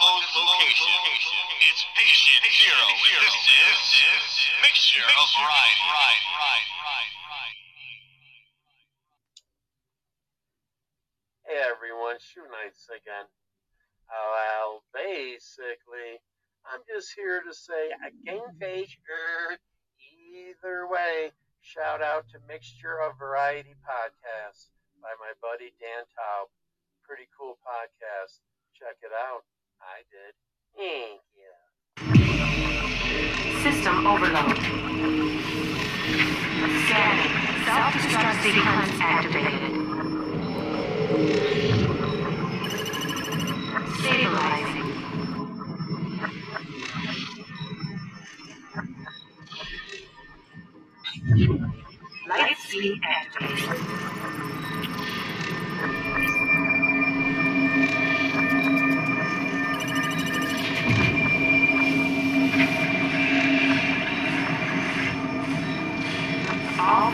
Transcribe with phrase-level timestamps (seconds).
[0.00, 1.44] undisclosed location.
[1.68, 2.84] It's patient zero.
[3.20, 4.24] This is
[4.64, 5.84] mixture of variety.
[11.44, 13.28] Hey everyone, Shoe Nights again.
[14.08, 16.24] Well, basically,
[16.64, 18.40] I'm just here to say a game.
[18.56, 19.58] Er,
[20.32, 26.48] either way, shout out to Mixture of Variety podcast by my buddy Dan Taub.
[27.04, 28.40] Pretty cool podcast.
[28.72, 29.44] Check it out.
[29.82, 30.34] I did.
[30.76, 31.52] Thank you.
[33.62, 34.58] System overload.
[36.84, 37.32] Scanning.
[37.64, 39.72] Self-destruct sequence activated.
[44.00, 44.88] Stabilizing.
[52.28, 54.59] Light speed activated.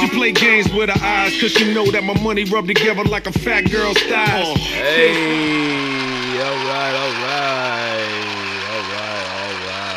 [0.00, 3.26] She play games with her eyes, cause she know that my money rub together like
[3.26, 4.46] a fat girl's thighs.
[4.46, 4.54] Oh.
[4.56, 8.08] Hey, all right, all right,
[8.70, 9.92] all right, all right.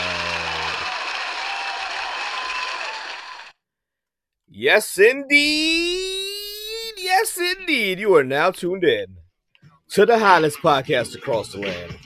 [4.50, 6.12] Yes, indeed.
[6.98, 8.00] Yes, indeed.
[8.00, 9.18] You are now tuned in
[9.92, 11.98] to the hottest podcast across the land,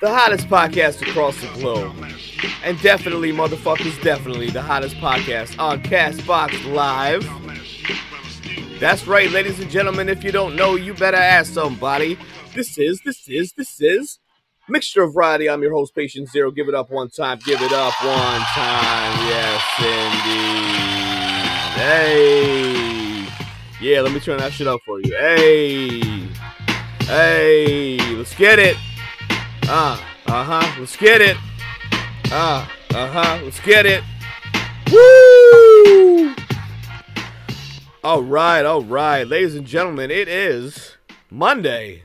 [0.00, 1.94] the hottest podcast across the globe,
[2.64, 7.28] and definitely, motherfuckers, definitely the hottest podcast on Castbox Live.
[8.80, 10.08] That's right, ladies and gentlemen.
[10.08, 12.18] If you don't know, you better ask somebody.
[12.54, 14.18] This is, this is, this is
[14.68, 15.48] Mixture of Variety.
[15.48, 16.50] I'm your host, Patient Zero.
[16.50, 17.38] Give it up one time.
[17.44, 19.28] Give it up one time.
[19.28, 20.92] Yes, indeed.
[21.80, 23.26] Hey.
[23.80, 25.16] Yeah, let me turn that shit up for you.
[25.16, 26.00] Hey.
[27.04, 27.98] Hey.
[28.14, 28.76] Let's get it.
[29.74, 30.76] Uh, uh-huh.
[30.78, 31.34] Let's get it.
[32.30, 33.40] Uh, uh-huh.
[33.42, 34.04] Let's get it.
[34.92, 36.34] Woo!
[38.04, 40.98] All right, all right, ladies and gentlemen, it is
[41.30, 42.02] Monday.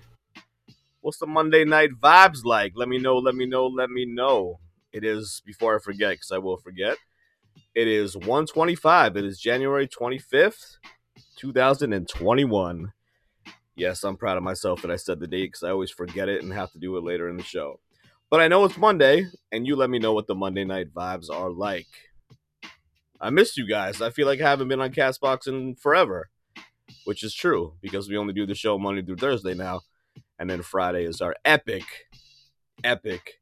[1.02, 2.72] What's the Monday night vibes like?
[2.78, 4.62] Let me know, let me know, let me know.
[4.94, 6.96] It is before I forget, because I will forget.
[7.76, 9.18] It is 125.
[9.18, 10.78] It is January 25th,
[11.36, 12.94] 2021.
[13.78, 16.42] Yes, I'm proud of myself that I said the date because I always forget it
[16.42, 17.80] and have to do it later in the show.
[18.28, 21.30] But I know it's Monday, and you let me know what the Monday night vibes
[21.30, 21.86] are like.
[23.22, 24.02] I missed you guys.
[24.02, 26.30] I feel like I haven't been on Castbox in forever,
[27.06, 29.82] which is true because we only do the show Monday through Thursday now,
[30.40, 31.84] and then Friday is our epic,
[32.84, 33.40] epic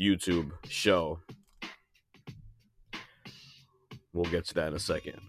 [0.00, 1.18] YouTube show.
[4.12, 5.20] We'll get to that in a second.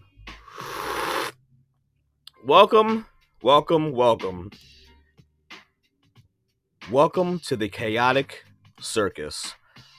[2.44, 3.04] Welcome,
[3.42, 4.50] welcome, welcome.
[6.90, 8.44] Welcome to the chaotic
[8.80, 9.54] circus,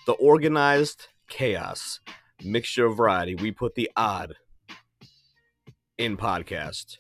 [0.05, 1.99] the organized chaos
[2.43, 3.35] mixture of variety.
[3.35, 4.35] We put the odd
[5.97, 6.97] in podcast.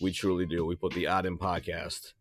[0.00, 0.64] We truly do.
[0.64, 2.12] We put the odd in podcast.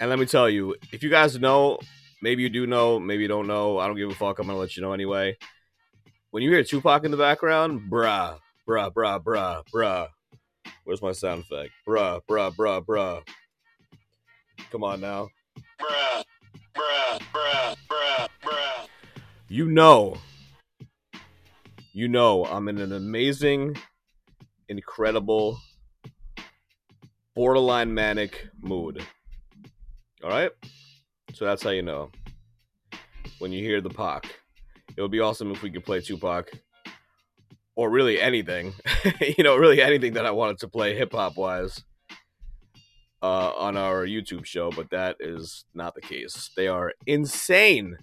[0.00, 1.78] And let me tell you, if you guys know,
[2.22, 4.38] maybe you do know, maybe you don't know, I don't give a fuck.
[4.38, 5.36] I'm going to let you know anyway.
[6.30, 10.08] When you hear Tupac in the background, bruh, bruh, bruh, bruh, bruh.
[10.84, 11.72] Where's my sound effect?
[11.86, 13.22] Bruh, bruh, bruh, bruh.
[14.70, 15.28] Come on now.
[15.80, 16.24] Bruh,
[16.74, 18.86] bruh, bruh, bruh, bruh.
[19.48, 20.16] You know
[21.94, 23.76] you know I'm in an amazing,
[24.68, 25.58] incredible,
[27.34, 29.04] borderline manic mood.
[30.24, 30.50] All right?
[31.34, 32.10] So that's how you know.
[33.40, 34.24] When you hear the Pac,
[34.96, 36.50] it would be awesome if we could play Tupac
[37.74, 38.74] or really anything,
[39.20, 41.82] you know, really anything that I wanted to play hip hop wise
[43.22, 46.50] uh, on our YouTube show, but that is not the case.
[46.56, 47.98] They are insane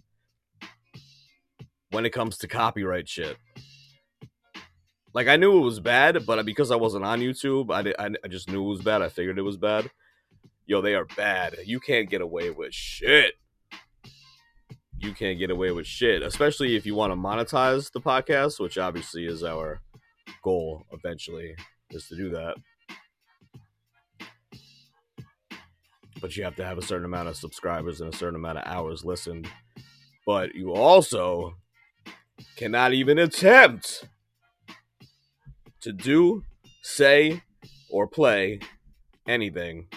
[1.91, 3.37] when it comes to copyright shit
[5.13, 8.09] like I knew it was bad, but because I wasn't on YouTube, I, did, I,
[8.23, 9.01] I just knew it was bad.
[9.01, 9.89] I figured it was bad.
[10.65, 11.55] Yo, they are bad.
[11.65, 13.33] You can't get away with shit.
[14.99, 18.77] You can't get away with shit, especially if you want to monetize the podcast, which
[18.77, 19.79] obviously is our
[20.43, 21.55] goal eventually,
[21.91, 22.57] is to do that.
[26.19, 28.65] But you have to have a certain amount of subscribers and a certain amount of
[28.65, 29.47] hours listened.
[30.25, 31.55] But you also
[32.57, 34.05] cannot even attempt
[35.79, 36.43] to do,
[36.81, 37.41] say,
[37.89, 38.59] or play
[39.25, 39.87] anything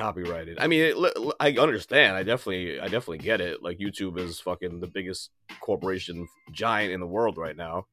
[0.00, 0.58] copyrighted.
[0.58, 2.16] I mean, it, I understand.
[2.16, 3.62] I definitely, I definitely get it.
[3.62, 5.30] Like YouTube is fucking the biggest
[5.60, 7.86] corporation giant in the world right now.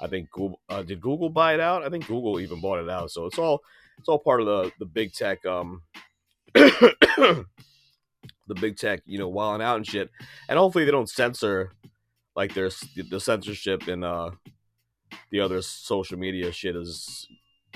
[0.00, 1.84] I think Google uh, did Google buy it out.
[1.84, 3.10] I think Google even bought it out.
[3.10, 3.60] So it's all
[3.98, 5.82] it's all part of the the big tech um
[6.54, 7.44] the
[8.60, 10.10] big tech you know wilding out and shit.
[10.48, 11.72] And hopefully they don't censor
[12.36, 14.30] like there's the censorship in uh
[15.30, 17.26] the other social media shit is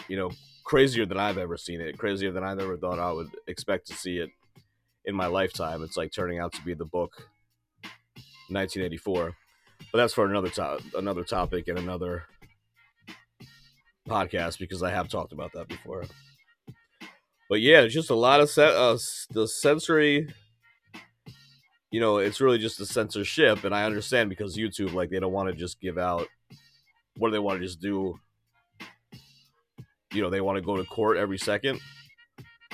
[0.08, 0.30] you know
[0.64, 1.98] crazier than I've ever seen it.
[1.98, 4.30] Crazier than I ever thought I would expect to see it
[5.04, 5.82] in my lifetime.
[5.82, 7.28] It's like turning out to be the book
[8.48, 9.34] 1984
[9.90, 12.24] but that's for another to- another topic and another
[14.08, 16.04] podcast because I have talked about that before.
[17.48, 18.98] But yeah, it's just a lot of se- uh,
[19.30, 20.28] the sensory.
[21.90, 25.32] You know, it's really just the censorship, and I understand because YouTube, like, they don't
[25.32, 26.26] want to just give out.
[27.18, 28.18] What do they want to just do?
[30.12, 31.80] You know, they want to go to court every second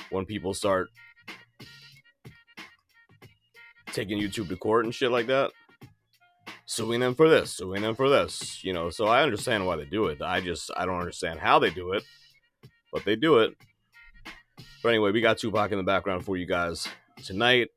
[0.09, 0.89] when people start
[3.87, 5.51] taking YouTube to court and shit like that
[6.69, 8.91] suing them for this, suing them for this, you know.
[8.91, 10.21] So I understand why they do it.
[10.21, 12.03] I just I don't understand how they do it,
[12.93, 13.55] but they do it.
[14.83, 16.87] But anyway, we got Tupac in the background for you guys
[17.25, 17.69] tonight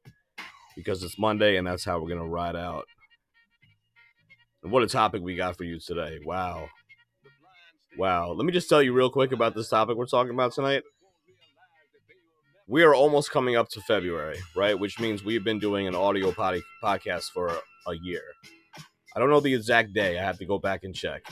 [0.76, 2.84] because it's Monday and that's how we're gonna ride out.
[4.62, 6.20] And what a topic we got for you today!
[6.24, 6.68] Wow,
[7.96, 8.32] wow.
[8.32, 10.82] Let me just tell you real quick about this topic we're talking about tonight.
[12.68, 14.78] We are almost coming up to February, right?
[14.78, 18.22] Which means we've been doing an audio pod- podcast for a year.
[19.14, 20.18] I don't know the exact day.
[20.18, 21.22] I have to go back and check.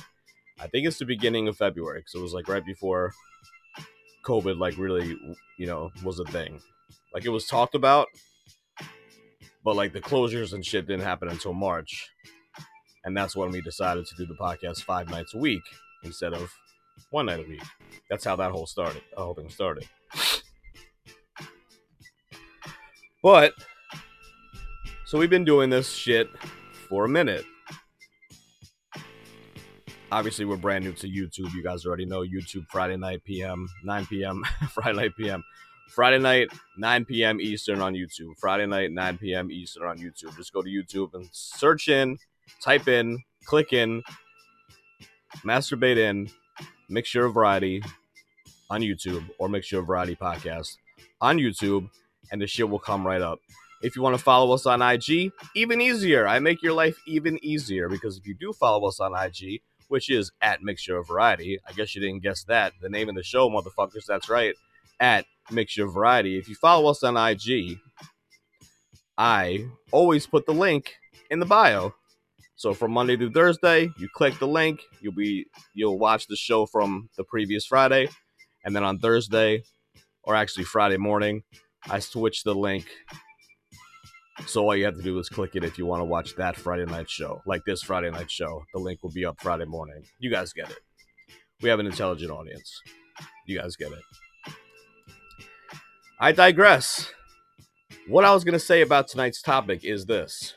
[0.59, 3.13] I think it's the beginning of February because it was like right before
[4.27, 5.17] COVID, like really,
[5.57, 6.61] you know, was a thing.
[7.15, 8.09] Like it was talked about,
[9.65, 12.11] but like the closures and shit didn't happen until March,
[13.05, 15.63] and that's when we decided to do the podcast five nights a week
[16.03, 16.53] instead of
[17.11, 17.63] one night a week.
[18.09, 19.03] That's how that whole started.
[19.15, 19.89] The whole thing started.
[23.23, 23.53] But
[25.07, 26.29] so we've been doing this shit
[26.89, 27.45] for a minute
[30.13, 31.53] obviously we're brand new to YouTube.
[31.55, 34.43] You guys already know YouTube Friday night PM, 9 p.m.
[34.71, 35.43] Friday night PM.
[35.89, 37.41] Friday night, 9 p.m.
[37.41, 38.37] Eastern on YouTube.
[38.39, 39.51] Friday night, 9 p.m.
[39.51, 40.37] Eastern on YouTube.
[40.37, 42.17] Just go to YouTube and search in,
[42.63, 44.03] type in, click in,
[45.39, 46.31] masturbate in,
[46.89, 47.83] Mixture of Variety
[48.69, 50.77] on YouTube or Mixture of Variety podcast
[51.21, 51.89] on YouTube,
[52.33, 53.39] and the shit will come right up.
[53.83, 56.29] If you want to follow us on IG, even easier.
[56.29, 60.09] I make your life even easier because if you do follow us on IG, which
[60.09, 61.59] is at Mixture of Variety.
[61.67, 62.73] I guess you didn't guess that.
[62.81, 64.07] The name of the show, motherfuckers.
[64.07, 64.55] That's right.
[65.01, 66.39] At Mixture of Variety.
[66.39, 67.79] If you follow us on IG,
[69.19, 70.95] I always put the link
[71.29, 71.95] in the bio.
[72.61, 76.67] So from Monday through Thursday, you click the link, you'll be you'll watch the show
[76.67, 78.11] from the previous Friday,
[78.67, 79.63] and then on Thursday,
[80.25, 81.43] or actually Friday morning,
[81.89, 82.85] I switch the link
[84.47, 86.55] so all you have to do is click it if you want to watch that
[86.55, 88.63] Friday night show, like this Friday night show.
[88.75, 90.03] The link will be up Friday morning.
[90.19, 90.81] You guys get it.
[91.63, 92.83] We have an intelligent audience.
[93.47, 94.53] You guys get it.
[96.21, 97.11] I digress.
[98.07, 100.55] What I was going to say about tonight's topic is this.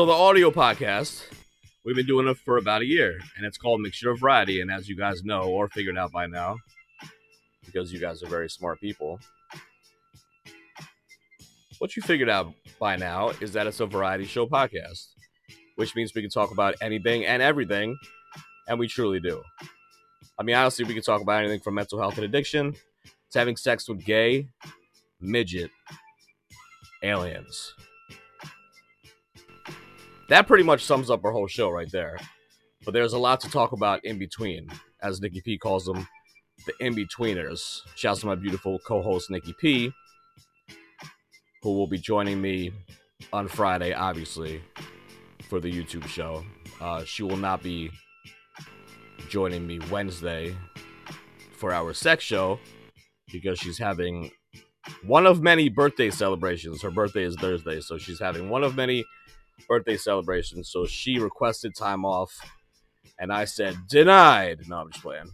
[0.00, 1.26] So, the audio podcast,
[1.84, 4.62] we've been doing it for about a year, and it's called Mixture of Variety.
[4.62, 6.56] And as you guys know, or figured out by now,
[7.66, 9.20] because you guys are very smart people,
[11.80, 15.08] what you figured out by now is that it's a variety show podcast,
[15.76, 17.94] which means we can talk about anything and everything,
[18.68, 19.42] and we truly do.
[20.38, 22.74] I mean, honestly, we can talk about anything from mental health and addiction
[23.32, 24.48] to having sex with gay,
[25.20, 25.70] midget,
[27.02, 27.74] aliens.
[30.30, 32.16] That pretty much sums up our whole show right there.
[32.84, 34.68] But there's a lot to talk about in between,
[35.02, 36.06] as Nikki P calls them,
[36.66, 37.80] the in betweeners.
[37.96, 39.92] Shouts to my beautiful co host, Nikki P,
[41.64, 42.72] who will be joining me
[43.32, 44.62] on Friday, obviously,
[45.48, 46.44] for the YouTube show.
[46.80, 47.90] Uh, she will not be
[49.28, 50.54] joining me Wednesday
[51.54, 52.60] for our sex show
[53.32, 54.30] because she's having
[55.02, 56.82] one of many birthday celebrations.
[56.82, 59.04] Her birthday is Thursday, so she's having one of many
[59.68, 62.32] birthday celebration, So she requested time off,
[63.18, 64.60] and I said denied.
[64.68, 65.30] No, I'm just playing.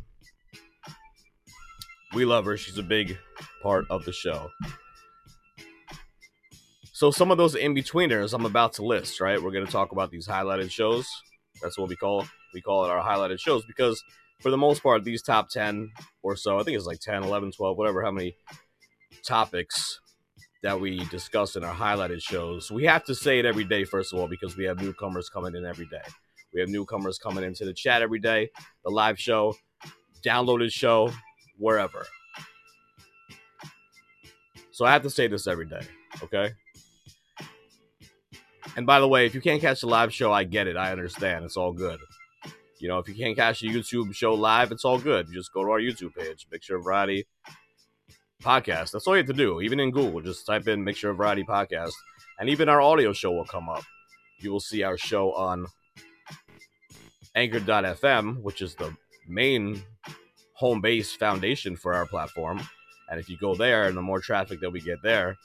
[2.14, 2.56] We love her.
[2.56, 3.18] She's a big
[3.62, 4.50] part of the show.
[6.92, 9.42] So some of those in betweeners I'm about to list, right?
[9.42, 11.06] We're gonna talk about these highlighted shows.
[11.60, 14.02] That's what we call we call it our highlighted shows because
[14.40, 15.90] for the most part, these top 10
[16.22, 18.36] or so, I think it's like 10, 11, 12, whatever, how many
[19.24, 20.00] topics
[20.62, 22.70] that we discuss in our highlighted shows.
[22.70, 25.54] We have to say it every day, first of all, because we have newcomers coming
[25.54, 26.02] in every day.
[26.52, 28.50] We have newcomers coming into the chat every day,
[28.84, 29.54] the live show,
[30.24, 31.12] downloaded show,
[31.58, 32.06] wherever.
[34.70, 35.82] So I have to say this every day,
[36.22, 36.52] okay?
[38.76, 40.76] And by the way, if you can't catch the live show, I get it.
[40.76, 41.44] I understand.
[41.44, 41.98] It's all good.
[42.78, 45.28] You know, if you can't catch the YouTube show live, it's all good.
[45.28, 47.26] You just go to our YouTube page, Mixture of Variety
[48.46, 48.92] Podcast.
[48.92, 49.60] That's all you have to do.
[49.60, 51.92] Even in Google, just type in Mixture of Variety Podcast,
[52.38, 53.82] and even our audio show will come up.
[54.38, 55.66] You will see our show on
[57.34, 59.82] Anchor.fm, which is the main
[60.52, 62.60] home base foundation for our platform.
[63.10, 65.36] And if you go there, and the more traffic that we get there,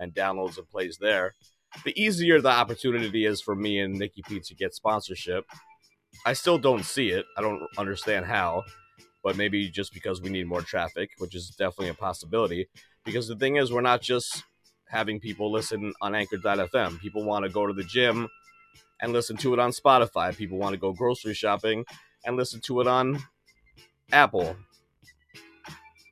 [0.00, 1.34] and downloads and plays there,
[1.84, 5.44] the easier the opportunity is for me and Nikki Pete to get sponsorship.
[6.26, 7.24] I still don't see it.
[7.36, 8.64] I don't understand how,
[9.22, 12.68] but maybe just because we need more traffic, which is definitely a possibility.
[13.04, 14.44] Because the thing is, we're not just
[14.88, 16.98] having people listen on Anchor.fm.
[17.00, 18.28] People want to go to the gym
[19.00, 20.36] and listen to it on Spotify.
[20.36, 21.84] People want to go grocery shopping
[22.24, 23.18] and listen to it on
[24.12, 24.56] Apple.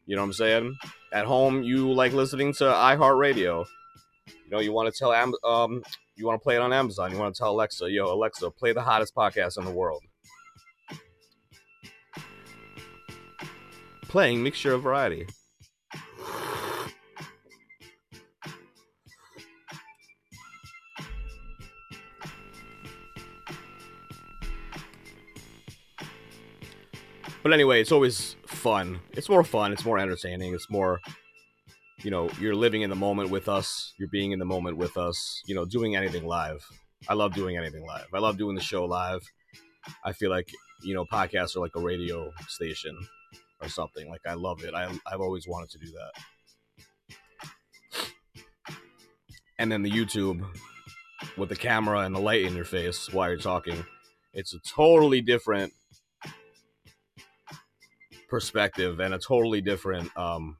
[0.06, 0.76] You know what I'm saying?
[1.12, 3.66] At home, you like listening to iHeartRadio.
[4.26, 5.12] You know, you want to tell
[5.44, 5.82] um,
[6.14, 7.10] you want to play it on Amazon.
[7.10, 10.02] You want to tell Alexa, yo, Alexa, play the hottest podcast in the world.
[14.08, 15.26] Playing mixture of variety.
[27.42, 28.98] But anyway, it's always fun.
[29.12, 29.72] It's more fun.
[29.72, 30.52] It's more entertaining.
[30.52, 31.00] It's more,
[32.02, 33.92] you know, you're living in the moment with us.
[33.98, 35.42] You're being in the moment with us.
[35.46, 36.64] You know, doing anything live.
[37.08, 38.06] I love doing anything live.
[38.12, 39.22] I love doing the show live.
[40.04, 40.50] I feel like
[40.82, 42.98] you know podcasts are like a radio station
[43.60, 44.08] or something.
[44.08, 44.74] Like I love it.
[44.74, 46.12] I I've always wanted to do that.
[49.58, 50.46] And then the YouTube
[51.36, 53.84] with the camera and the light in your face while you're talking.
[54.34, 55.72] It's a totally different
[58.28, 60.56] perspective and a totally different um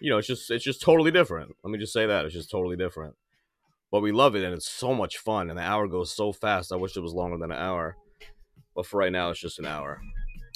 [0.00, 2.50] you know it's just it's just totally different let me just say that it's just
[2.50, 3.14] totally different
[3.90, 6.72] but we love it and it's so much fun and the hour goes so fast
[6.72, 7.96] i wish it was longer than an hour
[8.74, 10.00] but for right now it's just an hour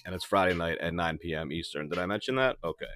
[0.04, 1.88] and it's friday night at 9 p.m eastern.
[1.88, 2.56] Did i mention that?
[2.64, 2.86] Okay.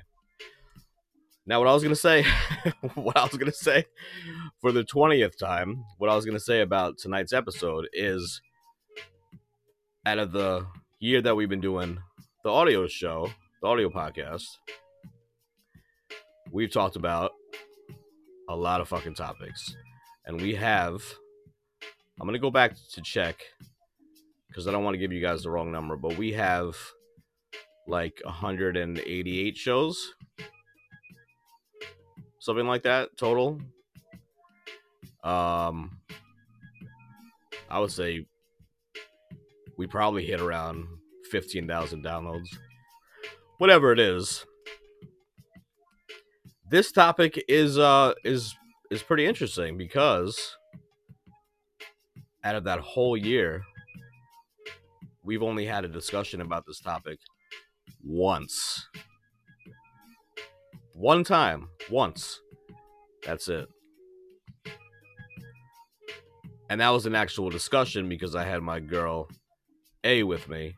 [1.47, 2.25] Now what i was gonna say
[2.95, 3.85] what i was gonna say
[4.61, 8.41] for the 20th time what i was gonna say about tonight's episode is
[10.07, 10.67] out of the
[11.01, 11.99] year that we've been doing
[12.45, 13.31] the audio show,
[13.63, 14.45] the audio podcast,
[16.53, 17.33] we've talked about
[18.51, 19.75] a lot of fucking topics.
[20.27, 21.03] And we have,
[22.21, 23.41] I'm going to go back to check
[24.55, 26.77] because I don't want to give you guys the wrong number, but we have
[27.89, 30.15] like 188 shows,
[32.39, 33.61] something like that total.
[35.25, 35.99] Um,
[37.69, 38.27] I would say
[39.77, 40.87] we probably hit around
[41.33, 42.47] 15,000 downloads.
[43.59, 44.47] Whatever it is.
[46.71, 48.55] This topic is uh is
[48.91, 50.57] is pretty interesting because
[52.43, 53.65] out of that whole year
[55.25, 57.19] we've only had a discussion about this topic
[58.03, 58.87] once.
[60.95, 62.41] One time, once.
[63.25, 63.69] That's it.
[66.71, 69.29] And that was an actual discussion because I had my girl
[70.03, 70.75] A with me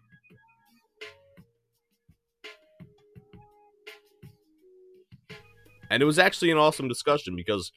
[5.91, 7.73] and it was actually an awesome discussion because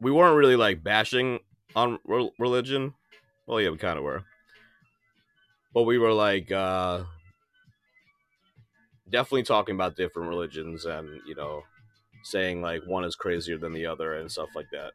[0.00, 1.40] we weren't really like bashing
[1.74, 2.94] on re- religion.
[3.46, 4.22] Well, yeah, we kind of were,
[5.74, 7.02] but we were like uh,
[9.10, 11.62] definitely talking about different religions and you know
[12.22, 14.92] saying like one is crazier than the other and stuff like that.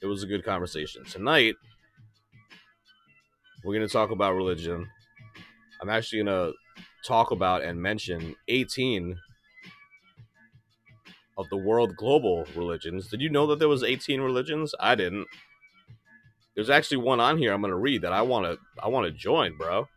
[0.00, 1.04] It was a good conversation.
[1.04, 1.54] Tonight,
[3.62, 4.88] we're gonna talk about religion.
[5.80, 6.52] I'm actually gonna
[7.06, 9.16] talk about and mention 18
[11.36, 13.08] of the world global religions.
[13.08, 14.74] Did you know that there was 18 religions?
[14.80, 15.26] I didn't.
[16.54, 19.06] There's actually one on here I'm going to read that I want to I want
[19.06, 19.88] to join, bro.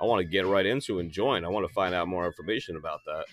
[0.00, 1.44] I want to get right into and join.
[1.44, 3.24] I want to find out more information about that.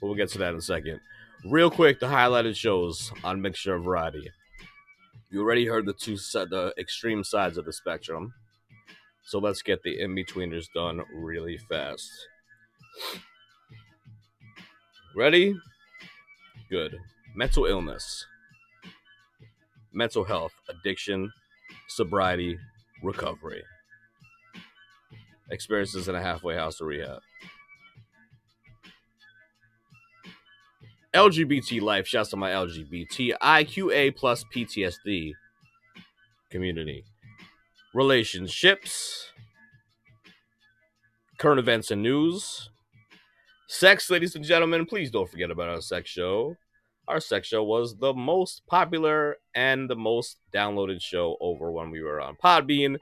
[0.00, 1.00] But we'll get to that in a second.
[1.44, 4.30] Real quick, the highlighted shows on Mixture of Variety.
[5.30, 8.32] You already heard the two the extreme sides of the spectrum.
[9.24, 12.10] So let's get the in-betweeners done really fast.
[15.14, 15.54] Ready?
[16.70, 16.98] Good.
[17.34, 18.26] Mental illness,
[19.92, 21.30] mental health, addiction,
[21.88, 22.58] sobriety,
[23.02, 23.62] recovery.
[25.50, 27.20] Experiences in a halfway house or rehab.
[31.14, 32.06] LGBT life.
[32.06, 35.32] Shouts to my LGBTIQA plus PTSD
[36.50, 37.04] community.
[37.94, 39.32] Relationships,
[41.38, 42.70] current events and news,
[43.68, 44.84] sex, ladies and gentlemen.
[44.84, 46.56] Please don't forget about our sex show.
[47.08, 52.02] Our sex show was the most popular and the most downloaded show over when we
[52.02, 52.98] were on Podbean.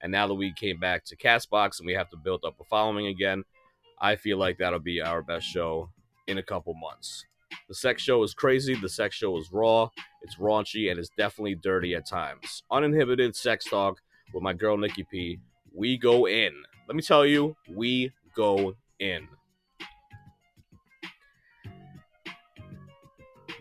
[0.00, 2.64] And now that we came back to Castbox and we have to build up a
[2.64, 3.42] following again,
[4.00, 5.90] I feel like that'll be our best show
[6.28, 7.24] in a couple months.
[7.68, 8.76] The sex show is crazy.
[8.76, 9.88] The sex show is raw.
[10.22, 12.62] It's raunchy and it's definitely dirty at times.
[12.70, 14.00] Uninhibited sex talk
[14.32, 15.40] with my girl Nikki P.
[15.74, 16.52] We go in.
[16.86, 19.26] Let me tell you, we go in.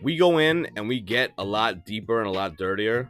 [0.01, 3.09] We go in and we get a lot deeper and a lot dirtier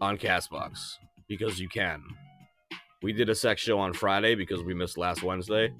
[0.00, 0.96] on Castbox
[1.26, 2.02] because you can.
[3.02, 5.72] We did a sex show on Friday because we missed last Wednesday.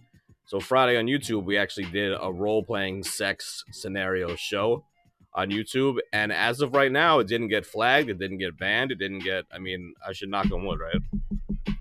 [0.46, 4.84] So Friday on YouTube, we actually did a role-playing sex scenario show
[5.32, 8.90] on YouTube, and as of right now, it didn't get flagged, it didn't get banned,
[8.90, 9.44] it didn't get.
[9.52, 11.76] I mean, I should knock on wood, right?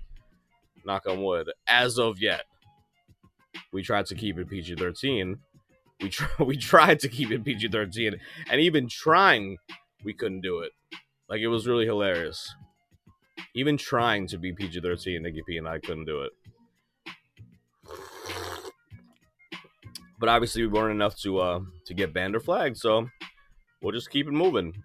[0.84, 1.50] Knock on wood.
[1.66, 2.44] As of yet,
[3.72, 5.38] we tried to keep it PG-13.
[6.00, 8.18] We tr- we tried to keep it PG-13,
[8.50, 9.58] and even trying,
[10.04, 10.72] we couldn't do it.
[11.28, 12.54] Like it was really hilarious.
[13.54, 16.32] Even trying to be PG-13, Nikki P and I couldn't do it.
[20.20, 23.08] but obviously we weren't enough to uh to get banned or flagged, so
[23.82, 24.84] we'll just keep it moving.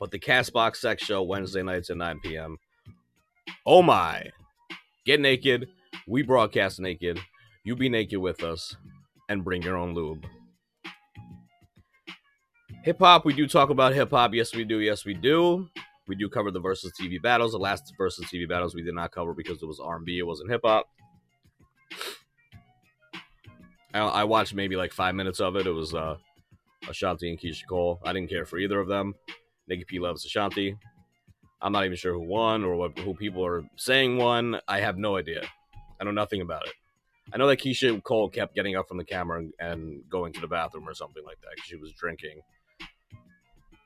[0.00, 2.56] But the Castbox Sex Show Wednesday nights at 9 p.m.
[3.64, 4.30] Oh my!
[5.04, 5.68] Get naked.
[6.08, 7.20] We broadcast naked.
[7.62, 8.74] You be naked with us,
[9.28, 10.26] and bring your own lube.
[12.84, 14.34] Hip hop, we do talk about hip hop.
[14.34, 14.80] Yes, we do.
[14.80, 15.68] Yes, we do.
[16.08, 17.52] We do cover the Verzuz TV battles.
[17.52, 20.18] The last Verzuz TV battles we did not cover because it was R&B.
[20.18, 20.86] It wasn't hip hop.
[23.94, 25.66] I, watched maybe like five minutes of it.
[25.66, 26.16] It was uh,
[26.88, 28.00] Ashanti and Keyshia Cole.
[28.04, 29.14] I didn't care for either of them.
[29.68, 30.76] Nikki P loves Ashanti.
[31.60, 34.58] I'm not even sure who won or what who people are saying won.
[34.66, 35.42] I have no idea.
[36.00, 36.74] I know nothing about it.
[37.32, 40.40] I know that Keyshia Cole kept getting up from the camera and, and going to
[40.40, 42.40] the bathroom or something like that she was drinking.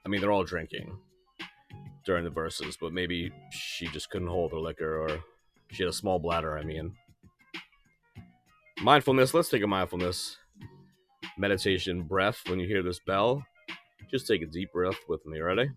[0.05, 0.97] I mean, they're all drinking
[2.05, 5.19] during the verses, but maybe she just couldn't hold her liquor or
[5.73, 6.57] she had a small bladder.
[6.57, 6.95] I mean,
[8.81, 9.35] mindfulness.
[9.35, 10.37] Let's take a mindfulness
[11.37, 13.45] meditation breath when you hear this bell.
[14.11, 15.41] Just take a deep breath with me.
[15.41, 15.71] Ready?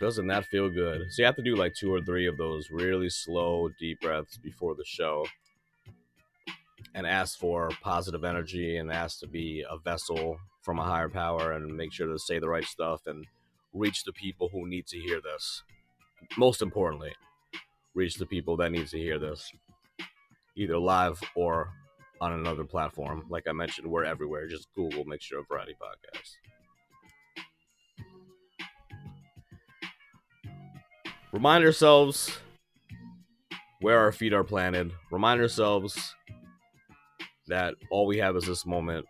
[0.00, 1.12] Doesn't that feel good?
[1.12, 4.38] So you have to do like two or three of those really slow, deep breaths
[4.38, 5.26] before the show
[6.94, 11.52] and ask for positive energy and ask to be a vessel from a higher power
[11.52, 13.26] and make sure to say the right stuff and
[13.74, 15.62] reach the people who need to hear this.
[16.38, 17.12] Most importantly,
[17.94, 19.52] reach the people that need to hear this,
[20.56, 21.72] either live or
[22.20, 23.26] on another platform.
[23.28, 24.48] Like I mentioned, we're everywhere.
[24.48, 26.36] Just Google Mixture of Variety Podcast.
[31.32, 32.36] Remind ourselves
[33.80, 34.90] where our feet are planted.
[35.12, 36.16] Remind ourselves
[37.46, 39.06] that all we have is this moment.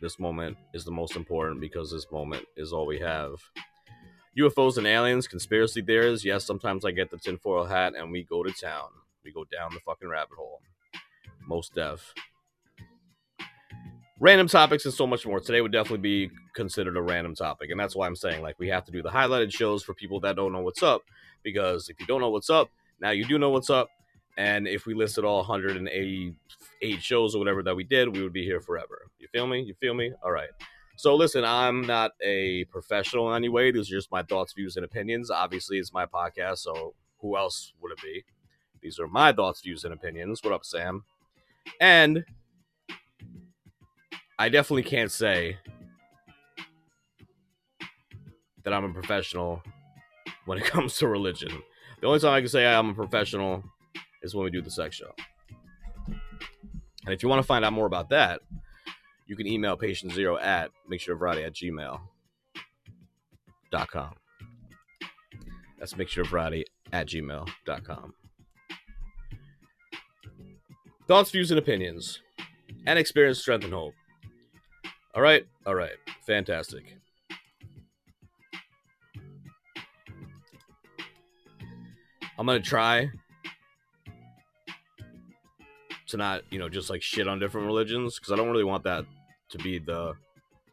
[0.00, 3.34] This moment is the most important because this moment is all we have.
[4.38, 6.24] UFOs and aliens, conspiracy theories.
[6.24, 8.88] Yes, sometimes I get the tinfoil hat and we go to town.
[9.22, 10.62] We go down the fucking rabbit hole.
[11.46, 12.14] Most deaf.
[14.20, 15.38] Random topics and so much more.
[15.38, 17.70] Today would definitely be considered a random topic.
[17.70, 20.20] And that's why I'm saying, like, we have to do the highlighted shows for people
[20.20, 21.02] that don't know what's up.
[21.42, 23.88] Because if you don't know what's up, now you do know what's up.
[24.38, 28.44] And if we listed all 188 shows or whatever that we did, we would be
[28.44, 29.02] here forever.
[29.18, 29.60] You feel me?
[29.60, 30.12] You feel me?
[30.24, 30.48] All right.
[30.96, 33.70] So listen, I'm not a professional in any way.
[33.72, 35.30] These are just my thoughts, views, and opinions.
[35.30, 38.24] Obviously, it's my podcast, so who else would it be?
[38.80, 40.40] These are my thoughts, views, and opinions.
[40.42, 41.04] What up, Sam?
[41.80, 42.24] And
[44.38, 45.58] I definitely can't say
[48.64, 49.62] that I'm a professional
[50.46, 51.50] when it comes to religion.
[52.00, 53.62] The only time I can say I'm a professional
[54.22, 55.12] is when we do the sex show.
[57.04, 58.40] And if you want to find out more about that,
[59.26, 62.00] you can email patient zero at mixtureofvariety at gmail.com.
[65.78, 68.14] That's mixtureofvariety at gmail.com.
[71.08, 72.20] Thoughts, views, and opinions,
[72.86, 73.94] and experience, strength, and hope.
[75.14, 76.96] All right, all right, fantastic.
[82.38, 83.10] I'm gonna try
[86.08, 88.84] to not, you know, just like shit on different religions because I don't really want
[88.84, 89.04] that
[89.50, 90.14] to be the.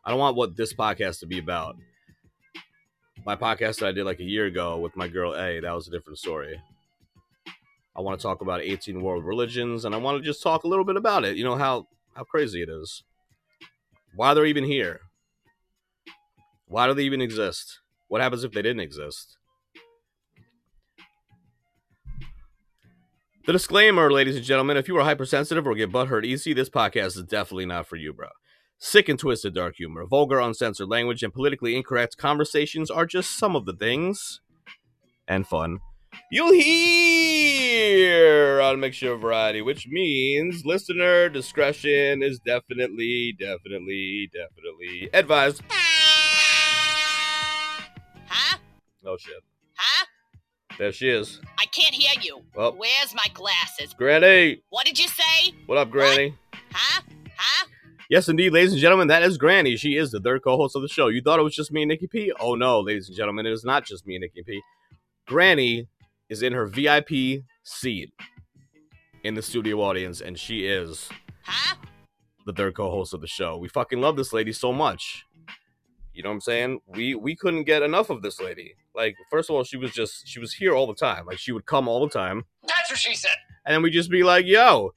[0.05, 1.75] I don't want what this podcast to be about.
[3.25, 5.87] My podcast that I did like a year ago with my girl A, that was
[5.87, 6.61] a different story.
[7.95, 10.67] I want to talk about 18 world religions, and I want to just talk a
[10.67, 11.35] little bit about it.
[11.35, 13.03] You know how how crazy it is.
[14.15, 15.01] Why they're even here.
[16.67, 17.79] Why do they even exist?
[18.07, 19.38] What happens if they didn't exist?
[23.45, 27.17] The disclaimer, ladies and gentlemen, if you are hypersensitive or get butthurt easy, this podcast
[27.17, 28.27] is definitely not for you, bro.
[28.77, 33.55] Sick and twisted dark humor, vulgar, uncensored language, and politically incorrect conversations are just some
[33.55, 34.41] of the things
[35.27, 35.79] and fun
[36.31, 45.61] you'll hear on Mixture of Variety, which means listener discretion is definitely, definitely, definitely advised.
[48.31, 48.57] Huh?
[49.05, 49.41] Oh shit.
[49.75, 50.05] Huh?
[50.79, 51.41] There she is.
[51.59, 52.41] I can't hear you.
[52.55, 53.93] Where's my glasses?
[53.93, 54.61] Granny!
[54.69, 55.53] What did you say?
[55.65, 56.33] What up, Granny?
[56.71, 57.01] Huh?
[57.35, 57.67] Huh?
[58.09, 59.75] Yes, indeed, ladies and gentlemen, that is Granny.
[59.75, 61.09] She is the third co-host of the show.
[61.09, 62.31] You thought it was just me and Nikki P?
[62.39, 64.61] Oh no, ladies and gentlemen, it is not just me and Nikki P.
[65.27, 65.89] Granny
[66.29, 68.13] is in her VIP seat
[69.25, 71.09] in the studio audience, and she is
[71.43, 71.75] Huh?
[72.45, 73.57] the third co-host of the show.
[73.57, 75.25] We fucking love this lady so much.
[76.13, 76.79] You know what I'm saying?
[76.87, 78.75] We we couldn't get enough of this lady.
[78.95, 81.25] Like, first of all, she was just she was here all the time.
[81.25, 82.45] Like she would come all the time.
[82.67, 83.31] That's what she said.
[83.65, 84.93] And then we just be like, yo,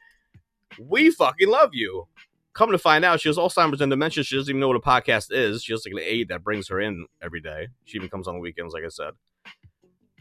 [0.79, 2.09] we fucking love you.
[2.55, 4.25] Come to find out, she has Alzheimer's and dementia.
[4.25, 5.63] She doesn't even know what a podcast is.
[5.63, 7.69] She has like an aide that brings her in every day.
[7.85, 9.13] She even comes on the weekends, like I said.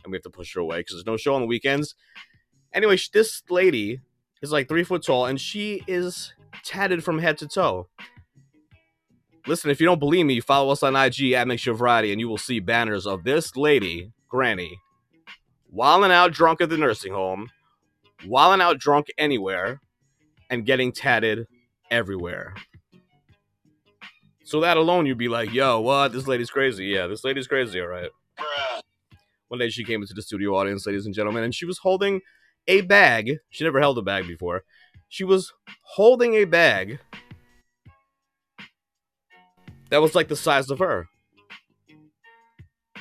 [0.03, 1.95] And we have to push her away because there's no show on the weekends.
[2.73, 3.99] Anyway, this lady
[4.41, 7.87] is like three foot tall and she is tatted from head to toe.
[9.47, 12.29] Listen, if you don't believe me, follow us on IG at Mixture Variety and you
[12.29, 14.77] will see banners of this lady, Granny,
[15.71, 17.49] wilding out drunk at the nursing home,
[18.25, 19.81] wilding out drunk anywhere,
[20.51, 21.47] and getting tatted
[21.89, 22.53] everywhere.
[24.43, 26.11] So that alone, you'd be like, yo, what?
[26.11, 26.85] This lady's crazy.
[26.85, 28.09] Yeah, this lady's crazy, all right.
[29.47, 32.21] One day she came into the studio audience, ladies and gentlemen, and she was holding
[32.67, 33.37] a bag.
[33.49, 34.63] She never held a bag before.
[35.09, 35.51] She was
[35.81, 36.99] holding a bag
[39.91, 41.07] that was like the size of her.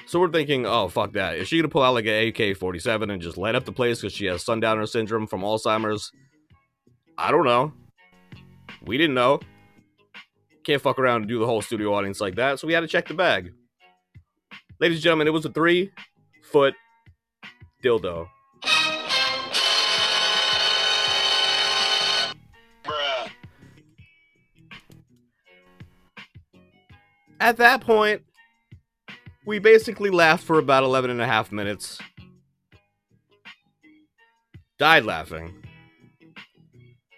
[0.07, 1.37] So we're thinking, oh, fuck that.
[1.37, 3.73] Is she going to pull out like an AK 47 and just light up the
[3.73, 6.11] place because she has sundowner syndrome from Alzheimer's?
[7.17, 7.73] I don't know.
[8.85, 9.41] We didn't know.
[10.65, 12.89] Can't fuck around and do the whole studio audience like that, so we had to
[12.89, 13.53] check the bag.
[14.81, 15.93] Ladies and gentlemen, it was a three
[16.43, 16.75] foot
[17.85, 18.27] dildo.
[27.41, 28.23] At that point,
[29.47, 31.99] we basically laughed for about 11 and a half minutes.
[34.79, 35.65] Died laughing.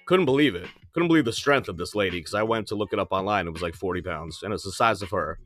[0.07, 0.69] Couldn't believe it.
[0.95, 3.49] Couldn't believe the strength of this lady because I went to look it up online.
[3.49, 5.39] It was like 40 pounds, and it's the size of her.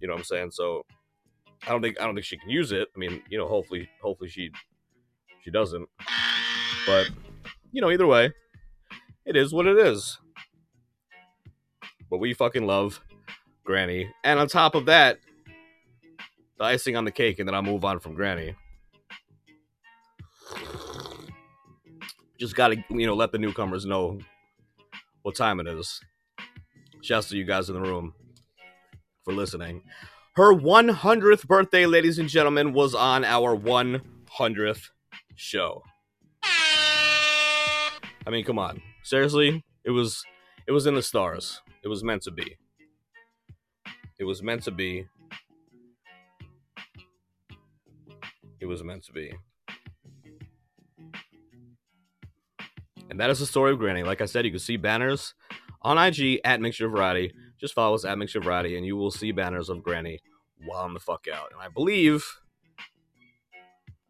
[0.00, 0.50] You know what I'm saying?
[0.52, 0.86] So
[1.66, 2.88] I don't think I don't think she can use it.
[2.94, 4.50] I mean, you know, hopefully, hopefully she
[5.42, 5.88] she doesn't.
[6.86, 7.10] But
[7.72, 8.32] you know, either way,
[9.26, 10.18] it is what it is.
[12.10, 13.00] But we fucking love
[13.64, 14.12] Granny.
[14.24, 15.18] And on top of that,
[16.58, 18.54] the icing on the cake, and then I'll move on from Granny.
[22.38, 24.18] Just gotta, you know, let the newcomers know
[25.22, 26.00] what time it is.
[27.02, 28.14] Shouts to you guys in the room
[29.24, 29.82] for listening.
[30.34, 34.88] Her 100th birthday, ladies and gentlemen, was on our 100th
[35.34, 35.82] show.
[38.26, 38.80] I mean, come on.
[39.02, 40.24] Seriously, it was
[40.66, 41.60] it was in the stars.
[41.82, 42.56] It was meant to be.
[44.18, 45.06] It was meant to be.
[48.60, 49.32] It was meant to be.
[53.10, 54.02] And that is the story of Granny.
[54.02, 55.34] Like I said, you can see banners
[55.82, 57.34] on IG at Mixture Variety.
[57.60, 60.20] Just follow us at Mixture Variety, and you will see banners of Granny
[60.64, 61.50] while I'm the fuck out.
[61.52, 62.24] And I believe,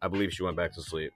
[0.01, 1.13] I believe she went back to sleep.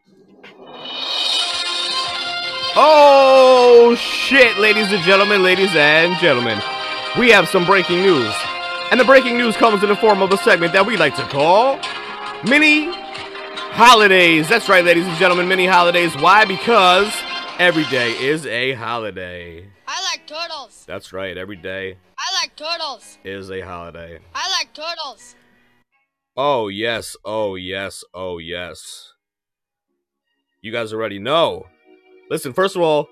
[2.78, 6.60] Oh shit, ladies and gentlemen, ladies and gentlemen,
[7.18, 8.34] we have some breaking news,
[8.90, 11.22] and the breaking news comes in the form of a segment that we like to
[11.22, 11.78] call
[12.48, 12.90] mini
[13.72, 14.48] holidays.
[14.48, 16.14] That's right, ladies and gentlemen, mini holidays.
[16.16, 16.44] Why?
[16.44, 17.12] Because
[17.58, 19.66] every day is a holiday.
[19.86, 20.84] I like turtles.
[20.86, 23.18] That's right, every day I like turtles.
[23.24, 24.20] is a holiday.
[24.34, 25.34] I like turtles.
[26.36, 29.12] Oh, yes, oh, yes, oh, yes.
[30.60, 31.66] You guys already know.
[32.30, 33.08] Listen, first of all,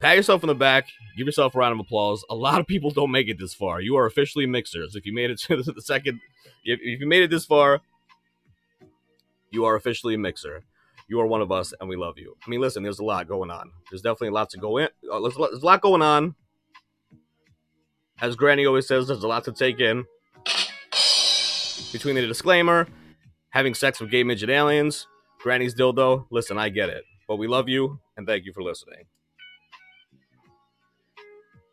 [0.00, 2.24] pat yourself on the back, give yourself a round of applause.
[2.30, 3.80] A lot of people don't make it this far.
[3.80, 4.94] You are officially mixers.
[4.94, 6.20] If you made it to the second,
[6.64, 7.80] if, if you made it this far,
[9.50, 10.64] you are officially a mixer.
[11.06, 12.36] You are one of us, and we love you.
[12.44, 13.70] I mean, listen, there's a lot going on.
[13.90, 14.88] There's definitely a lot to go in.
[15.10, 16.34] Uh, there's a lot going on.
[18.20, 20.04] As Granny always says, there's a lot to take in.
[21.92, 22.88] Between the disclaimer,
[23.50, 25.06] having sex with gay midget aliens,
[25.40, 26.26] Granny's dildo.
[26.30, 29.04] Listen, I get it, but we love you and thank you for listening.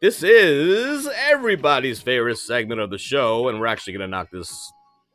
[0.02, 4.52] This is everybody's favorite segment of the show, and we're actually gonna knock this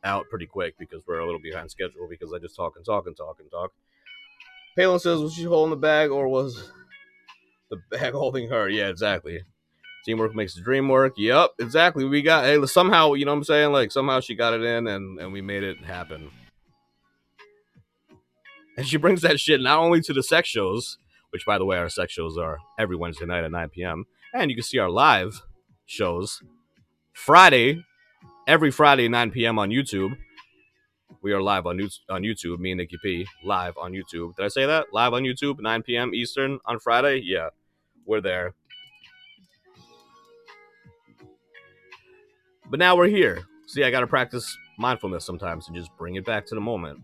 [0.05, 3.05] out pretty quick because we're a little behind schedule because I just talk and talk
[3.05, 3.73] and talk and talk.
[4.77, 6.71] Palin says, was she holding the bag or was
[7.69, 8.69] the bag holding her?
[8.69, 9.41] Yeah, exactly.
[10.05, 11.15] Teamwork makes the dream work.
[11.17, 12.05] Yep, exactly.
[12.05, 13.73] We got hey, somehow, you know what I'm saying?
[13.73, 16.31] Like somehow she got it in and, and we made it happen.
[18.77, 20.97] And she brings that shit not only to the sex shows,
[21.31, 24.05] which by the way, our sex shows are every Wednesday night at 9 p.m.
[24.37, 25.41] And you can see our live
[25.87, 26.43] shows
[27.11, 27.83] Friday,
[28.47, 29.57] every Friday, 9 p.m.
[29.57, 30.15] on YouTube.
[31.23, 34.35] We are live on, on YouTube, me and Nikki P, live on YouTube.
[34.35, 34.93] Did I say that?
[34.93, 36.13] Live on YouTube, 9 p.m.
[36.13, 37.19] Eastern on Friday?
[37.23, 37.49] Yeah,
[38.05, 38.53] we're there.
[42.69, 43.41] But now we're here.
[43.65, 46.99] See, I got to practice mindfulness sometimes and just bring it back to the moment.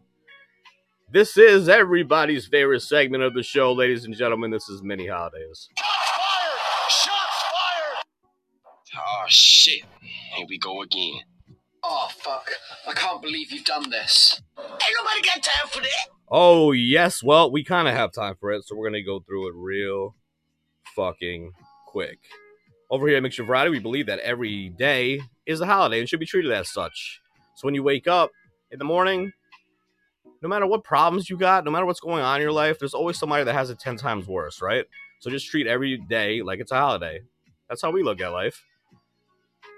[1.12, 4.52] This is everybody's favorite segment of the show, ladies and gentlemen.
[4.52, 5.68] This is Mini Holidays.
[8.96, 9.84] Oh shit.
[10.36, 11.22] Here we go again.
[11.84, 12.50] Oh fuck!
[12.88, 14.42] I can't believe you've done this.
[14.58, 16.14] Ain't nobody got time for that.
[16.36, 17.22] Oh, yes.
[17.22, 19.54] Well, we kind of have time for it, so we're going to go through it
[19.56, 20.16] real
[20.96, 21.52] fucking
[21.88, 22.18] quick.
[22.90, 26.20] Over here at Mixture Variety, we believe that every day is a holiday and should
[26.20, 27.20] be treated as such.
[27.56, 28.32] So when you wake up
[28.72, 29.32] in the morning,
[30.42, 32.96] no matter what problems you got, no matter what's going on in your life, there's
[32.96, 34.86] always somebody that has it 10 times worse, right?
[35.20, 37.22] So just treat every day like it's a holiday.
[37.70, 38.64] That's how we look at life.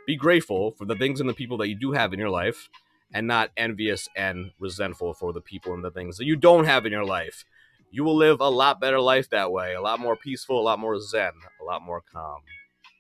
[0.06, 2.70] Be grateful for the things and the people that you do have in your life
[3.14, 6.86] and not envious and resentful for the people and the things that you don't have
[6.86, 7.44] in your life.
[7.92, 10.80] You will live a lot better life that way, a lot more peaceful, a lot
[10.80, 12.42] more zen, a lot more calm,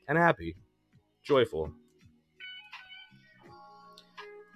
[0.07, 0.55] and happy,
[1.23, 1.71] joyful.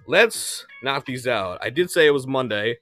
[0.08, 1.60] Let's knock these out.
[1.62, 2.78] I did say it was Monday,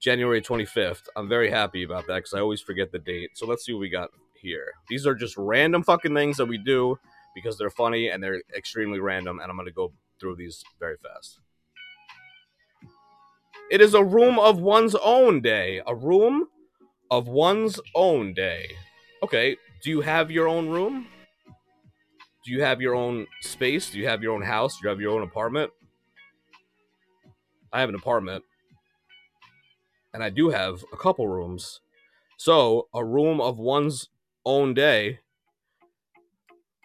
[0.00, 1.04] January 25th.
[1.16, 3.30] I'm very happy about that because I always forget the date.
[3.34, 4.72] So let's see what we got here.
[4.88, 6.98] These are just random fucking things that we do
[7.34, 10.96] because they're funny and they're extremely random, and I'm going to go through these very
[10.96, 11.40] fast.
[13.70, 15.82] It is a room of one's own day.
[15.86, 16.46] A room
[17.10, 18.70] of one's own day.
[19.22, 21.06] Okay, do you have your own room?
[22.44, 23.90] Do you have your own space?
[23.90, 24.76] Do you have your own house?
[24.76, 25.70] Do you have your own apartment?
[27.72, 28.44] I have an apartment.
[30.14, 31.80] And I do have a couple rooms.
[32.38, 34.08] So, a room of one's
[34.46, 35.20] own day.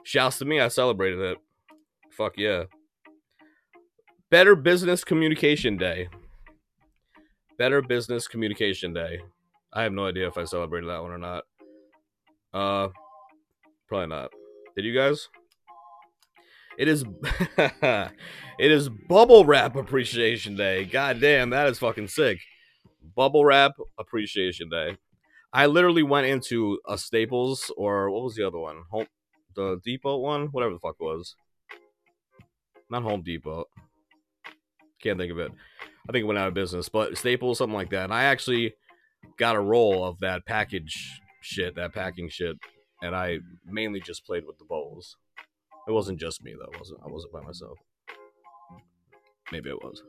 [0.03, 1.37] Shouts to me, I celebrated it.
[2.11, 2.63] Fuck yeah.
[4.29, 6.09] Better Business Communication Day.
[7.57, 9.19] Better Business Communication Day.
[9.71, 11.43] I have no idea if I celebrated that one or not.
[12.53, 12.89] Uh,
[13.87, 14.31] probably not.
[14.75, 15.29] Did you guys?
[16.77, 17.05] It is,
[17.57, 18.11] it
[18.59, 20.85] is Bubble Wrap Appreciation Day.
[20.85, 22.39] God damn, that is fucking sick.
[23.15, 24.97] Bubble Wrap Appreciation Day.
[25.53, 28.83] I literally went into a Staples or what was the other one?
[28.89, 29.05] Home,
[29.55, 31.35] the Depot one, whatever the fuck was.
[32.89, 33.65] Not Home Depot.
[35.01, 35.51] Can't think of it.
[36.07, 38.05] I think it went out of business, but Staples, something like that.
[38.05, 38.73] And I actually
[39.37, 42.57] got a roll of that package shit, that packing shit,
[43.01, 45.17] and I mainly just played with the bowls.
[45.87, 46.77] It wasn't just me though.
[46.77, 47.77] Wasn't I wasn't by myself.
[49.51, 50.01] Maybe it was.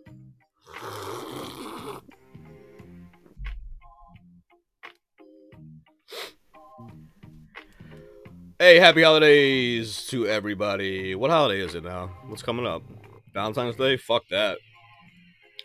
[8.64, 11.14] Hey, happy holidays to everybody.
[11.14, 12.06] What holiday is it now?
[12.28, 12.82] What's coming up?
[13.34, 13.98] Valentine's Day?
[13.98, 14.56] Fuck that.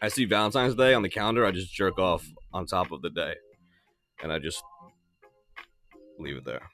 [0.01, 3.09] I see Valentine's Day on the calendar, I just jerk off on top of the
[3.09, 3.35] day.
[4.21, 4.61] And I just
[6.19, 6.69] leave it there.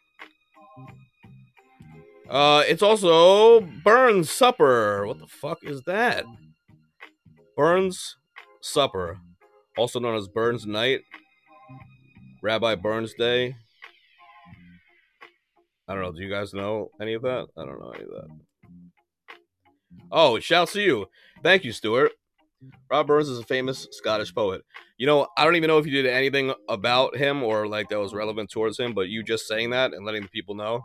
[2.28, 5.06] Uh, it's also Burns Supper.
[5.06, 6.26] What the fuck is that?
[7.56, 8.18] Burns
[8.64, 9.20] Supper,
[9.78, 11.02] also known as Burns Night,
[12.42, 13.54] Rabbie Burns Day.
[15.88, 16.12] I don't know.
[16.12, 17.48] Do you guys know any of that?
[17.58, 18.28] I don't know any of that.
[20.12, 21.06] Oh, oh, shouts to you.
[21.44, 22.12] Thank you, Stuart.
[22.90, 24.64] Rob Burns is a famous Scottish poet.
[24.98, 28.00] You know, I don't even know if you did anything about him or like that
[28.00, 30.84] was relevant towards him, but you just saying that and letting the people know,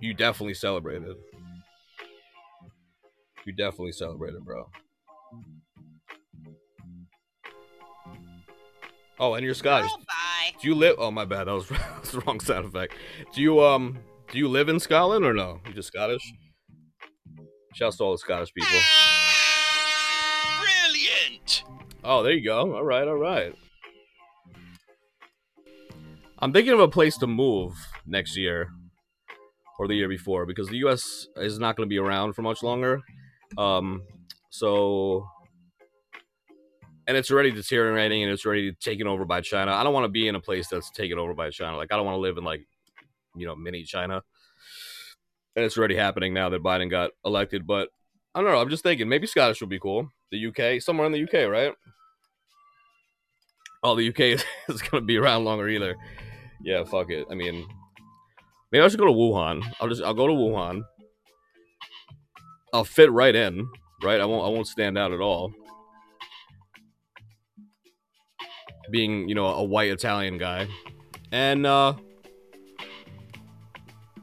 [0.00, 1.16] you definitely celebrated.
[3.44, 4.70] You definitely celebrated, bro.
[9.18, 9.90] Oh, and you're Scottish.
[9.90, 10.52] bye.
[10.60, 10.96] Do you live?
[10.98, 11.44] Oh, my bad.
[11.44, 12.94] That was, that was the wrong sound effect.
[13.34, 13.98] Do you um?
[14.32, 15.60] Do you live in Scotland or no?
[15.66, 16.22] You just Scottish?
[17.74, 18.72] Shouts to all the Scottish people.
[20.60, 21.62] Brilliant!
[22.02, 22.74] Oh, there you go.
[22.74, 23.54] All right, all right.
[26.38, 27.72] I'm thinking of a place to move
[28.06, 28.68] next year
[29.78, 31.28] or the year before because the U.S.
[31.36, 33.00] is not going to be around for much longer.
[33.56, 34.02] Um,
[34.50, 35.26] so
[37.06, 39.72] and it's already deteriorating and it's already taken over by China.
[39.72, 41.76] I don't want to be in a place that's taken over by China.
[41.76, 42.66] Like I don't want to live in like
[43.36, 44.22] you know mini China.
[45.54, 47.66] And it's already happening now that Biden got elected.
[47.66, 47.88] But
[48.34, 48.60] I don't know.
[48.60, 50.10] I'm just thinking maybe Scottish would be cool.
[50.30, 51.72] The UK, somewhere in the UK, right?
[53.82, 55.96] Oh, the UK is, is gonna be around longer either.
[56.62, 57.26] Yeah, fuck it.
[57.30, 57.66] I mean,
[58.72, 59.62] maybe I should go to Wuhan.
[59.80, 60.82] I'll just I'll go to Wuhan.
[62.72, 63.68] I'll fit right in,
[64.02, 64.20] right?
[64.20, 65.52] I won't I won't stand out at all.
[68.90, 70.68] Being, you know, a white Italian guy.
[71.32, 71.94] And uh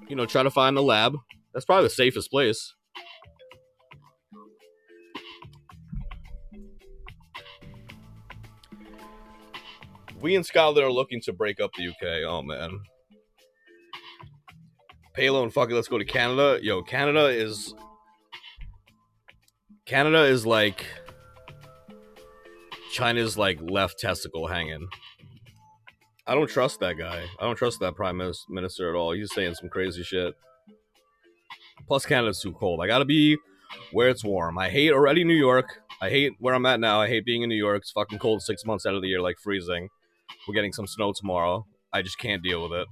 [0.07, 1.15] you know, try to find the lab.
[1.53, 2.73] That's probably the safest place.
[10.19, 12.23] We in Scotland are looking to break up the UK.
[12.25, 12.79] Oh man.
[15.13, 16.59] Palo and fuck it, let's go to Canada.
[16.61, 17.73] Yo, Canada is
[19.85, 20.85] Canada is like
[22.93, 24.87] China's like left testicle hanging.
[26.27, 27.23] I don't trust that guy.
[27.39, 29.13] I don't trust that prime minister at all.
[29.13, 30.35] He's saying some crazy shit.
[31.87, 32.81] Plus, Canada's too cold.
[32.81, 33.37] I gotta be
[33.91, 34.59] where it's warm.
[34.59, 35.81] I hate already New York.
[36.01, 37.01] I hate where I'm at now.
[37.01, 37.81] I hate being in New York.
[37.81, 39.89] It's fucking cold six months out of the year, like freezing.
[40.47, 41.65] We're getting some snow tomorrow.
[41.91, 42.87] I just can't deal with it.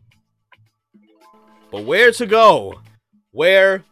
[1.72, 2.82] But where to go?
[3.30, 3.86] Where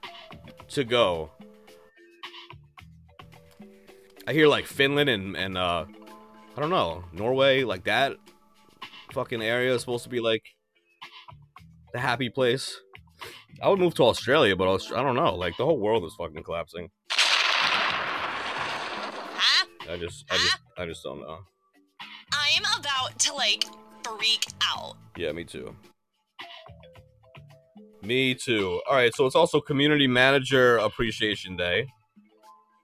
[0.70, 1.30] to go?
[4.28, 5.86] I hear like Finland and and uh
[6.60, 8.18] I don't know Norway like that
[9.14, 10.44] fucking area is supposed to be like
[11.94, 12.76] the happy place.
[13.64, 15.36] I would move to Australia, but Aust- I don't know.
[15.36, 16.90] Like the whole world is fucking collapsing.
[19.38, 19.68] Huh?
[19.90, 21.40] I just, I just, I just don't know.
[22.34, 23.64] I'm about to like
[24.04, 24.98] freak out.
[25.16, 25.74] Yeah, me too.
[28.04, 28.82] Me too.
[28.86, 31.88] All right, so it's also Community Manager Appreciation Day.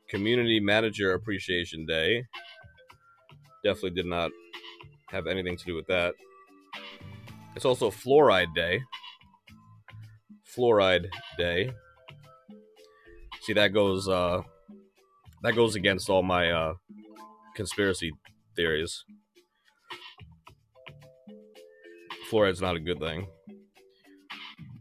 [0.09, 2.23] Community Manager Appreciation Day.
[3.65, 4.29] Definitely did not
[5.07, 6.13] have anything to do with that.
[7.55, 8.79] It's also Fluoride Day.
[10.55, 11.71] Fluoride Day.
[13.41, 14.43] See, that goes uh
[15.41, 16.75] that goes against all my uh
[17.55, 18.11] conspiracy
[18.55, 19.03] theories.
[22.29, 23.25] Fluoride's not a good thing.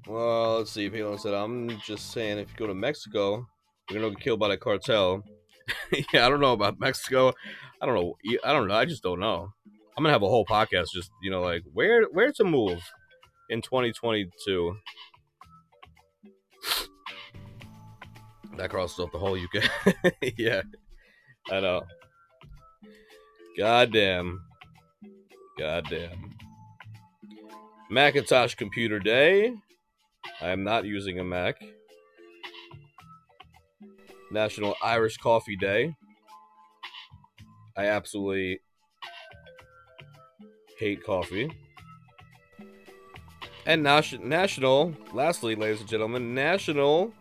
[0.06, 0.90] Well, let's see.
[0.90, 3.46] Palin said, I'm just saying, if you go to Mexico,
[3.88, 5.24] you're gonna get killed by the cartel.
[6.12, 7.32] yeah, I don't know about Mexico.
[7.80, 8.14] I don't know.
[8.44, 8.74] I don't know.
[8.74, 9.52] I just don't know.
[9.96, 12.82] I'm gonna have a whole podcast just you know like where where to move
[13.48, 14.76] in 2022.
[18.56, 19.64] That crosses off the whole UK.
[20.38, 20.62] yeah,
[21.50, 21.82] I know.
[23.58, 24.40] Goddamn.
[25.58, 26.30] Goddamn.
[27.90, 29.54] Macintosh Computer Day.
[30.40, 31.56] I am not using a Mac.
[34.34, 35.94] National Irish Coffee Day.
[37.76, 38.60] I absolutely
[40.78, 41.50] hate coffee.
[43.64, 47.14] And nas- national, lastly, ladies and gentlemen, National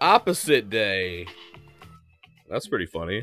[0.00, 1.26] Opposite Day.
[2.48, 3.22] That's pretty funny.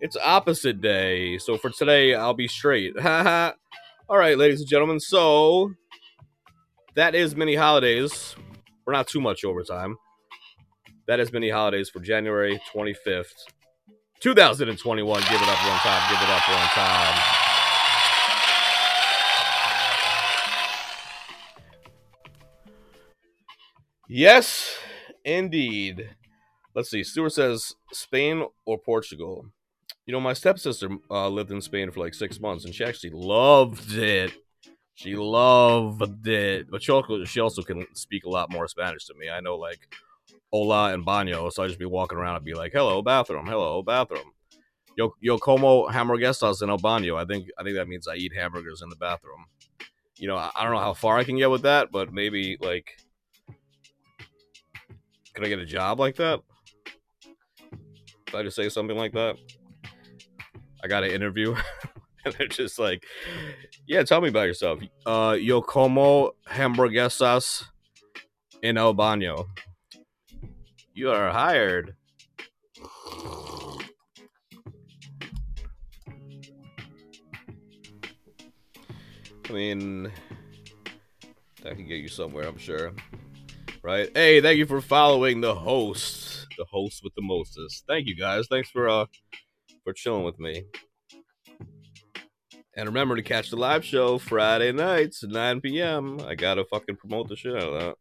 [0.00, 1.38] It's Opposite Day.
[1.38, 2.94] So for today, I'll be straight.
[3.04, 5.00] All right, ladies and gentlemen.
[5.00, 5.72] So
[6.96, 8.36] that is mini holidays.
[8.84, 9.96] We're not too much overtime.
[11.06, 13.44] That is mini holidays for January 25th,
[14.18, 15.20] 2021.
[15.22, 16.10] Give it up one time.
[16.10, 17.46] Give it up one time.
[24.08, 24.76] Yes,
[25.24, 26.10] indeed.
[26.74, 27.04] Let's see.
[27.04, 29.46] Stuart says Spain or Portugal.
[30.06, 33.10] You know, my stepsister uh, lived in Spain for like six months, and she actually
[33.10, 34.32] loved it.
[34.94, 39.14] She loved it, but she also she also can speak a lot more Spanish to
[39.14, 39.28] me.
[39.28, 39.88] I know like
[40.56, 43.46] hola and baño, so I just be walking around and be like, "Hello, bathroom.
[43.46, 44.32] Hello, bathroom."
[44.96, 47.18] Yo, yo como hamburguesas en el baño.
[47.18, 49.44] I think I think that means I eat hamburgers in the bathroom.
[50.16, 52.56] You know, I, I don't know how far I can get with that, but maybe
[52.60, 52.96] like,
[55.34, 56.40] could I get a job like that?
[58.26, 59.36] If I just say something like that,
[60.82, 61.54] I got an interview,
[62.24, 63.04] and they're just like,
[63.86, 67.64] "Yeah, tell me about yourself." Uh, yo como hamburguesas
[68.62, 69.46] en el baño.
[70.96, 71.94] You are hired.
[79.44, 80.10] I mean,
[81.62, 82.92] that can get you somewhere, I'm sure.
[83.82, 84.08] Right?
[84.14, 87.84] Hey, thank you for following the host, the host with the mostest.
[87.86, 88.46] Thank you guys.
[88.48, 89.04] Thanks for uh
[89.84, 90.64] for chilling with me.
[92.74, 96.20] And remember to catch the live show Friday nights 9 p.m.
[96.26, 97.96] I gotta fucking promote the shit out of that.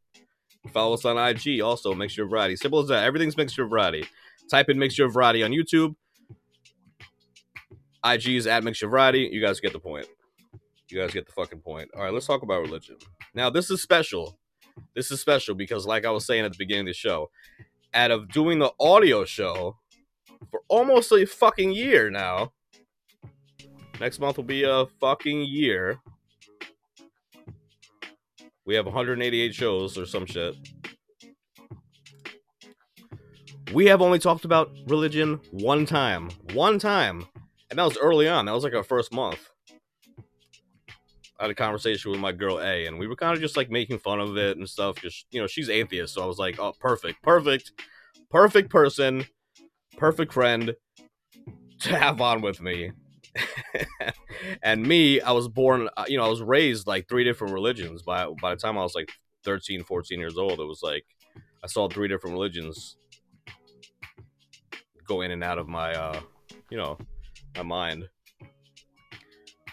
[0.74, 2.56] Follow us on IG also, Mixture of Variety.
[2.56, 3.04] Simple as that.
[3.04, 4.06] Everything's Mixture of Variety.
[4.50, 5.96] Type in Mixture of Variety on YouTube.
[8.06, 9.30] IG is at Mixture Variety.
[9.32, 10.08] You guys get the point.
[10.90, 11.90] You guys get the fucking point.
[11.96, 12.98] All right, let's talk about religion.
[13.34, 14.38] Now, this is special.
[14.94, 17.32] This is special because, like I was saying at the beginning of the show,
[17.94, 19.78] out of doing the audio show
[20.52, 22.52] for almost a fucking year now,
[24.00, 26.00] next month will be a fucking year.
[28.66, 30.56] We have 188 shows or some shit.
[33.74, 36.30] We have only talked about religion one time.
[36.54, 37.28] One time.
[37.70, 38.46] And that was early on.
[38.46, 39.50] That was like our first month.
[41.40, 43.70] I had a conversation with my girl A, and we were kind of just like
[43.70, 45.02] making fun of it and stuff.
[45.02, 47.74] Just you know, she's atheist, so I was like, "Oh, perfect, perfect,
[48.30, 49.26] perfect person,
[49.98, 50.76] perfect friend
[51.82, 52.92] to have on with me."
[54.64, 58.02] and me, I was born, uh, you know, I was raised like three different religions.
[58.02, 59.12] By by the time I was like
[59.44, 61.06] 13, 14 years old, it was like
[61.64, 62.98] I saw three different religions
[65.08, 66.20] go in and out of my, uh,
[66.72, 66.98] you know,
[67.56, 68.10] my mind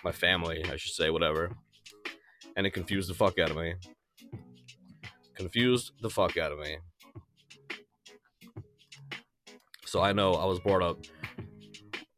[0.05, 1.51] my family, I should say, whatever.
[2.57, 3.75] And it confused the fuck out of me.
[5.35, 6.77] Confused the fuck out of me.
[9.87, 10.99] So I know I was brought up.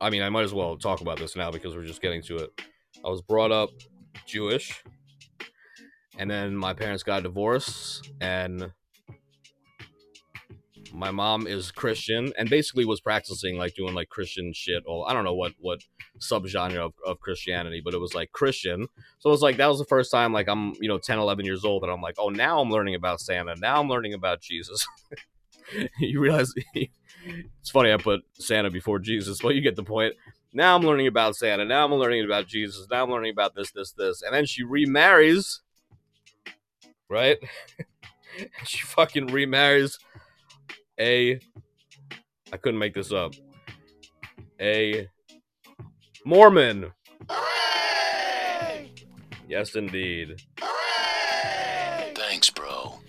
[0.01, 2.37] I mean, I might as well talk about this now because we're just getting to
[2.37, 2.61] it.
[3.05, 3.71] I was brought up
[4.27, 4.83] Jewish,
[6.19, 8.73] and then my parents got divorced, and
[10.95, 14.85] my mom is Christian and basically was practicing like doing like Christian shit.
[14.87, 15.81] Or I don't know what what
[16.21, 18.87] subgenre of, of Christianity, but it was like Christian.
[19.19, 21.45] So it was like that was the first time like I'm you know 10, 11
[21.45, 23.55] years old and I'm like, oh now I'm learning about Santa.
[23.57, 24.87] Now I'm learning about Jesus.
[25.99, 26.53] you realize
[27.61, 30.15] it's funny I put Santa before Jesus, but you get the point.
[30.53, 31.65] Now I'm learning about Santa.
[31.65, 32.87] Now I'm learning about Jesus.
[32.91, 34.23] Now I'm learning about this, this, this.
[34.23, 35.61] And then she remarries,
[37.09, 37.39] right?
[38.65, 39.99] she fucking remarries
[40.99, 41.41] a
[42.53, 43.35] I couldn't make this up.
[44.61, 45.09] A
[46.25, 46.93] Mormon.
[49.49, 50.41] Yes, indeed.
[52.15, 53.01] Thanks, bro.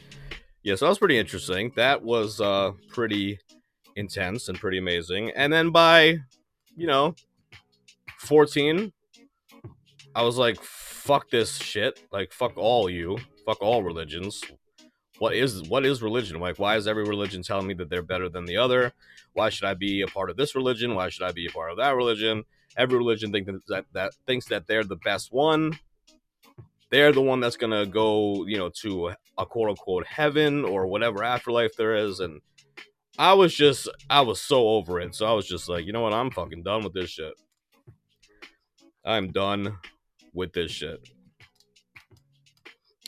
[0.63, 1.71] Yeah, so that was pretty interesting.
[1.75, 3.39] That was uh pretty
[3.95, 5.31] intense and pretty amazing.
[5.31, 6.19] And then by,
[6.75, 7.15] you know,
[8.19, 8.91] 14,
[10.13, 12.01] I was like, fuck this shit.
[12.11, 13.17] Like, fuck all you.
[13.45, 14.43] Fuck all religions
[15.19, 18.29] what is what is religion like why is every religion telling me that they're better
[18.29, 18.91] than the other
[19.33, 21.71] why should i be a part of this religion why should i be a part
[21.71, 22.43] of that religion
[22.77, 25.77] every religion thinks that, that, that thinks that they're the best one
[26.89, 31.23] they're the one that's gonna go you know to a quote unquote heaven or whatever
[31.23, 32.41] afterlife there is and
[33.17, 35.15] i was just i was so over it.
[35.15, 36.13] So i was just like you know what?
[36.13, 37.33] I'm fucking done with this shit.
[39.05, 39.77] I'm done
[40.33, 41.07] with this shit.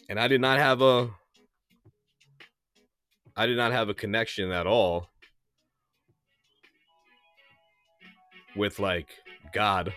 [0.10, 1.10] And i did not have a
[3.40, 5.10] I did not have a connection at all
[8.56, 9.10] with like
[9.54, 9.94] God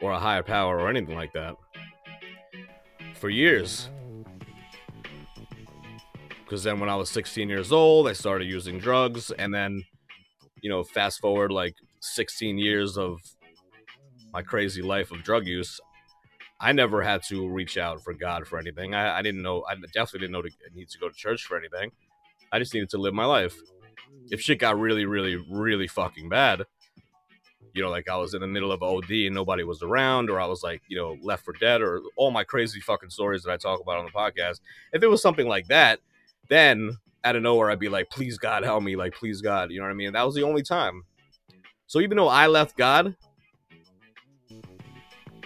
[0.00, 1.56] or a higher power or anything like that
[3.14, 3.88] for years.
[6.46, 9.32] Because then when I was 16 years old, I started using drugs.
[9.32, 9.82] And then,
[10.62, 13.18] you know, fast forward like 16 years of
[14.32, 15.80] my crazy life of drug use,
[16.60, 18.94] I never had to reach out for God for anything.
[18.94, 19.64] I, I didn't know.
[19.68, 21.90] I definitely didn't know to need to go to church for anything.
[22.52, 23.56] I just needed to live my life.
[24.30, 26.62] If shit got really, really, really fucking bad,
[27.74, 30.40] you know, like I was in the middle of OD and nobody was around, or
[30.40, 33.52] I was like, you know, left for dead, or all my crazy fucking stories that
[33.52, 34.60] I talk about on the podcast.
[34.92, 35.98] If it was something like that,
[36.48, 39.78] then out of nowhere I'd be like, please God help me, like please God, you
[39.78, 40.12] know what I mean?
[40.12, 41.02] That was the only time.
[41.86, 43.16] So even though I left God,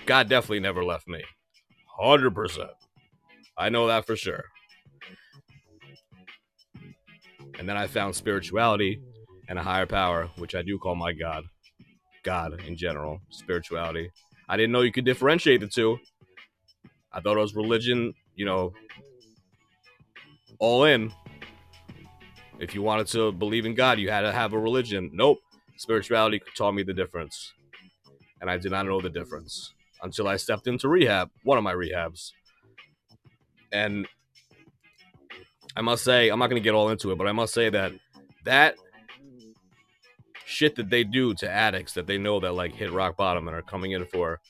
[0.07, 1.23] God definitely never left me.
[2.01, 2.69] 100%.
[3.57, 4.45] I know that for sure.
[7.59, 9.01] And then I found spirituality
[9.49, 11.45] and a higher power, which I do call my God.
[12.23, 14.11] God in general, spirituality.
[14.49, 15.99] I didn't know you could differentiate the two.
[17.13, 18.73] I thought it was religion, you know,
[20.61, 21.13] all in.
[22.61, 25.11] If you wanted to believe in God, you had to have a religion.
[25.13, 25.39] Nope.
[25.77, 27.53] Spirituality taught me the difference.
[28.41, 31.75] And I did not know the difference until I stepped into rehab, one of my
[31.75, 32.33] rehabs.
[33.73, 34.07] And
[35.77, 37.71] I must say, I'm not going to get all into it, but I must say
[37.71, 37.93] that
[38.45, 38.75] that
[40.45, 43.57] shit that they do to addicts that they know that like hit rock bottom and
[43.57, 44.41] are coming in for,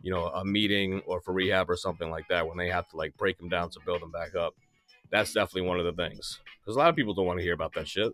[0.00, 2.96] you know, a meeting or for rehab or something like that when they have to
[2.96, 4.54] like break them down to build them back up.
[5.10, 6.40] That's definitely one of the things.
[6.60, 8.12] Because a lot of people don't want to hear about that shit.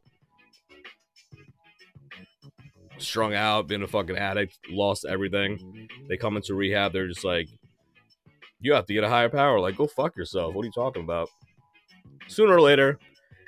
[2.99, 5.89] Strung out, been a fucking addict, lost everything.
[6.09, 7.49] They come into rehab, they're just like,
[8.61, 9.59] you have to get a higher power.
[9.59, 10.55] Like, go fuck yourself.
[10.55, 11.29] What are you talking about?
[12.29, 12.99] sooner or later,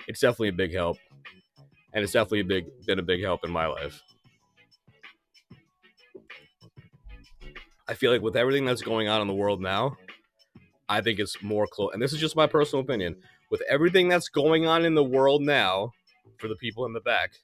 [0.07, 0.99] it's definitely a big help,
[1.93, 4.03] and it's definitely a big been a big help in my life.
[7.87, 9.97] I feel like with everything that's going on in the world now,
[10.89, 11.91] I think it's more close.
[11.93, 13.17] And this is just my personal opinion.
[13.55, 15.93] With everything that's going on in the world now,
[16.39, 17.35] for the people in the back,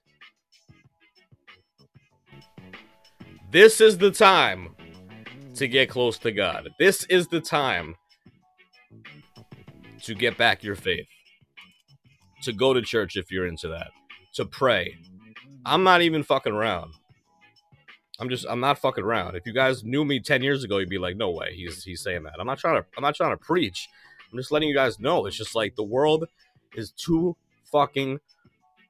[3.52, 4.74] this is the time
[5.54, 6.68] to get close to God.
[6.80, 7.94] This is the time
[10.02, 11.06] to get back your faith,
[12.42, 13.92] to go to church if you're into that,
[14.34, 14.96] to pray.
[15.64, 16.92] I'm not even fucking around.
[18.18, 19.36] I'm just I'm not fucking around.
[19.36, 22.02] If you guys knew me 10 years ago, you'd be like, no way, he's he's
[22.02, 22.34] saying that.
[22.40, 23.88] I'm not trying to I'm not trying to preach.
[24.30, 25.26] I'm just letting you guys know.
[25.26, 26.26] It's just like the world
[26.74, 27.36] is too
[27.70, 28.20] fucking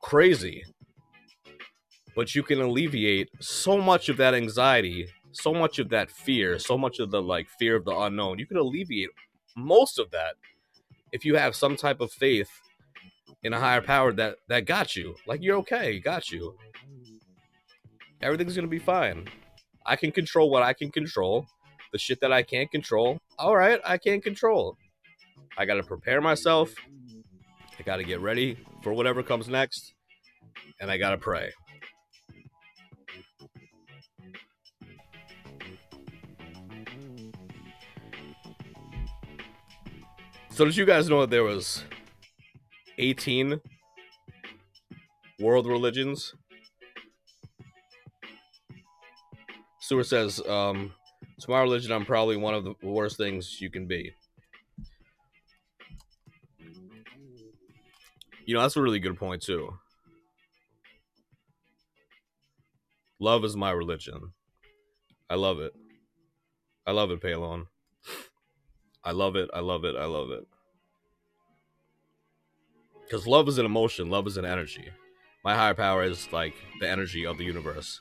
[0.01, 0.65] crazy.
[2.15, 6.77] But you can alleviate so much of that anxiety, so much of that fear, so
[6.77, 8.39] much of the like fear of the unknown.
[8.39, 9.11] You can alleviate
[9.57, 10.35] most of that
[11.13, 12.51] if you have some type of faith
[13.43, 15.15] in a higher power that that got you.
[15.27, 16.57] Like you're okay, got you.
[18.21, 19.29] Everything's gonna be fine.
[19.87, 21.47] I can control what I can control.
[21.93, 24.77] The shit that I can't control, all right, I can't control.
[25.59, 26.73] I gotta prepare myself.
[27.79, 29.95] I gotta get ready for whatever comes next,
[30.81, 31.53] and I gotta pray.
[40.51, 41.85] So did you guys know that there was
[42.99, 43.61] 18
[45.39, 46.35] world religions?
[49.79, 50.93] Stewart says, um,
[51.41, 54.13] to my religion, I'm probably one of the worst things you can be.
[58.51, 59.79] You know, that's a really good point, too.
[63.21, 64.33] Love is my religion.
[65.31, 65.73] I love it.
[66.85, 67.69] I love it, Palon.
[69.05, 69.51] I love it.
[69.55, 69.95] I love it.
[69.95, 70.49] I love it.
[73.05, 74.89] Because love is an emotion, love is an energy.
[75.45, 78.01] My higher power is like the energy of the universe.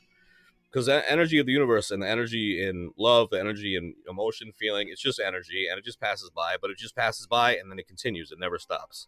[0.71, 4.51] Because the energy of the universe and the energy in love, the energy in emotion,
[4.57, 7.69] feeling, it's just energy and it just passes by, but it just passes by and
[7.69, 8.31] then it continues.
[8.31, 9.07] It never stops.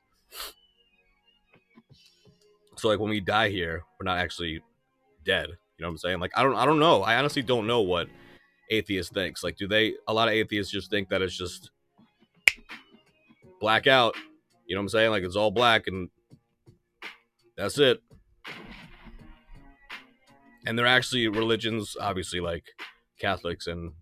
[2.77, 4.61] So like when we die here, we're not actually
[5.25, 5.49] dead.
[5.49, 6.19] You know what I'm saying?
[6.19, 7.03] Like I don't I don't know.
[7.03, 8.07] I honestly don't know what
[8.69, 9.43] atheist thinks.
[9.43, 11.71] Like do they a lot of atheists just think that it's just
[13.59, 14.15] black out.
[14.65, 15.11] You know what I'm saying?
[15.11, 16.09] Like it's all black and
[17.57, 18.01] that's it.
[20.65, 22.63] And they're actually religions, obviously like
[23.19, 23.93] Catholics and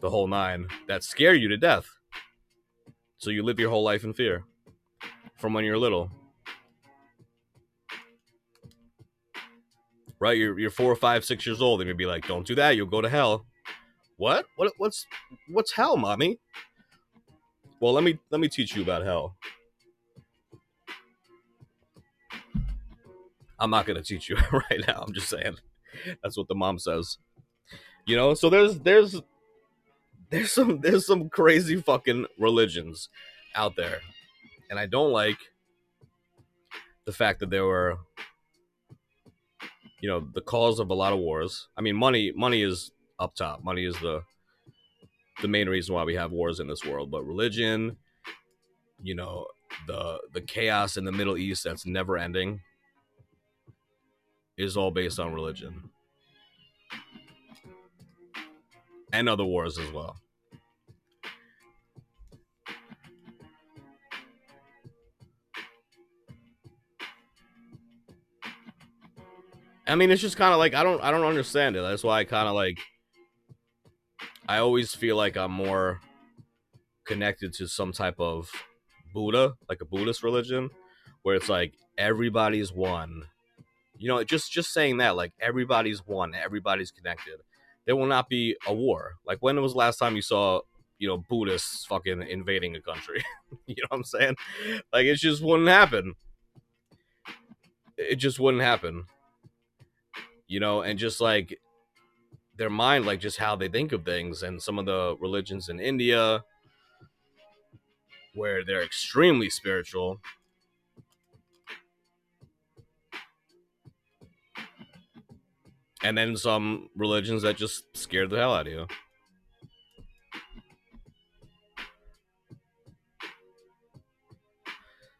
[0.00, 1.86] the whole nine, that scare you to death.
[3.18, 4.44] So you live your whole life in fear
[5.38, 6.10] from when you're little.
[10.24, 10.38] Right?
[10.38, 10.70] You're you're
[11.20, 12.76] six years old, and you'd be like, "Don't do that.
[12.76, 13.44] You'll go to hell."
[14.16, 14.46] What?
[14.56, 14.72] What?
[14.78, 15.06] What's
[15.50, 16.38] what's hell, mommy?
[17.78, 19.36] Well, let me let me teach you about hell.
[23.58, 25.04] I'm not gonna teach you right now.
[25.06, 25.56] I'm just saying.
[26.22, 27.18] That's what the mom says.
[28.06, 29.20] You know, so there's there's
[30.30, 33.10] there's some there's some crazy fucking religions
[33.54, 34.00] out there.
[34.70, 35.36] And I don't like
[37.04, 37.98] the fact that there were
[40.04, 41.68] you know, the cause of a lot of wars.
[41.78, 43.64] I mean, money money is up top.
[43.64, 44.20] Money is the
[45.40, 47.96] the main reason why we have wars in this world, but religion,
[49.02, 49.46] you know,
[49.86, 52.60] the the chaos in the Middle East that's never ending
[54.58, 55.88] is all based on religion.
[59.10, 60.16] And other wars as well.
[69.86, 71.82] I mean, it's just kind of like I don't I don't understand it.
[71.82, 72.78] That's why I kind of like
[74.48, 76.00] I always feel like I'm more
[77.04, 78.50] connected to some type of
[79.12, 80.70] Buddha, like a Buddhist religion,
[81.22, 83.24] where it's like everybody's one.
[83.96, 87.40] You know, just just saying that, like everybody's one, everybody's connected.
[87.86, 89.14] There will not be a war.
[89.26, 90.60] Like when was the last time you saw,
[90.98, 93.22] you know, Buddhists fucking invading a country?
[93.66, 94.36] you know what I'm saying?
[94.92, 96.14] Like it just wouldn't happen.
[97.96, 99.04] It just wouldn't happen.
[100.46, 101.58] You know, and just like
[102.56, 105.80] their mind, like just how they think of things, and some of the religions in
[105.80, 106.44] India,
[108.34, 110.20] where they're extremely spiritual.
[116.02, 118.86] And then some religions that just scared the hell out of you.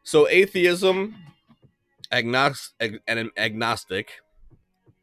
[0.02, 1.16] So atheism,
[2.12, 4.20] agnost- ag- and agnostic,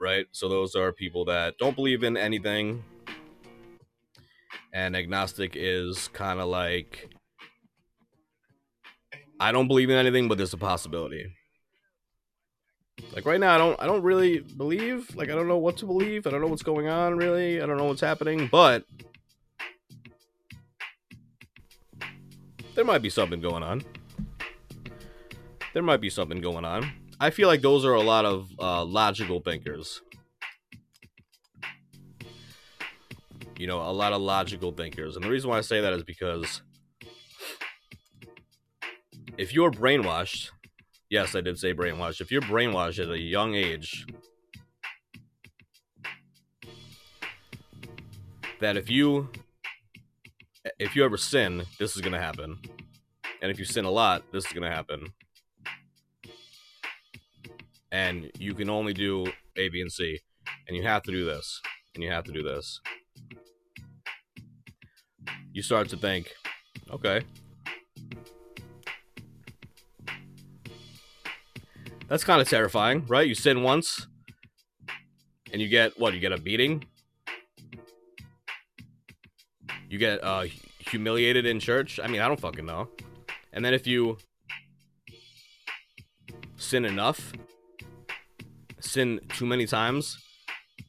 [0.01, 0.25] right?
[0.31, 2.83] So those are people that don't believe in anything.
[4.73, 7.09] And agnostic is kind of like
[9.39, 11.33] I don't believe in anything, but there's a possibility.
[13.13, 15.15] Like right now, I don't I don't really believe.
[15.15, 16.27] Like I don't know what to believe.
[16.27, 17.61] I don't know what's going on really.
[17.61, 18.85] I don't know what's happening, but
[22.75, 23.83] there might be something going on.
[25.73, 26.91] There might be something going on.
[27.21, 30.01] I feel like those are a lot of uh, logical thinkers.
[33.59, 35.15] You know, a lot of logical thinkers.
[35.15, 36.63] And the reason why I say that is because
[39.37, 40.49] if you're brainwashed,
[41.11, 42.21] yes, I did say brainwashed.
[42.21, 44.07] If you're brainwashed at a young age,
[48.61, 49.29] that if you
[50.79, 52.57] if you ever sin, this is gonna happen.
[53.43, 55.13] And if you sin a lot, this is gonna happen.
[57.91, 59.25] And you can only do
[59.57, 60.19] A, B, and C.
[60.67, 61.61] And you have to do this.
[61.93, 62.79] And you have to do this.
[65.53, 66.33] You start to think,
[66.89, 67.21] okay.
[72.07, 73.27] That's kind of terrifying, right?
[73.27, 74.07] You sin once,
[75.51, 76.13] and you get what?
[76.13, 76.85] You get a beating.
[79.89, 80.45] You get uh,
[80.79, 81.99] humiliated in church.
[82.01, 82.89] I mean, I don't fucking know.
[83.53, 84.17] And then if you
[86.57, 87.33] sin enough,
[88.91, 90.17] sin too many times,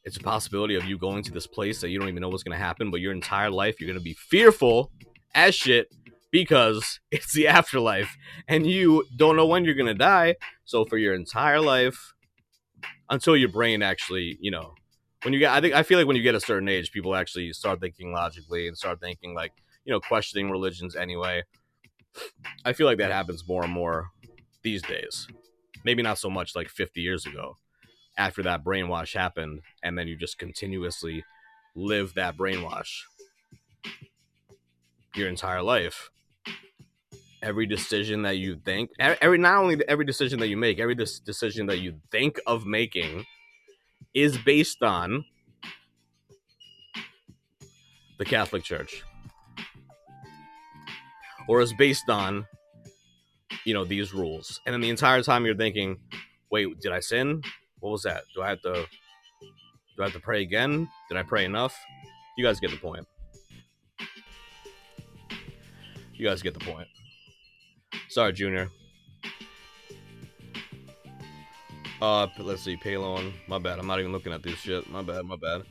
[0.05, 2.43] it's a possibility of you going to this place that you don't even know what's
[2.43, 2.91] gonna happen.
[2.91, 4.91] But your entire life, you're gonna be fearful
[5.35, 5.89] as shit
[6.31, 8.17] because it's the afterlife,
[8.49, 10.37] and you don't know when you're gonna die.
[10.65, 12.15] So for your entire life,
[13.09, 14.75] until your brain actually, you know,
[15.23, 17.15] when you get, I think I feel like when you get a certain age, people
[17.15, 19.53] actually start thinking logically and start thinking like,
[19.85, 21.43] you know, questioning religions anyway.
[22.65, 24.09] I feel like that happens more and more
[24.63, 25.29] these days.
[25.85, 27.57] Maybe not so much like 50 years ago
[28.17, 31.25] after that brainwash happened, and then you just continuously
[31.75, 33.03] live that brainwash
[35.15, 36.11] your entire life.
[37.43, 41.67] Every decision that you think, every not only every decision that you make, every decision
[41.67, 43.25] that you think of making
[44.15, 45.25] is based on
[48.19, 49.03] the Catholic Church,
[51.49, 52.47] or is based on
[53.65, 55.99] you know these rules, and then the entire time you're thinking,
[56.51, 57.43] "Wait, did I sin?
[57.83, 58.23] What was that?
[58.35, 58.73] Do I have to
[59.97, 60.89] do I have to pray again?
[61.09, 61.77] Did I pray enough?"
[62.39, 63.07] You guys get the point.
[66.15, 66.87] You guys get the point.
[68.09, 68.71] Sorry, Junior.
[72.01, 73.33] Uh, let's see, Palon.
[73.49, 73.79] My bad.
[73.79, 74.89] I'm not even looking at this shit.
[74.89, 75.25] My bad.
[75.25, 75.63] My bad.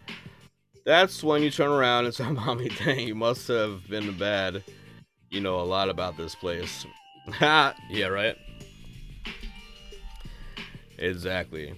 [0.85, 4.63] That's when you turn around and tell mommy, "Dang, you must have been bad.
[5.29, 6.85] You know a lot about this place."
[7.33, 7.75] Ha!
[7.91, 8.35] yeah, right.
[10.97, 11.75] Exactly.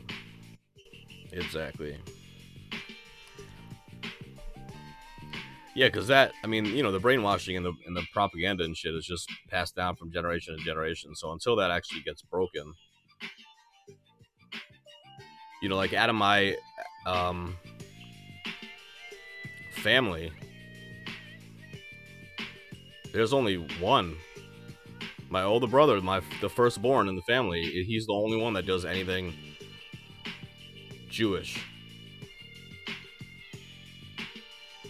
[1.33, 1.97] Exactly.
[5.75, 8.77] Yeah, because that, I mean, you know, the brainwashing and the and the propaganda and
[8.77, 11.15] shit is just passed down from generation to generation.
[11.15, 12.73] So until that actually gets broken,
[15.63, 16.55] you know, like out of my
[17.07, 17.57] um,
[19.77, 20.31] family,
[23.11, 24.15] there's only one.
[25.29, 28.85] My older brother, my the firstborn in the family, he's the only one that does
[28.85, 29.33] anything
[31.13, 31.63] Jewish.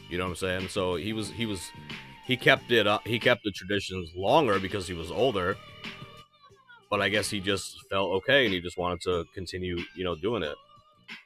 [0.10, 0.68] You know what I'm saying?
[0.70, 1.70] So he was he was
[2.26, 5.58] he kept it up he kept the traditions longer because he was older.
[6.90, 10.16] But I guess he just felt okay and he just wanted to continue, you know,
[10.16, 10.56] doing it.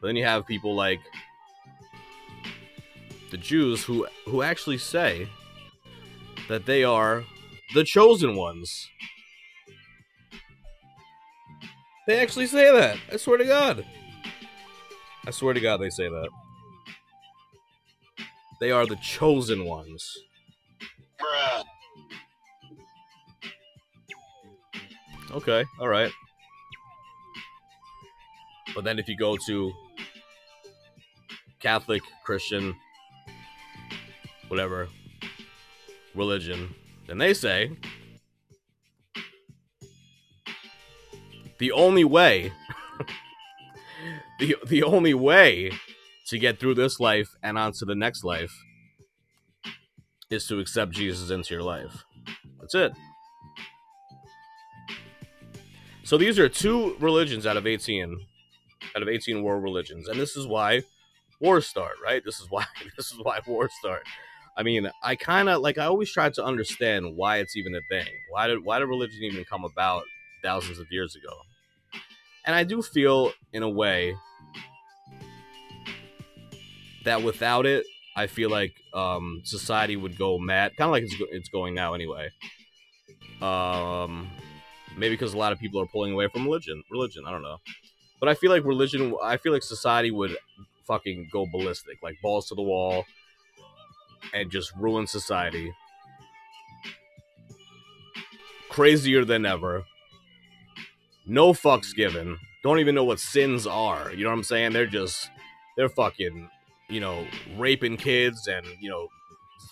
[0.01, 0.99] But then you have people like
[3.29, 5.27] the Jews who who actually say
[6.47, 7.23] that they are
[7.73, 8.89] the chosen ones.
[12.07, 12.97] They actually say that.
[13.11, 13.85] I swear to God.
[15.27, 16.29] I swear to God they say that.
[18.61, 20.17] They are the chosen ones.
[21.19, 21.63] Bruh.
[25.31, 26.09] Okay, all right.
[28.73, 29.73] But then if you go to
[31.59, 32.73] Catholic, Christian,
[34.47, 34.87] whatever
[36.15, 36.73] religion,
[37.05, 37.71] then they say
[41.57, 42.53] the only way
[44.39, 45.71] the the only way
[46.27, 48.53] to get through this life and onto the next life
[50.29, 52.03] is to accept Jesus into your life.
[52.59, 52.91] That's it.
[56.03, 58.17] So these are two religions out of 18
[58.95, 60.81] out of 18 world religions and this is why
[61.39, 62.23] wars start, right?
[62.23, 62.65] This is why
[62.97, 64.03] this is why wars start.
[64.57, 67.81] I mean, I kind of like I always try to understand why it's even a
[67.89, 68.11] thing.
[68.31, 70.03] Why did why did religion even come about
[70.43, 71.33] thousands of years ago?
[72.45, 74.15] And I do feel in a way
[77.07, 77.85] that without it,
[78.15, 81.93] I feel like um, society would go mad, kind of like it's, it's going now
[81.93, 82.29] anyway.
[83.41, 84.29] Um,
[84.97, 86.83] maybe because a lot of people are pulling away from religion.
[86.91, 87.57] Religion, I don't know,
[88.19, 89.15] but I feel like religion.
[89.23, 90.35] I feel like society would
[90.85, 93.05] fucking go ballistic, like balls to the wall,
[94.33, 95.73] and just ruin society.
[98.77, 99.83] crazier than ever.
[101.25, 102.37] No fucks given.
[102.61, 104.13] Don't even know what sins are.
[104.13, 104.73] You know what I'm saying?
[104.73, 105.31] They're just
[105.75, 106.47] they're fucking,
[106.89, 107.25] you know,
[107.57, 109.07] raping kids and, you know,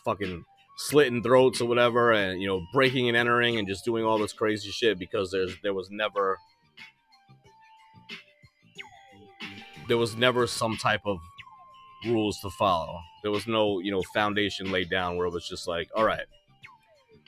[0.03, 0.43] fucking
[0.77, 4.33] slitting throats or whatever and, you know, breaking and entering and just doing all this
[4.33, 6.37] crazy shit because there's there was never
[9.87, 11.19] there was never some type of
[12.05, 12.99] rules to follow.
[13.21, 16.25] There was no, you know, foundation laid down where it was just like, all right,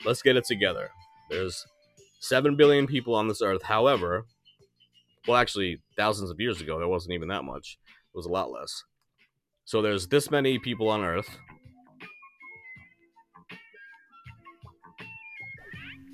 [0.04, 0.90] let's get it together.
[1.30, 1.66] There's
[2.20, 3.62] 7 billion people on this earth.
[3.62, 4.26] However,
[5.26, 7.78] well, actually, thousands of years ago, there wasn't even that much.
[7.86, 8.84] It was a lot less.
[9.68, 11.28] So there's this many people on earth.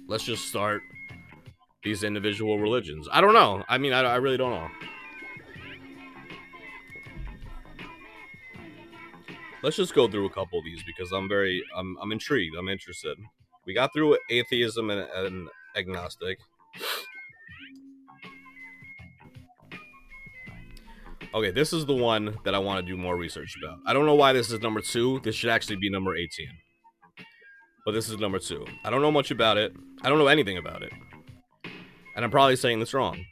[0.09, 0.83] Let's just start
[1.85, 3.07] these individual religions.
[3.13, 3.63] I don't know.
[3.69, 4.69] I mean, I, I really don't know.
[9.63, 12.57] Let's just go through a couple of these because I'm very, I'm, I'm intrigued.
[12.57, 13.17] I'm interested.
[13.67, 16.41] We got through atheism and, and agnostic.
[21.35, 23.81] Okay, this is the one that I want to do more research about.
[23.85, 25.19] I don't know why this is number two.
[25.25, 26.47] This should actually be number 18.
[27.85, 28.65] But this is number two.
[28.85, 29.75] I don't know much about it.
[30.03, 30.93] I don't know anything about it.
[32.15, 33.25] And I'm probably saying this wrong.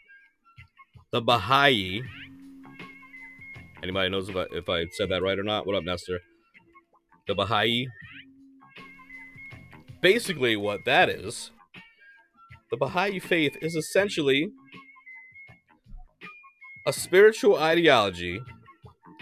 [1.12, 2.02] The Baha'i.
[3.84, 5.64] Anybody knows if I, if I said that right or not?
[5.64, 6.18] What up, Nestor?
[7.28, 7.86] The Baha'i.
[10.00, 11.52] Basically, what that is,
[12.72, 14.50] the Baha'i faith is essentially
[16.86, 18.40] a spiritual ideology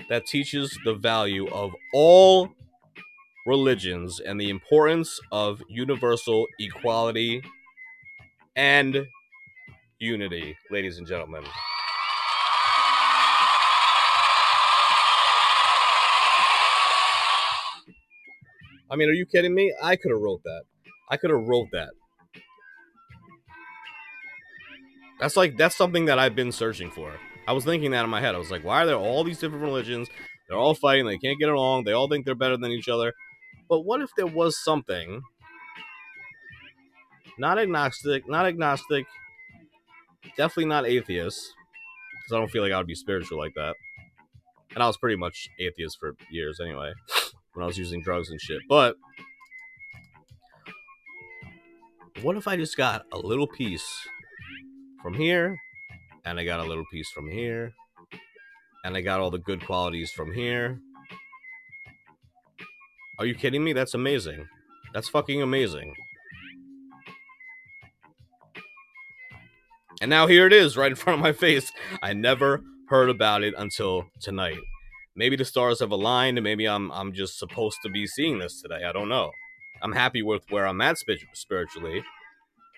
[0.08, 2.48] that teaches the value of all
[3.46, 7.42] religions and the importance of universal equality
[8.56, 9.06] and
[9.98, 11.44] unity, ladies and gentlemen.
[18.90, 19.72] I mean, are you kidding me?
[19.82, 20.62] I could have wrote that.
[21.10, 21.90] I could have wrote that.
[25.20, 27.12] That's like that's something that I've been searching for.
[27.46, 28.34] I was thinking that in my head.
[28.34, 30.08] I was like, why are there all these different religions?
[30.48, 31.06] They're all fighting.
[31.06, 31.84] They can't get along.
[31.84, 33.12] They all think they're better than each other.
[33.68, 35.22] But what if there was something
[37.38, 39.06] not agnostic, not agnostic,
[40.36, 41.54] definitely not atheist,
[42.12, 43.74] because I don't feel like I would be spiritual like that.
[44.74, 46.92] And I was pretty much atheist for years anyway,
[47.54, 48.60] when I was using drugs and shit.
[48.68, 48.96] But
[52.22, 53.88] what if I just got a little piece
[55.02, 55.56] from here,
[56.24, 57.72] and I got a little piece from here,
[58.84, 60.78] and I got all the good qualities from here?
[63.18, 63.72] Are you kidding me?
[63.72, 64.46] That's amazing.
[64.94, 65.94] That's fucking amazing.
[70.00, 71.70] And now here it is, right in front of my face.
[72.02, 74.58] I never heard about it until tonight.
[75.14, 76.38] Maybe the stars have aligned.
[76.38, 78.84] and Maybe I'm I'm just supposed to be seeing this today.
[78.84, 79.30] I don't know.
[79.82, 80.96] I'm happy with where I'm at
[81.34, 82.02] spiritually.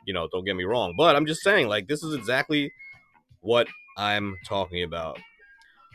[0.07, 2.73] You know, don't get me wrong, but I'm just saying, like, this is exactly
[3.43, 3.69] what
[3.99, 5.19] I'm talking about.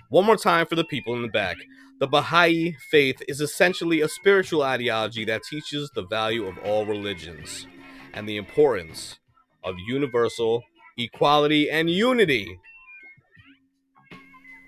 [0.10, 1.58] One more time for the people in the back.
[2.00, 7.66] The Baha'i faith is essentially a spiritual ideology that teaches the value of all religions
[8.14, 9.20] and the importance
[9.64, 10.64] of universal
[10.98, 12.60] equality and unity.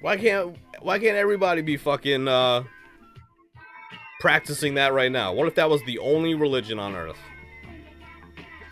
[0.01, 2.63] Why can't why can't everybody be fucking uh
[4.19, 5.33] practicing that right now?
[5.33, 7.19] What if that was the only religion on earth?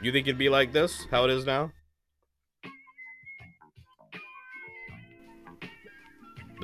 [0.01, 1.71] You think it'd be like this, how it is now?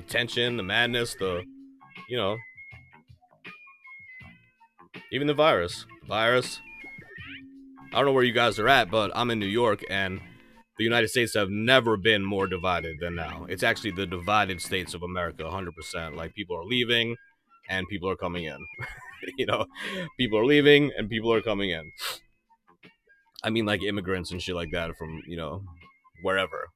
[0.04, 1.43] Tension, the madness, the
[2.10, 2.38] you know,
[5.12, 5.86] even the virus.
[6.08, 6.60] Virus.
[7.93, 10.20] I don't know where you guys are at, but I'm in New York and
[10.78, 13.45] the United States have never been more divided than now.
[13.47, 16.16] It's actually the divided states of America, 100%.
[16.16, 17.16] Like people are leaving
[17.70, 18.58] and people are coming in.
[19.38, 19.68] you know,
[20.18, 21.91] people are leaving and people are coming in.
[23.43, 25.64] I mean, like immigrants and shit like that from, you know,
[26.24, 26.70] wherever.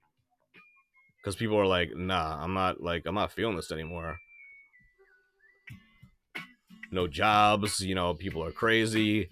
[1.28, 4.16] Because people are like, nah, I'm not, like, I'm not feeling this anymore.
[6.90, 9.28] No jobs, you know, people are crazy.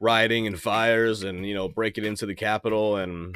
[0.00, 3.34] Rioting and fires and you know breaking into the capitol and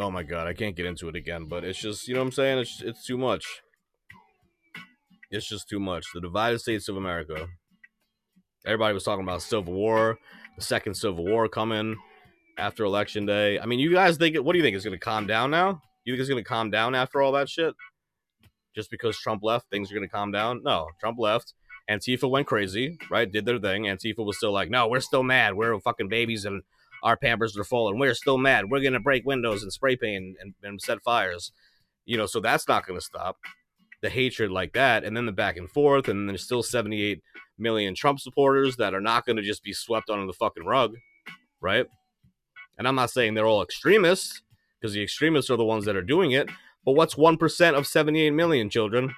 [0.00, 2.26] oh my god i can't get into it again but it's just you know what
[2.26, 2.58] i'm saying?
[2.58, 3.46] It's it's too much.
[5.30, 6.06] It's just too much.
[6.12, 7.46] The divided states of america.
[8.66, 10.18] Everybody was talking about civil war
[10.56, 11.98] the second civil war coming
[12.58, 15.04] after election day i mean you guys think what do you think is going to
[15.04, 17.74] calm down now you think it's going to calm down after all that shit
[18.74, 21.54] just because trump left things are going to calm down no trump left
[21.90, 23.30] Antifa went crazy, right?
[23.30, 23.82] Did their thing.
[23.84, 25.54] Antifa was still like, no, we're still mad.
[25.54, 26.62] We're fucking babies and
[27.02, 28.70] our pampers are full and we're still mad.
[28.70, 31.50] We're going to break windows and spray paint and, and set fires.
[32.04, 33.36] You know, so that's not going to stop.
[34.02, 37.22] the hatred like that, and then the back and forth, and there's still 78
[37.56, 40.96] million Trump supporters that are not going to just be swept under the fucking rug,
[41.60, 41.86] right?
[42.82, 44.42] And I'm not saying they're all extremists,
[44.80, 46.50] because the extremists are the ones that are doing it.
[46.84, 49.14] But what's 1% of 78 million children?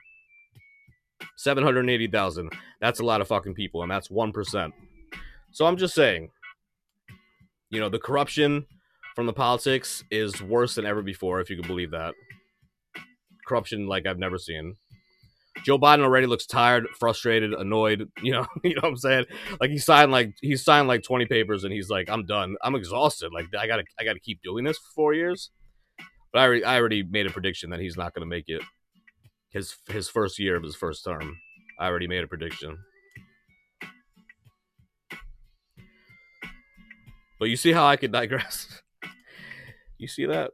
[1.38, 2.52] 780,000.
[2.82, 4.70] That's a lot of fucking people, and that's 1%.
[5.50, 6.28] So I'm just saying,
[7.70, 8.66] you know, the corruption
[9.16, 12.14] from the politics is worse than ever before, if you can believe that.
[13.48, 14.76] Corruption like I've never seen.
[15.64, 18.08] Joe Biden already looks tired, frustrated, annoyed.
[18.22, 19.26] You know, you know what I'm saying?
[19.60, 22.56] Like he signed like he signed like 20 papers, and he's like, I'm done.
[22.62, 23.32] I'm exhausted.
[23.32, 25.50] Like I gotta I gotta keep doing this for four years.
[26.32, 28.62] But I already, I already made a prediction that he's not gonna make it.
[29.50, 31.38] His his first year of his first term.
[31.78, 32.78] I already made a prediction.
[37.38, 38.80] But you see how I could digress.
[39.98, 40.52] you see that?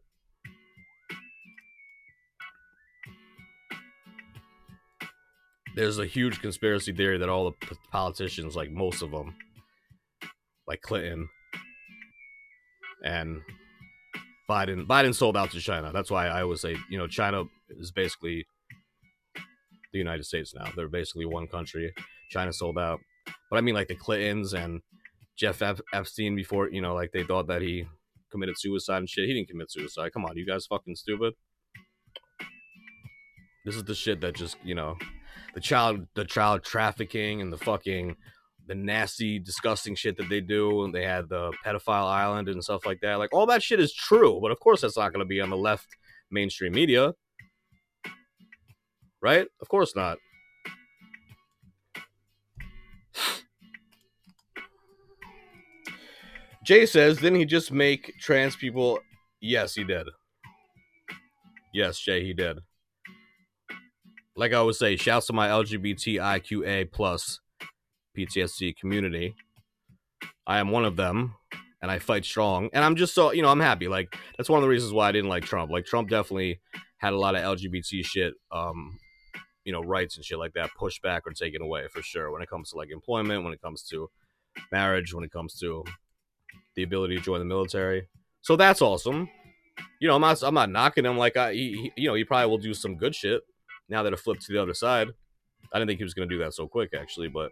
[5.76, 9.34] There's a huge conspiracy theory that all the politicians, like most of them,
[10.66, 11.28] like Clinton
[13.04, 13.40] and
[14.48, 15.90] Biden, Biden sold out to China.
[15.92, 18.46] That's why I always say, you know, China is basically
[19.92, 20.70] the United States now.
[20.74, 21.92] They're basically one country.
[22.30, 23.00] China sold out.
[23.48, 24.80] But I mean, like the Clintons and
[25.36, 27.86] Jeff Ep- Epstein before, you know, like they thought that he
[28.30, 29.26] committed suicide and shit.
[29.26, 30.12] He didn't commit suicide.
[30.12, 31.34] Come on, you guys fucking stupid.
[33.64, 34.96] This is the shit that just, you know,
[35.54, 38.16] the child the child trafficking and the fucking
[38.66, 40.84] the nasty, disgusting shit that they do.
[40.84, 43.18] And they had the pedophile island and stuff like that.
[43.18, 45.56] Like all that shit is true, but of course that's not gonna be on the
[45.56, 45.88] left
[46.30, 47.14] mainstream media.
[49.20, 49.46] Right?
[49.60, 50.18] Of course not.
[56.64, 59.00] Jay says, didn't he just make trans people?
[59.40, 60.06] Yes, he did.
[61.72, 62.58] Yes, Jay, he did.
[64.36, 67.40] Like I always say, shouts to my LGBTIQA plus
[68.16, 69.34] PTSD community.
[70.46, 71.34] I am one of them,
[71.82, 72.70] and I fight strong.
[72.72, 73.88] And I'm just so you know, I'm happy.
[73.88, 75.70] Like that's one of the reasons why I didn't like Trump.
[75.70, 76.60] Like Trump definitely
[76.98, 78.98] had a lot of LGBT shit, um,
[79.64, 82.30] you know, rights and shit like that pushed back or taken away for sure.
[82.30, 84.10] When it comes to like employment, when it comes to
[84.70, 85.84] marriage, when it comes to
[86.74, 88.08] the ability to join the military.
[88.42, 89.28] So that's awesome.
[90.00, 91.16] You know, I'm not I'm not knocking him.
[91.16, 93.42] Like I, he, you know, he probably will do some good shit
[93.90, 95.08] now that it flipped to the other side.
[95.72, 97.50] I didn't think he was gonna do that so quick, actually, but.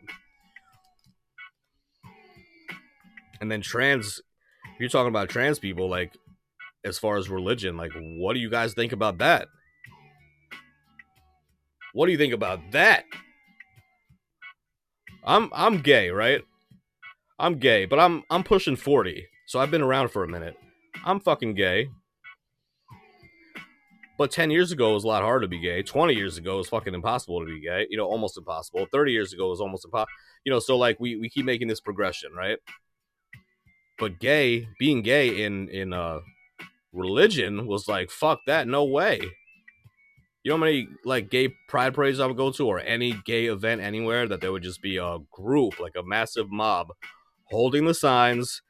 [3.41, 4.21] And then trans,
[4.81, 6.17] you're talking about trans people, like
[6.85, 9.49] as far as religion, like what do you guys think about that?
[11.93, 13.05] What do you think about that?
[15.25, 16.43] I'm I'm gay, right?
[17.39, 19.27] I'm gay, but I'm I'm pushing 40.
[19.47, 20.57] So I've been around for a minute.
[21.05, 21.89] I'm fucking gay.
[24.19, 25.83] But 10 years ago it was a lot harder to be gay.
[25.83, 27.87] 20 years ago it was fucking impossible to be gay.
[27.89, 28.87] You know, almost impossible.
[28.93, 30.13] 30 years ago it was almost impossible.
[30.45, 32.59] You know, so like we we keep making this progression, right?
[33.97, 36.19] But gay, being gay in in uh
[36.93, 39.21] religion was like fuck that, no way.
[40.43, 43.47] You know how many like gay pride parades I would go to, or any gay
[43.47, 46.89] event anywhere that there would just be a group, like a massive mob,
[47.45, 48.63] holding the signs.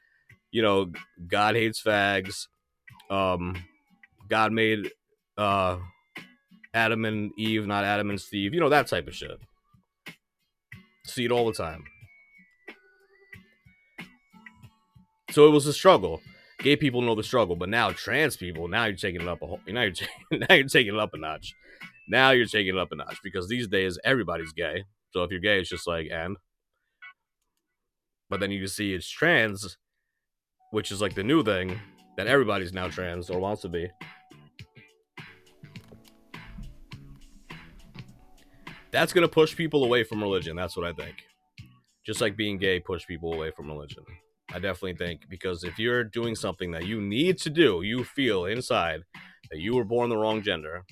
[0.51, 0.91] You know,
[1.27, 2.47] God hates fags.
[3.09, 3.63] Um,
[4.27, 4.91] God made
[5.39, 5.77] uh
[6.73, 8.53] Adam and Eve, not Adam and Steve.
[8.53, 9.39] You know that type of shit.
[11.05, 11.83] See it all the time.
[15.31, 16.21] So it was a struggle.
[16.59, 19.47] Gay people know the struggle, but now trans people, now you're taking it up a
[19.47, 19.61] whole.
[19.67, 19.93] Now you're
[20.31, 21.53] now you're taking it up a notch.
[22.09, 24.83] Now you're taking it up a notch because these days everybody's gay.
[25.11, 26.37] So if you're gay, it's just like and.
[28.29, 29.77] But then you see it's trans,
[30.71, 31.79] which is like the new thing
[32.17, 33.87] that everybody's now trans or wants to be.
[38.91, 40.55] That's gonna push people away from religion.
[40.55, 41.15] That's what I think.
[42.05, 44.03] Just like being gay pushed people away from religion.
[44.51, 48.45] I definitely think because if you're doing something that you need to do, you feel
[48.45, 49.03] inside
[49.51, 50.85] that you were born the wrong gender,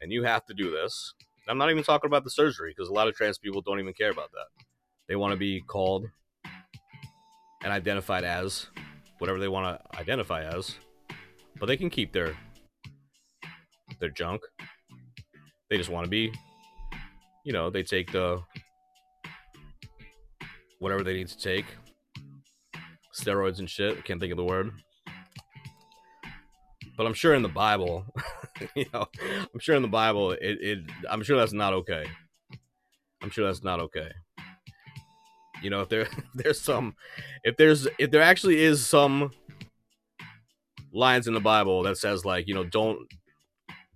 [0.00, 1.12] and you have to do this.
[1.46, 3.94] I'm not even talking about the surgery because a lot of trans people don't even
[3.94, 4.64] care about that.
[5.08, 6.06] They want to be called
[7.62, 8.68] and identified as
[9.18, 10.76] whatever they want to identify as,
[11.58, 12.36] but they can keep their
[13.98, 14.42] their junk.
[15.70, 16.32] They just want to be,
[17.44, 18.40] you know, they take the
[20.78, 21.66] whatever they need to take,
[23.14, 23.98] steroids and shit.
[23.98, 24.70] I can't think of the word.
[26.96, 28.04] But I'm sure in the Bible,
[28.74, 30.78] you know, I'm sure in the Bible, it, it,
[31.08, 32.06] I'm sure that's not okay.
[33.22, 34.10] I'm sure that's not okay.
[35.62, 36.94] You know, if there, there's some,
[37.44, 39.30] if there's, if there actually is some
[40.92, 42.98] lines in the Bible that says like, you know, don't,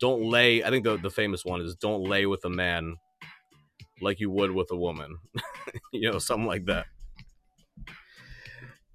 [0.02, 0.64] don't lay.
[0.64, 2.96] I think the the famous one is don't lay with a man
[4.02, 5.18] like you would with a woman.
[5.92, 6.86] you know, something like that.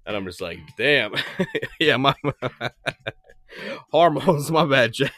[0.06, 1.14] And I'm just like, damn.
[1.80, 2.14] yeah, my
[3.90, 4.50] hormones.
[4.50, 5.10] My bad, Jay.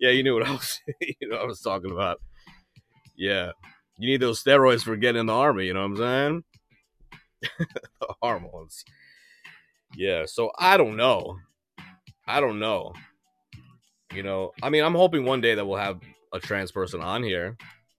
[0.00, 0.80] yeah, you knew what I was.
[1.00, 2.20] You know I was talking about.
[3.16, 3.52] Yeah,
[3.98, 5.66] you need those steroids for getting in the army.
[5.66, 6.44] You know what I'm saying?
[8.00, 8.84] the hormones.
[9.96, 10.24] Yeah.
[10.26, 11.38] So I don't know.
[12.26, 12.94] I don't know.
[14.12, 16.00] You know, I mean, I'm hoping one day that we'll have
[16.32, 17.56] a trans person on here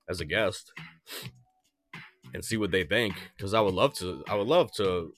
[0.10, 0.72] as a guest
[2.34, 5.14] and see what they think because I would love to I would love to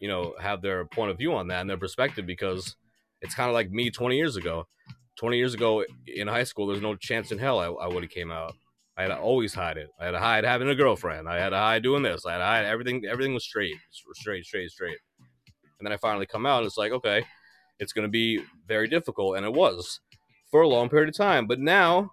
[0.00, 2.76] you know have their point of view on that and their perspective because
[3.20, 4.66] it's kind of like me 20 years ago.
[5.16, 8.12] 20 years ago in high school there's no chance in hell I, I would have
[8.12, 8.54] came out.
[8.96, 9.88] I had to always hide it.
[9.98, 11.28] I had to hide having a girlfriend.
[11.28, 12.24] I had to hide doing this.
[12.26, 13.76] I had to hide everything everything was straight.
[14.14, 14.98] Straight straight straight.
[15.78, 17.24] And then I finally come out and it's like okay
[17.80, 20.00] it's going to be very difficult and it was
[20.50, 21.46] for a long period of time.
[21.46, 22.12] But now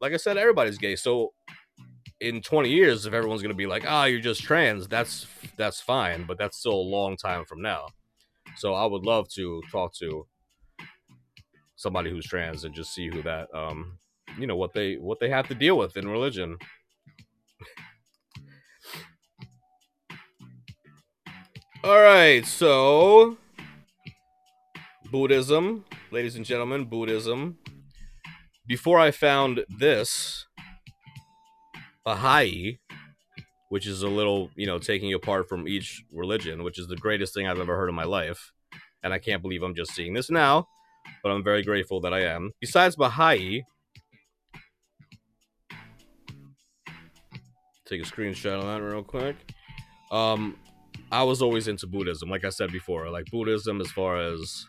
[0.00, 0.96] like I said everybody's gay.
[0.96, 1.32] So
[2.20, 5.80] in 20 years if everyone's going to be like ah you're just trans that's that's
[5.80, 7.86] fine but that's still a long time from now.
[8.56, 10.26] So i would love to talk to
[11.76, 13.98] somebody who's trans and just see who that um
[14.38, 16.56] you know what they what they have to deal with in religion.
[21.84, 23.36] All right so
[25.10, 27.58] buddhism ladies and gentlemen buddhism.
[28.66, 30.46] Before i found this
[32.06, 32.78] Baha'i,
[33.68, 37.34] which is a little, you know, taking apart from each religion, which is the greatest
[37.34, 38.52] thing I've ever heard in my life.
[39.02, 40.68] And I can't believe I'm just seeing this now,
[41.24, 42.52] but I'm very grateful that I am.
[42.60, 43.64] Besides Baha'i,
[47.86, 49.34] take a screenshot of that real quick.
[50.12, 50.56] Um,
[51.10, 54.66] I was always into Buddhism, like I said before, like Buddhism as far as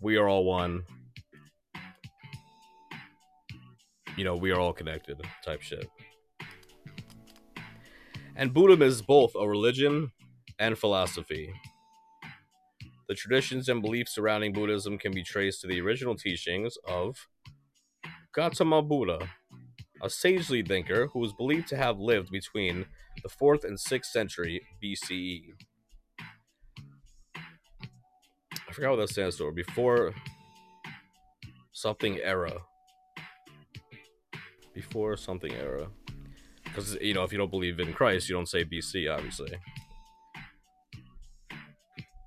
[0.00, 0.82] we are all one,
[4.20, 5.88] you know, we are all connected type shit.
[8.36, 10.12] And Buddhism is both a religion
[10.58, 11.50] and philosophy.
[13.08, 17.28] The traditions and beliefs surrounding Buddhism can be traced to the original teachings of
[18.34, 19.26] Gautama Buddha,
[20.02, 22.84] a sagely thinker who is believed to have lived between
[23.22, 25.44] the 4th and 6th century BCE.
[28.68, 29.50] I forgot what that stands for.
[29.50, 30.12] Before
[31.72, 32.60] something era
[34.74, 35.88] before something era.
[36.64, 39.52] Because, you know, if you don't believe in Christ, you don't say BC, obviously.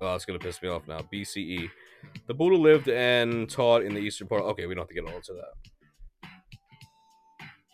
[0.00, 1.00] Oh, it's going to piss me off now.
[1.12, 1.70] BCE.
[2.26, 4.42] The Buddha lived and taught in the eastern part.
[4.42, 6.28] Okay, we don't have to get all into that.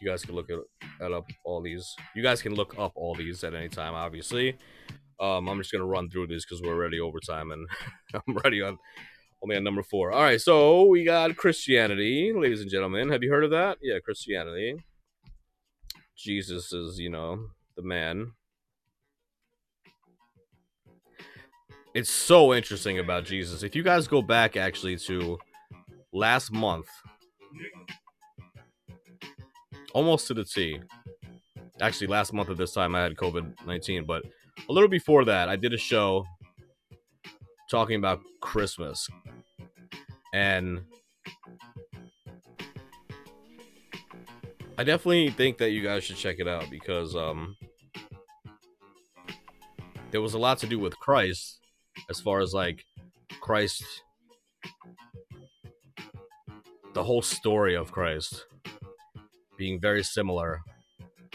[0.01, 0.59] You guys can look it,
[1.01, 1.95] it up all these.
[2.15, 4.57] You guys can look up all these at any time, obviously.
[5.21, 7.67] Um, I'm just to run through these because we're already overtime and
[8.15, 8.79] I'm ready on
[9.43, 10.13] only on number four.
[10.13, 13.11] All right, so we got Christianity, ladies and gentlemen.
[13.11, 13.79] Have you heard of that?
[13.83, 14.77] Yeah, Christianity.
[16.17, 18.33] Jesus is, you know, the man.
[21.95, 23.63] It's so interesting about Jesus.
[23.63, 25.39] If you guys go back actually to
[26.13, 26.87] last month,
[29.93, 30.81] almost to the T.
[31.81, 34.23] Actually, last month at this time I had COVID 19, but
[34.69, 36.27] a little before that, I did a show
[37.71, 39.09] talking about Christmas.
[40.35, 40.83] And
[44.77, 47.57] I definitely think that you guys should check it out because um
[50.11, 51.61] there was a lot to do with Christ
[52.09, 52.85] as far as like
[53.41, 53.85] Christ
[56.95, 58.47] the whole story of Christ
[59.57, 60.63] being very similar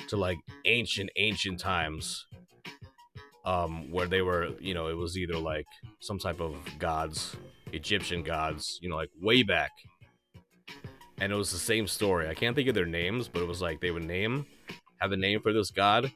[0.07, 2.25] to like ancient ancient times
[3.45, 5.67] um where they were you know it was either like
[5.99, 7.35] some type of gods
[7.71, 9.71] egyptian gods you know like way back.
[11.17, 12.27] And it was the same story.
[12.27, 14.45] I can't think of their names but it was like they would name
[14.99, 16.11] have a name for this god.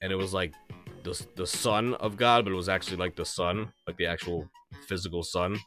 [0.00, 0.52] And it was like
[1.02, 4.48] the, the son of god but it was actually like the sun like the actual
[4.86, 5.58] physical sun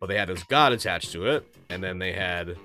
[0.00, 2.56] but they had this god attached to it and then they had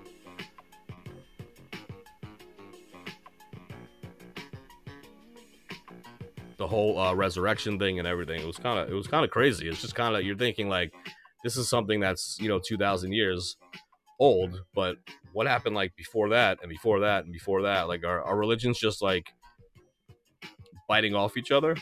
[6.58, 8.42] the whole uh, resurrection thing and everything.
[8.42, 9.68] It was kind of it was kind of crazy.
[9.68, 10.94] It's just kind of you're thinking like
[11.44, 13.58] this is something that's you know two thousand years
[14.20, 14.98] old, but
[15.34, 17.88] what happened like before that and before that and before that?
[17.88, 19.30] Like our our religions just like
[20.88, 21.76] biting off each other.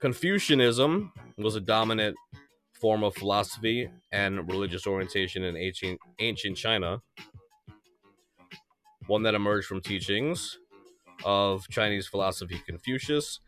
[0.00, 2.16] Confucianism was a dominant
[2.80, 7.00] form of philosophy and religious orientation in ancient ancient China.
[9.08, 10.58] One that emerged from teachings
[11.24, 13.40] of Chinese philosophy Confucius.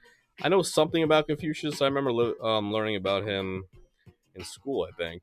[0.42, 1.80] I know something about Confucius.
[1.80, 2.10] I remember
[2.44, 3.64] um, learning about him
[4.34, 5.22] in school, I think.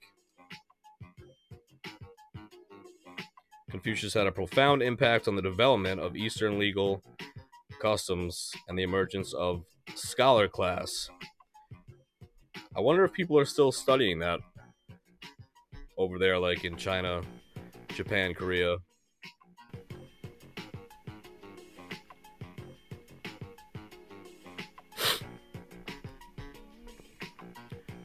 [3.70, 7.02] Confucius had a profound impact on the development of Eastern legal
[7.82, 9.64] customs and the emergence of
[9.95, 11.10] scholar class.
[12.76, 14.39] I wonder if people are still studying that
[15.97, 17.22] over there, like in China,
[17.89, 18.78] Japan, Korea.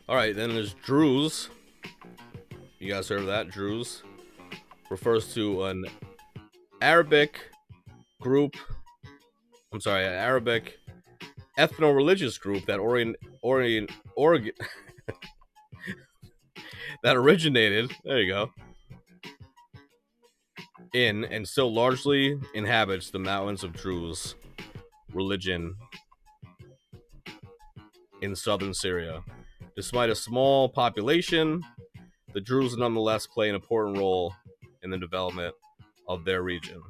[0.08, 1.48] All right, then there's Druze.
[2.78, 3.48] You guys heard of that?
[3.48, 4.04] Druze
[4.88, 5.84] refers to an
[6.80, 7.40] Arabic
[8.20, 8.54] group.
[9.72, 10.78] I'm sorry, an Arabic
[11.58, 14.52] ethno-religious group that orient orient org
[17.02, 17.90] that originated.
[18.04, 18.50] There you go.
[20.94, 24.36] In and still largely inhabits the mountains of Druze
[25.12, 25.74] religion
[28.22, 29.24] in southern Syria.
[29.76, 31.62] Despite a small population,
[32.32, 34.34] the Druze nonetheless play an important role
[34.82, 35.54] in the development
[36.08, 36.80] of their region.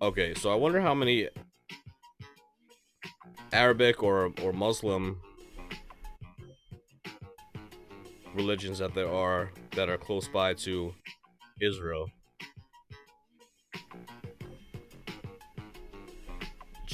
[0.00, 1.28] Okay, so I wonder how many
[3.52, 5.20] Arabic or or Muslim
[8.34, 10.94] religions that there are that are close by to
[11.60, 12.10] Israel.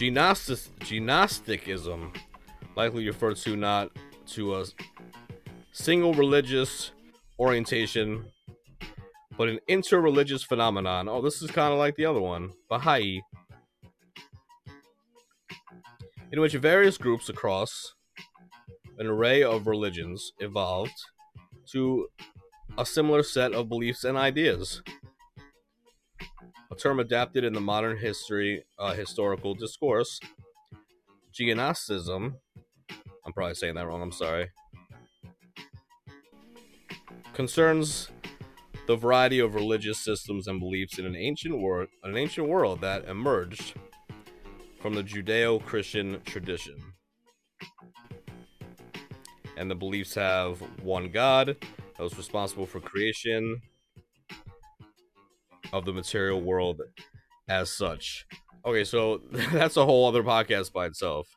[0.01, 0.59] Gnostic,
[0.90, 2.12] Gnosticism
[2.76, 3.90] likely refers to not
[4.28, 4.64] to a
[5.72, 6.92] single religious
[7.38, 8.24] orientation,
[9.36, 11.09] but an interreligious phenomenon.
[11.09, 13.20] Oh, this is kind of like the other one, Baha'i,
[16.32, 17.94] in which various groups across
[18.98, 20.96] an array of religions evolved
[21.72, 22.09] to
[22.78, 24.82] a similar set of beliefs and ideas.
[26.70, 30.20] A term adapted in the modern history uh, historical discourse,
[31.38, 32.36] Gnosticism.
[33.26, 34.02] I'm probably saying that wrong.
[34.02, 34.50] I'm sorry.
[37.34, 38.10] Concerns
[38.86, 43.04] the variety of religious systems and beliefs in an ancient world, an ancient world that
[43.06, 43.74] emerged
[44.80, 46.76] from the Judeo-Christian tradition.
[49.56, 51.56] And the beliefs have one God
[51.96, 53.60] that was responsible for creation
[55.72, 56.80] of the material world
[57.48, 58.26] as such.
[58.64, 59.20] Okay, so
[59.52, 61.28] that's a whole other podcast by itself.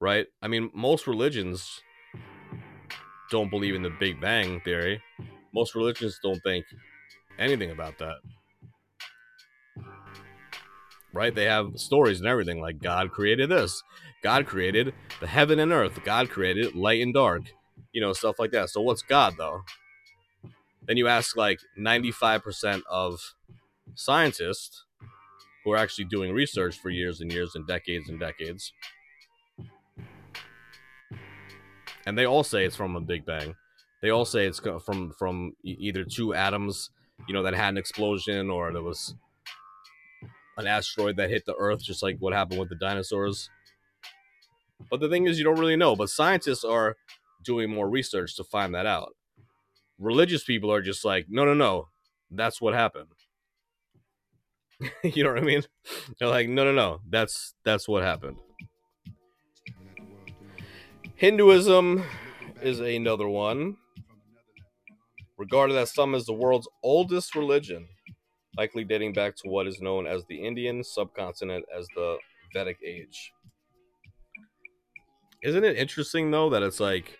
[0.00, 0.26] Right?
[0.40, 1.82] I mean, most religions
[3.30, 5.02] don't believe in the Big Bang theory.
[5.52, 6.64] Most religions don't think
[7.38, 8.16] anything about that.
[11.12, 11.34] Right?
[11.34, 13.82] They have stories and everything like God created this.
[14.22, 15.98] God created the heaven and earth.
[16.04, 17.42] God created light and dark.
[17.92, 18.70] You know, stuff like that.
[18.70, 19.62] So what's God though?
[20.90, 23.20] Then you ask like 95% of
[23.94, 24.86] scientists
[25.62, 28.72] who are actually doing research for years and years and decades and decades.
[32.04, 33.54] And they all say it's from a Big Bang.
[34.02, 36.90] They all say it's from from either two atoms,
[37.28, 39.14] you know, that had an explosion or there was
[40.56, 43.48] an asteroid that hit the earth just like what happened with the dinosaurs.
[44.90, 46.96] But the thing is you don't really know, but scientists are
[47.44, 49.14] doing more research to find that out.
[50.00, 51.88] Religious people are just like, no, no, no,
[52.30, 53.08] that's what happened.
[55.04, 55.62] you know what I mean?
[56.18, 58.38] They're like, no, no, no, that's that's what happened.
[61.16, 62.02] Hinduism
[62.62, 63.76] is another one,
[65.36, 67.88] regarded as some as the world's oldest religion,
[68.56, 72.16] likely dating back to what is known as the Indian subcontinent as the
[72.54, 73.32] Vedic Age.
[75.42, 77.18] Isn't it interesting though that it's like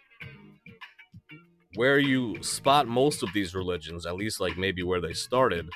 [1.74, 5.68] where you spot most of these religions, at least like maybe where they started,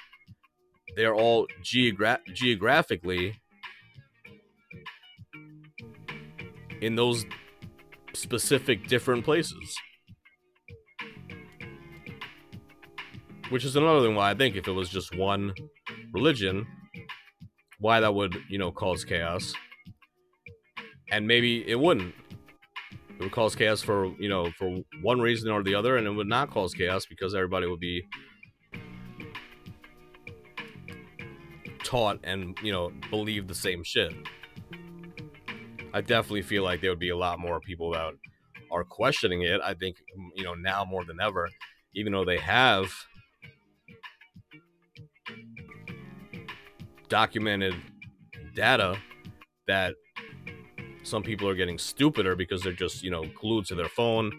[0.96, 3.40] they're all geogra- geographically
[6.80, 7.24] in those
[8.12, 9.76] specific different places.
[13.50, 15.54] Which is another thing why I think if it was just one
[16.12, 16.66] religion,
[17.78, 19.52] why that would, you know, cause chaos.
[21.10, 22.14] And maybe it wouldn't.
[23.18, 26.10] It would cause chaos for, you know, for one reason or the other, and it
[26.10, 28.02] would not cause chaos because everybody would be
[31.84, 34.12] taught and, you know, believe the same shit.
[35.92, 38.14] I definitely feel like there would be a lot more people that
[38.72, 39.60] are questioning it.
[39.62, 39.96] I think,
[40.34, 41.48] you know, now more than ever,
[41.94, 42.92] even though they have
[47.08, 47.74] documented
[48.56, 48.96] data
[49.68, 49.94] that
[51.04, 54.32] some people are getting stupider because they're just, you know, glued to their phone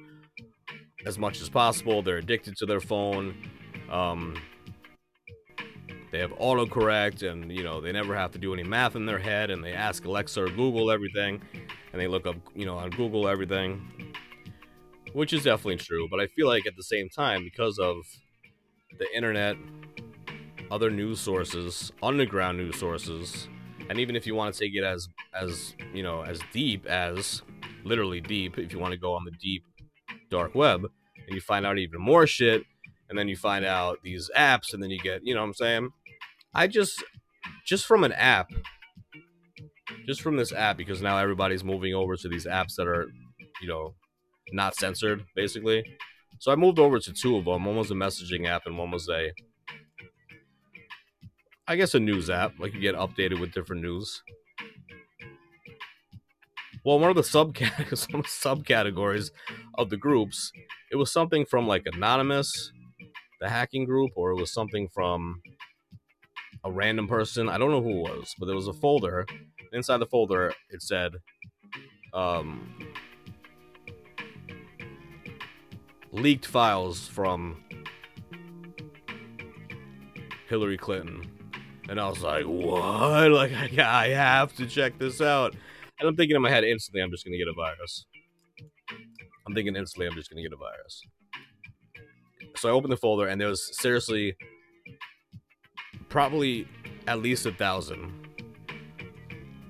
[1.05, 2.01] as much as possible.
[2.01, 3.35] They're addicted to their phone.
[3.89, 4.35] Um,
[6.11, 9.19] they have autocorrect and you know they never have to do any math in their
[9.19, 11.41] head and they ask alexa or google everything
[11.91, 14.13] and they look up you know on google everything
[15.11, 17.97] which is definitely true but i feel like at the same time because of
[18.97, 19.57] the internet
[20.71, 23.49] other news sources underground news sources
[23.89, 27.41] and even if you want to take it as as you know as deep as
[27.83, 29.63] literally deep if you want to go on the deep
[30.29, 30.85] dark web
[31.27, 32.63] and you find out even more shit
[33.09, 35.53] and then you find out these apps and then you get you know what i'm
[35.53, 35.89] saying?
[36.53, 37.03] I just
[37.65, 38.49] just from an app
[40.07, 43.07] just from this app because now everybody's moving over to these apps that are
[43.61, 43.93] you know
[44.51, 45.83] not censored basically.
[46.39, 48.91] So i moved over to two of them one was a messaging app and one
[48.91, 49.31] was a
[51.67, 54.21] i guess a news app like you get updated with different news.
[56.83, 57.23] Well one of the
[57.95, 59.31] some subcategories
[59.75, 60.51] of the groups
[60.91, 62.71] it was something from like anonymous
[63.41, 65.41] the hacking group or it was something from
[66.63, 67.49] a random person.
[67.49, 69.25] I don't know who it was but there was a folder.
[69.73, 71.13] Inside the folder it said
[72.13, 72.77] um
[76.11, 77.61] leaked files from
[80.47, 81.34] hillary clinton
[81.89, 83.31] and i was like what?
[83.31, 85.55] Like i, have to check this out.
[85.99, 88.05] And i'm thinking in my head instantly i'm just gonna get a virus.
[89.47, 91.01] I'm thinking instantly i'm just gonna get a virus.
[92.57, 94.35] So I opened the folder and there was seriously
[96.07, 96.67] probably
[97.07, 98.25] at least a thousand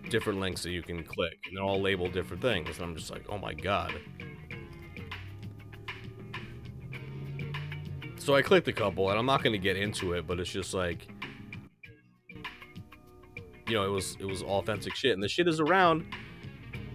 [0.09, 3.09] different links that you can click and they're all labeled different things and I'm just
[3.09, 3.93] like, oh my god.
[8.17, 10.73] So I clicked a couple and I'm not gonna get into it, but it's just
[10.73, 11.07] like
[13.67, 15.13] you know, it was it was authentic shit.
[15.13, 16.05] And the shit is around.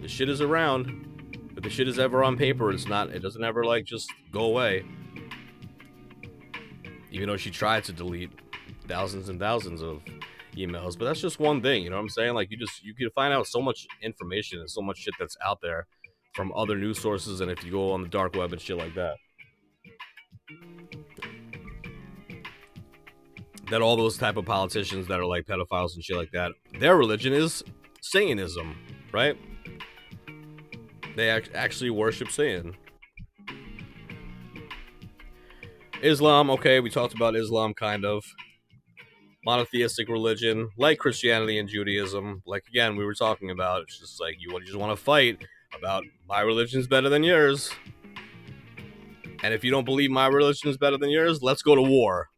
[0.01, 1.07] The shit is around.
[1.53, 2.71] But the shit is ever on paper.
[2.71, 4.85] It's not it doesn't ever like just go away
[7.11, 8.31] even though she tried to delete
[8.87, 10.01] thousands and thousands of
[10.55, 12.93] emails but that's just one thing you know what i'm saying like you just you
[12.93, 15.85] can find out so much information and so much shit that's out there
[16.33, 18.93] from other news sources and if you go on the dark web and shit like
[18.95, 19.15] that
[23.71, 26.95] that all those type of politicians that are like pedophiles and shit like that their
[26.97, 27.63] religion is
[28.01, 28.75] satanism
[29.11, 29.37] right
[31.15, 32.75] they act- actually worship satan
[36.01, 38.23] Islam, okay, we talked about Islam kind of.
[39.43, 42.43] Monotheistic religion, like Christianity and Judaism.
[42.45, 43.81] Like again, we were talking about.
[43.81, 45.43] It's just like you just want to fight
[45.75, 47.71] about my religion's better than yours.
[49.43, 52.29] And if you don't believe my religion is better than yours, let's go to war.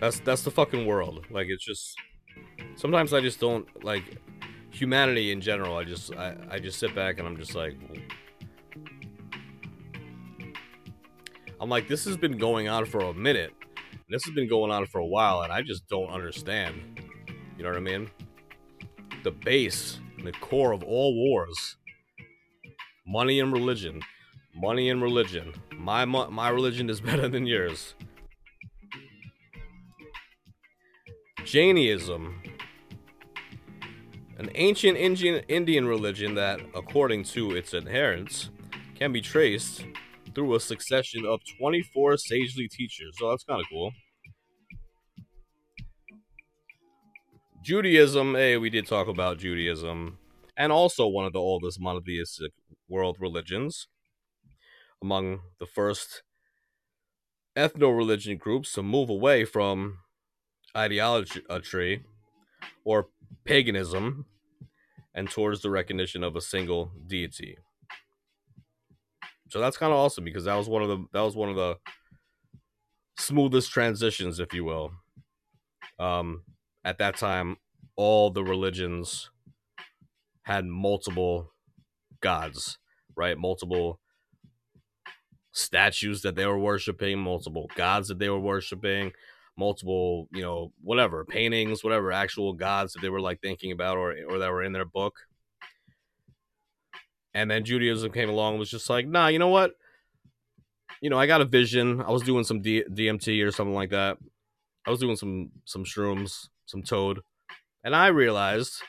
[0.00, 1.24] That's that's the fucking world.
[1.30, 1.96] Like it's just
[2.74, 4.04] sometimes I just don't like
[4.70, 5.76] humanity in general.
[5.76, 7.74] I just I, I just sit back and I'm just like
[11.58, 13.54] I'm like, this has been going on for a minute.
[14.10, 17.00] This has been going on for a while, and I just don't understand.
[17.56, 18.10] You know what I mean?
[19.24, 21.76] The base, and the core of all wars,
[23.06, 24.02] money and religion,
[24.54, 25.54] money and religion.
[25.74, 27.94] My my religion is better than yours.
[31.46, 32.42] Jainism,
[34.36, 38.50] an ancient Indian religion that, according to its adherents,
[38.96, 39.84] can be traced
[40.34, 43.14] through a succession of 24 sagely teachers.
[43.16, 43.92] So that's kind of cool.
[47.62, 50.18] Judaism, hey, we did talk about Judaism,
[50.56, 52.50] and also one of the oldest monotheistic
[52.88, 53.86] world religions.
[55.00, 56.24] Among the first
[57.56, 59.98] ethno religion groups to move away from
[60.76, 61.42] ideology
[62.84, 63.08] or
[63.44, 64.26] paganism
[65.14, 67.56] and towards the recognition of a single deity.
[69.48, 71.56] So that's kind of awesome because that was one of the that was one of
[71.56, 71.76] the
[73.18, 74.92] smoothest transitions, if you will.
[75.98, 76.42] Um,
[76.84, 77.56] at that time,
[77.96, 79.30] all the religions
[80.42, 81.52] had multiple
[82.20, 82.78] gods,
[83.16, 83.38] right?
[83.38, 84.00] Multiple
[85.52, 89.12] statues that they were worshiping, multiple gods that they were worshiping,
[89.56, 94.14] multiple, you know, whatever, paintings, whatever actual gods that they were like thinking about or
[94.28, 95.14] or that were in their book.
[97.34, 99.72] And then Judaism came along and was just like, nah, you know what?
[101.02, 102.00] You know, I got a vision.
[102.00, 104.16] I was doing some D- DMT or something like that.
[104.86, 107.20] I was doing some some shrooms, some toad,
[107.84, 108.82] and I realized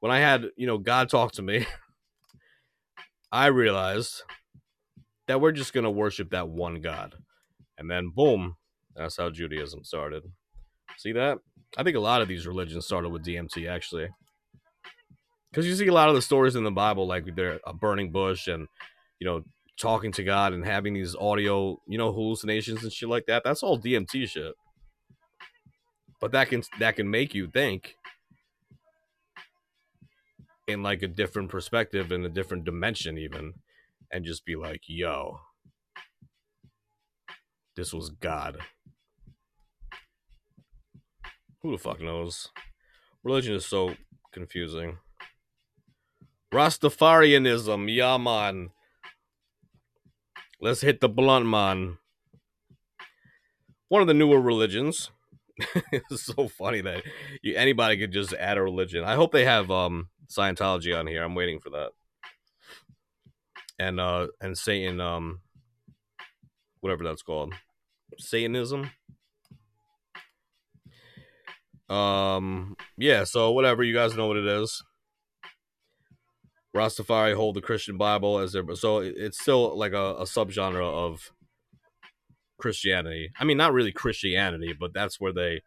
[0.00, 1.66] when I had you know God talk to me,
[3.32, 4.22] I realized
[5.28, 7.14] that we're just gonna worship that one God,
[7.78, 8.56] and then boom,
[8.96, 10.24] that's how Judaism started.
[10.98, 11.38] See that?
[11.76, 14.08] I think a lot of these religions started with DMT actually
[15.50, 18.12] because you see a lot of the stories in the Bible, like they're a burning
[18.12, 18.68] bush and
[19.20, 19.42] you know
[19.78, 23.42] talking to God and having these audio, you know, hallucinations and shit like that.
[23.44, 24.54] That's all DMT shit.
[26.20, 27.96] but that can that can make you think
[30.66, 33.54] in like a different perspective in a different dimension even
[34.12, 35.40] and just be like yo
[37.76, 38.58] this was god
[41.62, 42.48] who the fuck knows
[43.22, 43.94] religion is so
[44.32, 44.98] confusing
[46.52, 48.70] rastafarianism yeah man
[50.60, 51.98] let's hit the blunt man
[53.88, 55.10] one of the newer religions
[55.92, 57.02] it's so funny that
[57.42, 59.04] you, anybody could just add a religion.
[59.04, 61.22] I hope they have um Scientology on here.
[61.22, 61.90] I'm waiting for that.
[63.78, 65.40] And uh and Satan um
[66.80, 67.54] whatever that's called.
[68.18, 68.90] Satanism.
[71.88, 74.82] Um yeah, so whatever, you guys know what it is.
[76.76, 81.32] Rastafari hold the Christian Bible as their so it's still like a, a subgenre of
[82.58, 83.30] Christianity.
[83.38, 85.62] I mean, not really Christianity, but that's where they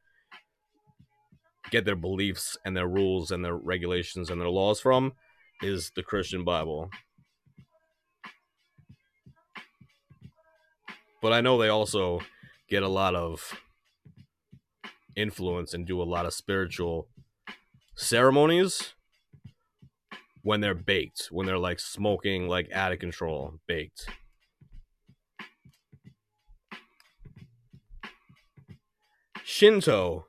[1.72, 5.14] get their beliefs and their rules and their regulations and their laws from
[5.62, 6.90] is the Christian Bible.
[11.22, 12.22] But I know they also
[12.70, 13.54] get a lot of
[15.16, 17.08] influence and do a lot of spiritual
[17.96, 18.94] ceremonies
[20.44, 24.08] when they're baked, when they're like smoking like out of control, baked.
[29.44, 30.28] Shinto.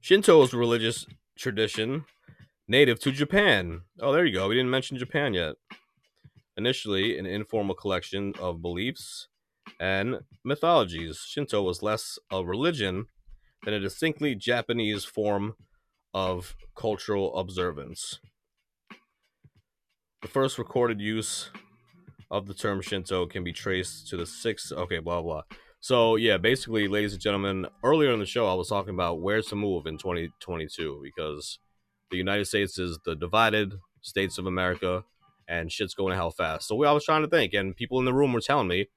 [0.00, 1.06] Shinto is a religious
[1.36, 2.04] tradition
[2.68, 3.80] native to Japan.
[3.98, 4.48] Oh, there you go.
[4.48, 5.56] We didn't mention Japan yet.
[6.56, 9.28] Initially, an informal collection of beliefs
[9.78, 13.06] and mythologies, Shinto was less a religion
[13.64, 15.54] than a distinctly Japanese form
[16.12, 18.18] of cultural observance.
[20.22, 21.50] The first recorded use
[22.30, 24.72] of the term Shinto can be traced to the sixth.
[24.72, 25.42] Okay, blah blah.
[25.80, 29.40] So yeah, basically, ladies and gentlemen, earlier in the show, I was talking about where
[29.40, 31.58] to move in 2022 because
[32.10, 35.04] the United States is the divided states of America,
[35.48, 36.68] and shit's going to hell fast.
[36.68, 38.88] So we, I was trying to think, and people in the room were telling me,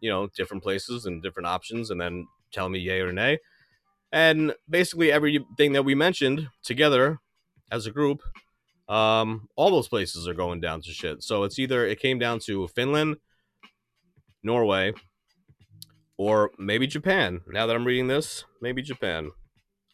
[0.00, 3.38] you know, different places and different options, and then tell me yay or nay.
[4.12, 7.18] And basically, everything that we mentioned together
[7.70, 8.22] as a group,
[8.88, 11.22] um, all those places are going down to shit.
[11.22, 13.16] So it's either it came down to Finland,
[14.42, 14.92] Norway,
[16.16, 17.40] or maybe Japan.
[17.46, 19.30] Now that I'm reading this, maybe Japan.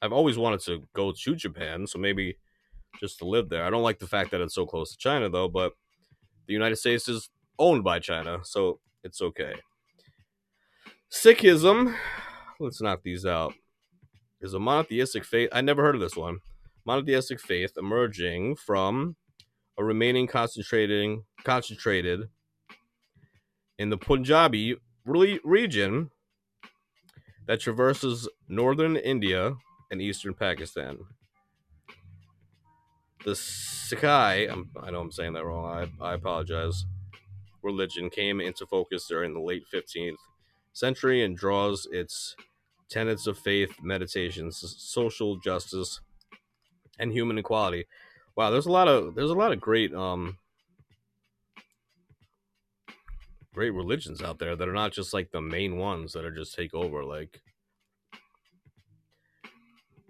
[0.01, 2.37] I've always wanted to go to Japan, so maybe
[3.01, 3.65] just to live there.
[3.65, 5.73] I don't like the fact that it's so close to China, though, but
[6.47, 7.29] the United States is
[7.59, 9.55] owned by China, so it's okay.
[11.11, 11.95] Sikhism,
[12.59, 13.55] let's knock these out,
[14.41, 15.49] is a monotheistic faith.
[15.53, 16.39] I never heard of this one.
[16.85, 19.17] Monotheistic faith emerging from
[19.79, 22.29] a remaining concentrating concentrated
[23.79, 26.11] in the Punjabi re- region
[27.47, 29.55] that traverses northern India
[29.91, 30.99] and eastern Pakistan.
[33.25, 36.85] The Sikhai, I'm, I know I'm saying that wrong, I, I apologize,
[37.63, 40.17] religion came into focus during the late 15th
[40.77, 42.37] century and draws its
[42.91, 46.01] tenets of faith, meditations, social justice,
[46.99, 47.87] and human equality.
[48.37, 50.37] Wow, there's a lot of there's a lot of great um
[53.55, 56.55] great religions out there that are not just like the main ones that are just
[56.55, 57.41] take over like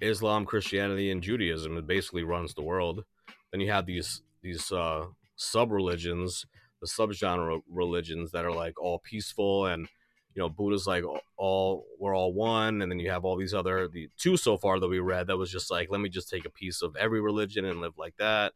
[0.00, 1.78] Islam, Christianity, and Judaism.
[1.78, 3.04] It basically runs the world.
[3.52, 5.04] Then you have these these uh,
[5.36, 6.44] sub religions,
[6.80, 9.88] the subgenre religions that are like all peaceful, and
[10.36, 11.02] you know Buddha's like
[11.38, 14.78] all we're all one, and then you have all these other the two so far
[14.78, 17.22] that we read that was just like let me just take a piece of every
[17.22, 18.52] religion and live like that.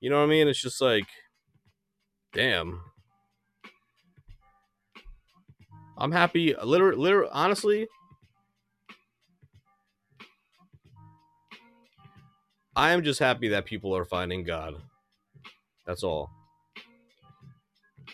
[0.00, 0.48] You know what I mean?
[0.48, 1.06] It's just like,
[2.32, 2.80] damn.
[5.96, 6.54] I'm happy.
[6.62, 7.86] Literally, literally, honestly,
[12.74, 14.74] I am just happy that people are finding God.
[15.86, 16.30] That's all.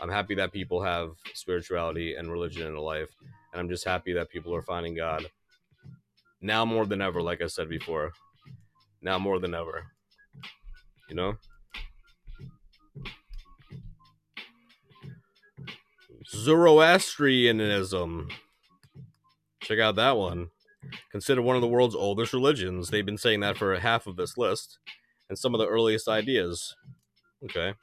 [0.00, 3.10] I'm happy that people have spirituality and religion in their life,
[3.52, 5.26] and I'm just happy that people are finding God.
[6.40, 8.12] Now more than ever, like I said before.
[9.02, 9.84] Now more than ever.
[11.08, 11.34] You know?
[16.26, 18.28] Zoroastrianism.
[19.62, 20.48] Check out that one.
[21.10, 22.88] Considered one of the world's oldest religions.
[22.88, 24.78] They've been saying that for half of this list,
[25.28, 26.74] and some of the earliest ideas.
[27.44, 27.74] Okay.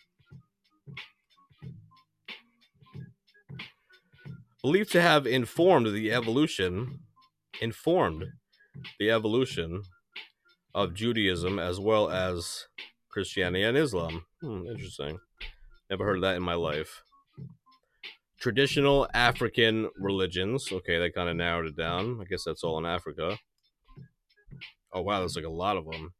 [4.61, 6.99] Believed to have informed the evolution,
[7.61, 8.25] informed
[8.99, 9.83] the evolution
[10.75, 12.67] of Judaism as well as
[13.09, 14.25] Christianity and Islam.
[14.41, 15.19] Hmm, interesting.
[15.89, 17.03] Never heard of that in my life.
[18.39, 20.71] traditional African religions.
[20.71, 22.19] Okay, they kind of narrowed it down.
[22.21, 23.37] I guess that's all in Africa.
[24.93, 26.13] Oh wow, there's like a lot of them.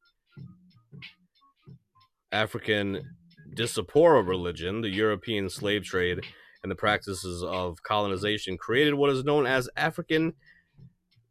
[2.31, 3.15] African
[3.53, 6.22] Diaspora religion, the European slave trade,
[6.68, 10.34] and the practices of colonization created what is known as African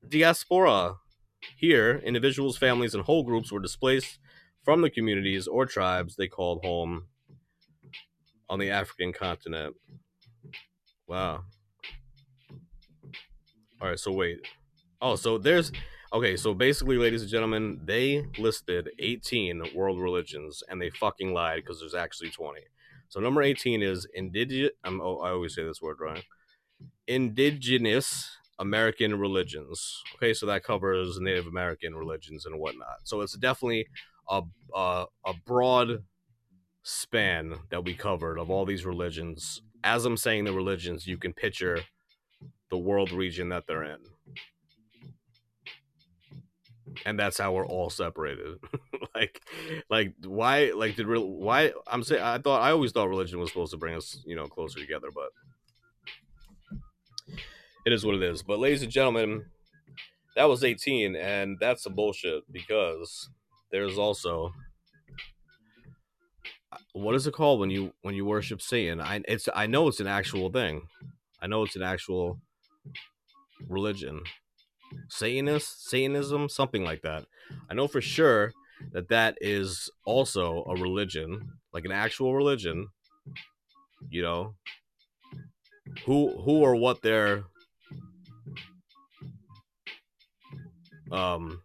[0.09, 0.95] diaspora.
[1.59, 4.19] Here, individuals, families, and whole groups were displaced
[4.65, 7.09] from the communities or tribes they called home
[8.49, 9.77] on the African continent.
[11.07, 11.45] Wow.
[13.83, 14.39] All right, so wait.
[15.03, 15.71] Oh, so there's
[16.15, 21.63] okay, so basically ladies and gentlemen, they listed 18 world religions and they fucking lied
[21.63, 22.63] because there's actually 20.
[23.09, 26.23] So number 18 is indigenous um, oh, I always say this word wrong.
[27.07, 28.29] Indigenous
[28.59, 30.03] American religions.
[30.17, 32.97] Okay, so that covers Native American religions and whatnot.
[33.05, 33.87] So it's definitely
[34.29, 34.43] a
[34.75, 36.05] a, a broad
[36.83, 39.63] span that we covered of all these religions.
[39.83, 41.81] As I'm saying the religions, you can picture
[42.71, 43.99] the world region that they're in.
[47.05, 48.59] And that's how we're all separated.
[49.15, 49.43] like
[49.91, 53.51] like why like did real why I'm saying I thought I always thought religion was
[53.51, 55.31] supposed to bring us, you know, closer together, but
[57.85, 58.43] it is what it is.
[58.43, 59.45] But ladies and gentlemen,
[60.35, 63.29] that was 18 and that's some bullshit because
[63.71, 64.53] there's also
[66.73, 69.01] uh, what is it called when you when you worship Satan?
[69.01, 70.89] I it's I know it's an actual thing.
[71.41, 72.41] I know it's an actual
[73.69, 74.23] religion.
[75.09, 77.25] Satanist, Satanism, something like that.
[77.71, 78.53] I know for sure
[78.93, 82.89] that that is also a religion, like an actual religion.
[84.09, 84.55] You know,
[86.05, 87.45] who who or what they're
[91.11, 91.63] um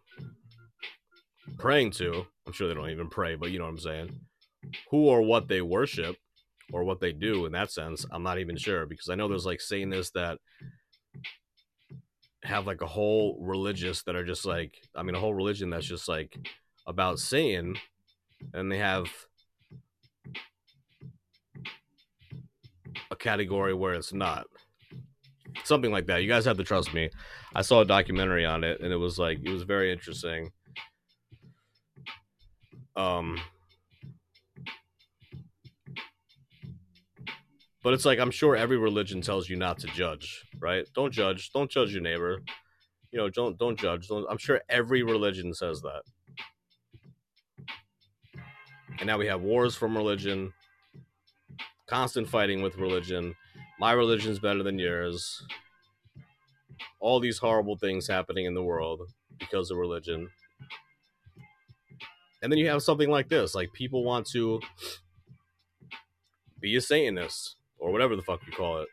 [1.58, 2.26] praying to.
[2.46, 4.20] I'm sure they don't even pray, but you know what I'm saying.
[4.90, 6.16] Who or what they worship
[6.72, 9.46] or what they do in that sense, I'm not even sure because I know there's
[9.46, 10.38] like Satanists that
[12.44, 15.86] have like a whole religious that are just like I mean a whole religion that's
[15.86, 16.36] just like
[16.86, 17.76] about Satan
[18.52, 19.06] and they have
[23.10, 24.46] a category where it's not.
[25.64, 26.22] Something like that.
[26.22, 27.10] You guys have to trust me.
[27.54, 30.50] I saw a documentary on it and it was like it was very interesting.
[32.96, 33.38] Um
[37.82, 40.86] But it's like I'm sure every religion tells you not to judge, right?
[40.94, 41.50] Don't judge.
[41.52, 42.42] Don't judge your neighbor.
[43.10, 44.08] You know, don't don't judge.
[44.08, 46.02] Don't, I'm sure every religion says that.
[48.98, 50.52] And now we have wars from religion,
[51.86, 53.34] constant fighting with religion.
[53.80, 55.44] My religion's better than yours.
[57.00, 59.02] All these horrible things happening in the world
[59.40, 60.28] because of religion.
[62.42, 64.60] And then you have something like this, like people want to
[66.60, 68.88] be a Satanist or whatever the fuck you call it.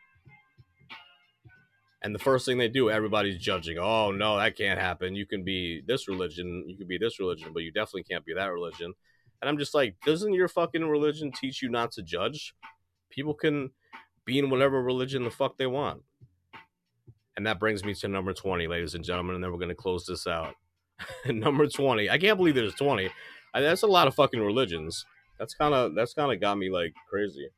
[2.02, 3.78] And the first thing they do, everybody's judging.
[3.78, 5.14] Oh no, that can't happen.
[5.14, 8.34] You can be this religion, you can be this religion, but you definitely can't be
[8.34, 8.92] that religion.
[9.40, 12.54] And I'm just like, doesn't your fucking religion teach you not to judge?
[13.10, 13.70] People can
[14.24, 16.02] be in whatever religion the fuck they want.
[17.36, 20.04] And that brings me to number 20, ladies and gentlemen, and then we're gonna close
[20.04, 20.54] this out.
[21.26, 22.10] number 20.
[22.10, 23.08] I can't believe there's 20.
[23.54, 25.06] I, that's a lot of fucking religions.
[25.38, 27.48] That's kind of that's kind of got me like crazy.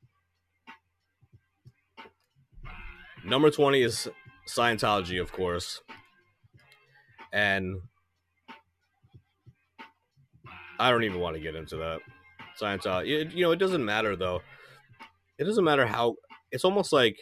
[3.25, 4.09] Number 20 is
[4.49, 5.81] Scientology, of course.
[7.33, 7.81] And
[10.79, 12.01] I don't even want to get into that.
[12.61, 14.43] Scientology, it, you know, it doesn't matter though.
[15.39, 16.17] It doesn't matter how.
[16.51, 17.17] It's almost like.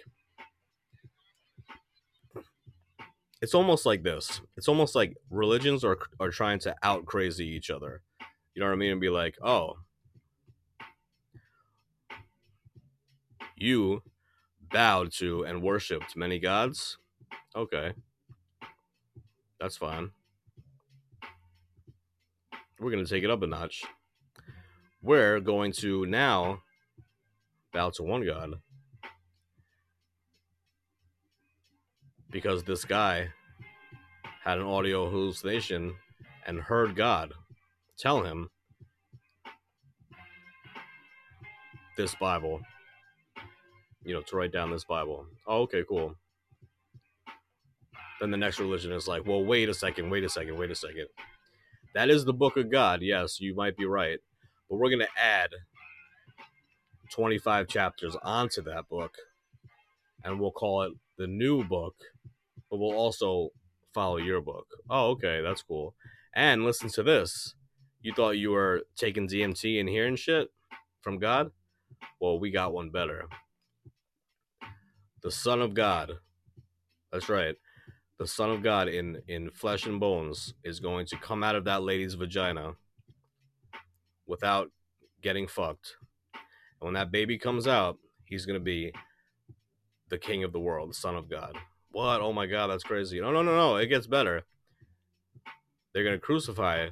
[3.43, 4.41] It's almost like this.
[4.57, 8.03] It's almost like religions are are trying to out crazy each other.
[8.55, 8.93] You know what I mean?
[8.93, 9.75] And be like, oh,
[13.57, 14.03] you
[14.73, 16.99] bowed to and worshipped many gods.
[17.55, 17.93] Okay,
[19.59, 20.11] that's fine.
[22.79, 23.85] We're going to take it up a notch.
[25.03, 26.63] We're going to now
[27.73, 28.55] bow to one God.
[32.31, 33.29] Because this guy
[34.43, 35.95] had an audio hallucination
[36.47, 37.35] and heard God
[37.99, 38.49] tell him
[41.97, 42.61] this Bible.
[44.05, 45.27] You know, to write down this Bible.
[45.47, 46.15] Oh, okay, cool.
[48.21, 50.75] Then the next religion is like, well, wait a second, wait a second, wait a
[50.75, 51.07] second.
[51.95, 53.03] That is the book of God.
[53.03, 54.19] Yes, you might be right.
[54.69, 55.51] But we're going to add
[57.11, 59.15] 25 chapters onto that book.
[60.23, 61.95] And we'll call it the new book.
[62.71, 63.51] But we'll also
[63.93, 64.67] follow your book.
[64.89, 65.41] Oh, okay.
[65.43, 65.95] That's cool.
[66.35, 67.55] And listen to this.
[68.03, 70.49] You thought you were taking DMT and hearing shit
[71.01, 71.51] from God?
[72.21, 73.25] Well, we got one better.
[75.23, 76.13] The Son of God.
[77.13, 77.57] That's right.
[78.19, 81.65] The Son of God in in flesh and bones is going to come out of
[81.65, 82.75] that lady's vagina
[84.27, 84.71] without
[85.23, 85.97] getting fucked.
[86.35, 88.93] And when that baby comes out, he's going to be
[90.09, 91.57] the king of the world, the son of God.
[91.93, 92.21] What?
[92.21, 93.21] Oh my god, that's crazy.
[93.21, 93.77] No, no, no, no.
[93.77, 94.43] It gets better.
[95.93, 96.89] They're going to crucify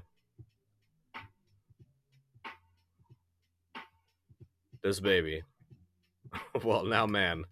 [4.83, 5.43] this baby.
[6.65, 7.45] well, now man.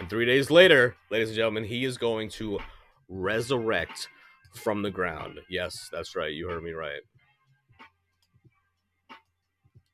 [0.00, 2.58] And three days later, ladies and gentlemen, he is going to
[3.10, 4.08] resurrect
[4.54, 5.40] from the ground.
[5.50, 6.32] Yes, that's right.
[6.32, 7.02] You heard me right.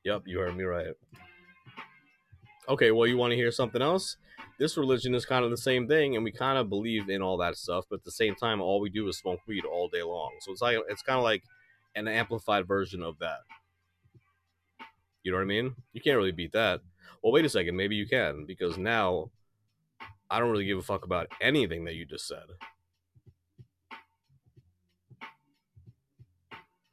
[0.05, 0.93] Yep, you heard me right.
[2.69, 4.15] Okay, well, you want to hear something else?
[4.57, 7.37] This religion is kind of the same thing, and we kind of believe in all
[7.39, 10.03] that stuff, but at the same time, all we do is smoke weed all day
[10.03, 10.31] long.
[10.39, 11.43] So it's like it's kind of like
[11.95, 13.39] an amplified version of that.
[15.23, 15.75] You know what I mean?
[15.91, 16.79] You can't really beat that.
[17.21, 19.31] Well, wait a second, maybe you can, because now
[20.29, 22.43] I don't really give a fuck about anything that you just said.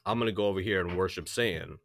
[0.06, 1.78] I'm gonna go over here and worship Satan.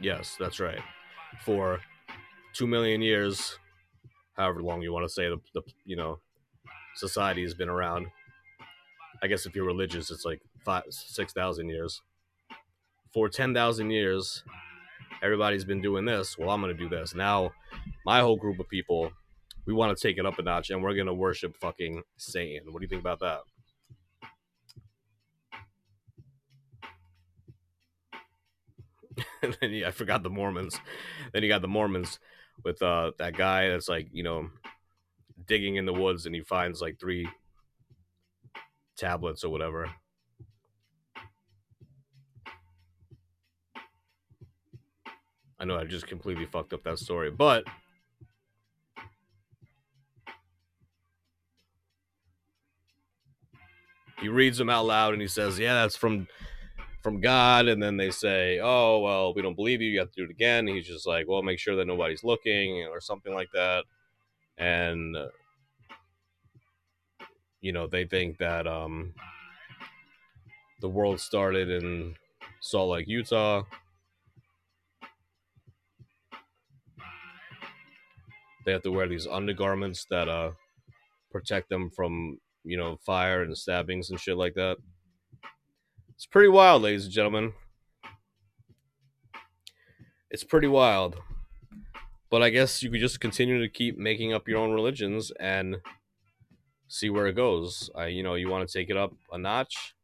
[0.00, 0.80] Yes, that's right.
[1.44, 1.80] For
[2.54, 3.58] two million years,
[4.34, 6.18] however long you want to say the, the you know
[6.96, 8.06] society has been around.
[9.22, 12.00] I guess if you're religious, it's like five, six thousand years.
[13.12, 14.42] For ten thousand years,
[15.22, 16.36] everybody's been doing this.
[16.36, 17.52] Well, I'm gonna do this now.
[18.04, 19.12] My whole group of people,
[19.66, 22.72] we want to take it up a notch, and we're gonna worship fucking Satan.
[22.72, 23.40] What do you think about that?
[29.42, 30.78] and then yeah, I forgot the Mormons.
[31.32, 32.18] Then you got the Mormons
[32.64, 34.50] with uh that guy that's like you know
[35.46, 37.28] digging in the woods and he finds like three
[38.96, 39.90] tablets or whatever.
[45.62, 47.62] I know I just completely fucked up that story, but
[54.20, 56.26] he reads them out loud and he says, "Yeah, that's from
[57.00, 59.88] from God." And then they say, "Oh, well, we don't believe you.
[59.88, 62.24] You have to do it again." And he's just like, "Well, make sure that nobody's
[62.24, 63.84] looking or something like that."
[64.58, 65.28] And uh,
[67.60, 69.14] you know, they think that um
[70.80, 72.16] the world started in
[72.60, 73.62] Salt Lake, Utah.
[78.64, 80.52] They have to wear these undergarments that uh
[81.30, 84.76] protect them from, you know, fire and stabbings and shit like that.
[86.14, 87.52] It's pretty wild, ladies and gentlemen.
[90.30, 91.16] It's pretty wild.
[92.30, 95.76] But I guess you could just continue to keep making up your own religions and
[96.88, 97.90] see where it goes.
[98.08, 99.94] You know, you want to take it up a notch.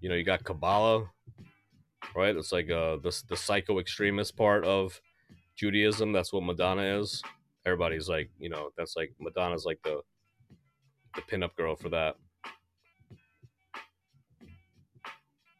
[0.00, 1.10] You know, you got Kabbalah,
[2.14, 2.36] right?
[2.36, 5.00] It's like uh, the the psycho extremist part of
[5.58, 6.12] Judaism.
[6.12, 7.22] That's what Madonna is.
[7.66, 10.00] Everybody's like, you know, that's like Madonna's like the
[11.14, 12.16] the pinup girl for that.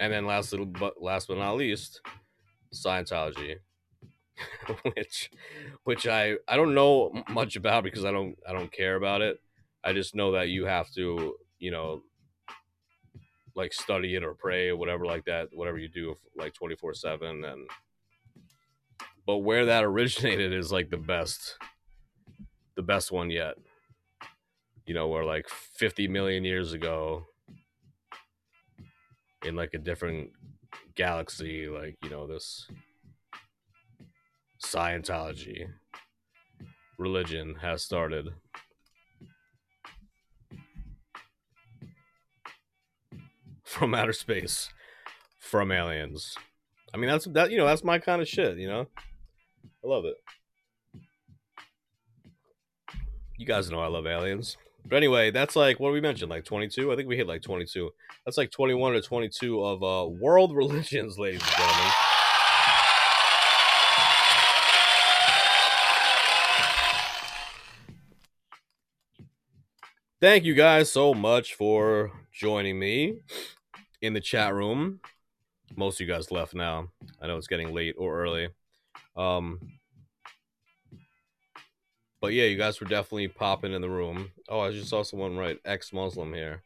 [0.01, 2.01] And then last little but last but not least,
[2.73, 3.57] Scientology,
[4.95, 5.31] which
[5.83, 9.41] which I I don't know much about because I don't I don't care about it.
[9.83, 12.03] I just know that you have to, you know,
[13.57, 17.69] like study it or pray or whatever like that, whatever you do like 24/7 and
[19.29, 21.57] but where that originated is like the best
[22.75, 23.55] the best one yet.
[24.87, 27.27] You know, where like 50 million years ago
[29.45, 30.31] in like a different
[30.95, 32.67] galaxy like, you know, this
[34.65, 35.67] Scientology
[36.99, 38.31] religion has started.
[43.63, 44.71] From outer space,
[45.39, 46.35] from aliens.
[46.95, 47.51] I mean, that's that.
[47.51, 48.57] You know, that's my kind of shit.
[48.57, 48.87] You know,
[49.85, 50.17] I love it.
[53.37, 54.57] You guys know I love aliens.
[54.85, 56.93] But anyway, that's like what we mentioned, like 22.
[56.93, 57.91] I think we hit like 22.
[58.25, 61.93] That's like 21 or 22 of uh, world religions, ladies and gentlemen.
[70.21, 73.21] Thank you guys so much for joining me
[74.03, 74.99] in the chat room.
[75.77, 76.89] Most of you guys left now.
[77.23, 78.49] I know it's getting late or early.
[79.19, 79.59] Um,
[82.21, 84.31] but yeah, you guys were definitely popping in the room.
[84.49, 86.63] Oh, I just saw someone write ex-Muslim here.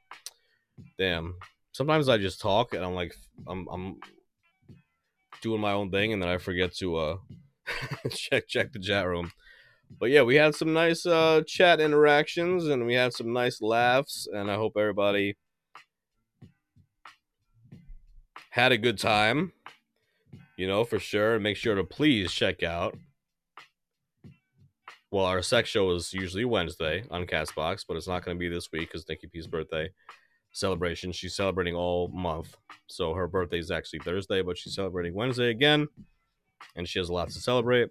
[0.98, 1.36] Damn.
[1.72, 3.14] Sometimes I just talk and I'm like,
[3.46, 3.96] I'm I'm
[5.40, 7.16] doing my own thing, and then I forget to uh
[8.10, 9.32] check check the chat room.
[9.98, 14.28] But yeah, we had some nice uh chat interactions, and we had some nice laughs,
[14.32, 15.36] and I hope everybody
[18.50, 19.52] had a good time.
[20.62, 21.34] You know, for sure.
[21.34, 22.96] And make sure to please check out.
[25.10, 28.48] Well, our sex show is usually Wednesday on Castbox, but it's not going to be
[28.48, 29.90] this week because Nikki P's birthday
[30.52, 31.10] celebration.
[31.10, 32.56] She's celebrating all month.
[32.86, 35.88] So her birthday is actually Thursday, but she's celebrating Wednesday again.
[36.76, 37.88] And she has a lot to celebrate.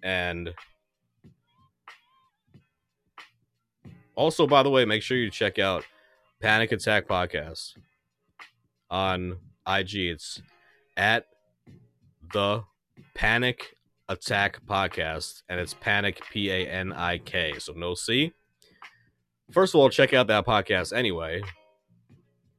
[0.00, 0.54] And
[4.14, 5.84] also, by the way, make sure you check out
[6.40, 7.72] Panic Attack Podcast
[8.88, 9.96] on IG.
[9.96, 10.40] It's
[10.96, 11.24] at
[12.32, 12.62] the
[13.16, 13.60] Panik
[14.08, 17.54] Attack Podcast, and it's Panik P A N I K.
[17.58, 18.32] So no C.
[19.50, 21.42] First of all, check out that podcast anyway.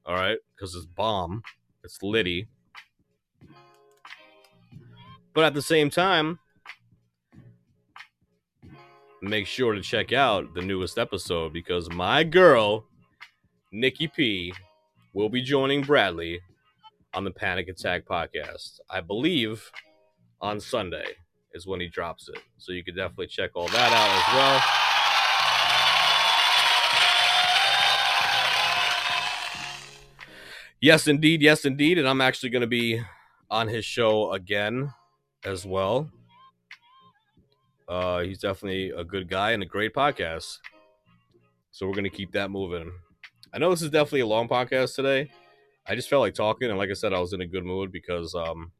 [0.05, 1.43] All right, because it's bomb.
[1.83, 2.47] It's Liddy.
[5.33, 6.39] But at the same time,
[9.21, 12.85] make sure to check out the newest episode because my girl,
[13.71, 14.53] Nikki P,
[15.13, 16.39] will be joining Bradley
[17.13, 18.79] on the Panik Attack podcast.
[18.89, 19.71] I believe
[20.41, 21.05] on Sunday
[21.53, 22.39] is when he drops it.
[22.57, 24.61] So you could definitely check all that out as well.
[30.81, 31.41] Yes, indeed.
[31.41, 31.97] Yes, indeed.
[31.97, 33.01] And I'm actually going to be
[33.49, 34.93] on his show again
[35.43, 36.09] as well.
[37.87, 40.59] Uh, he's definitely a good guy and a great podcast.
[41.71, 42.91] So we're going to keep that moving.
[43.51, 45.31] I know this is definitely a long podcast today.
[45.89, 46.69] I just felt like talking.
[46.69, 48.71] And like I said, I was in a good mood because um,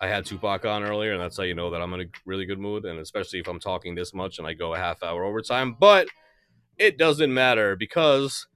[0.00, 1.12] I had Tupac on earlier.
[1.12, 2.84] And that's how you know that I'm in a really good mood.
[2.84, 5.76] And especially if I'm talking this much and I go a half hour overtime.
[5.78, 6.06] But
[6.78, 8.46] it doesn't matter because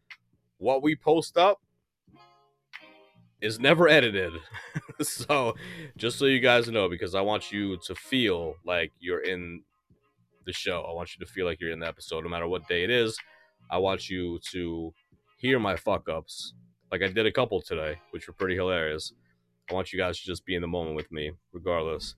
[0.58, 1.60] what we post up
[3.40, 4.32] is never edited.
[5.02, 5.54] so
[5.96, 9.62] just so you guys know, because I want you to feel like you're in
[10.46, 10.86] the show.
[10.88, 12.90] I want you to feel like you're in the episode, no matter what day it
[12.90, 13.18] is.
[13.70, 14.92] I want you to
[15.38, 16.54] hear my fuck ups,
[16.90, 19.12] like I did a couple today, which were pretty hilarious.
[19.70, 22.16] I want you guys to just be in the moment with me, regardless.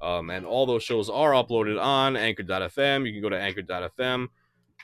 [0.00, 3.06] Um, and all those shows are uploaded on Anchor.fm.
[3.06, 4.28] You can go to Anchor.fm,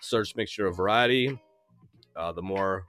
[0.01, 1.39] search Mixture of Variety.
[2.17, 2.87] Uh, the more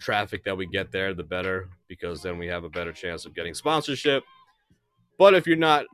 [0.00, 3.34] traffic that we get there, the better, because then we have a better chance of
[3.34, 4.24] getting sponsorship.
[5.18, 5.84] But if you're not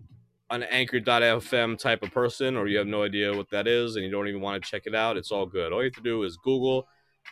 [0.50, 4.10] an anchor.fm type of person or you have no idea what that is and you
[4.10, 5.72] don't even want to check it out, it's all good.
[5.72, 6.86] All you have to do is Google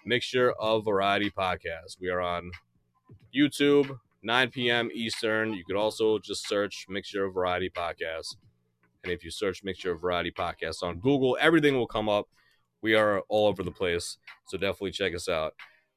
[0.04, 1.98] Mixture of Variety Podcast.
[2.00, 2.50] We are on
[3.34, 4.90] YouTube, 9 p.m.
[4.92, 5.52] Eastern.
[5.52, 8.36] You could also just search Mixture of Variety Podcast.
[9.02, 12.28] And if you search Mixture of Variety Podcast on Google, everything will come up.
[12.82, 14.18] We are all over the place.
[14.46, 15.54] So definitely check us out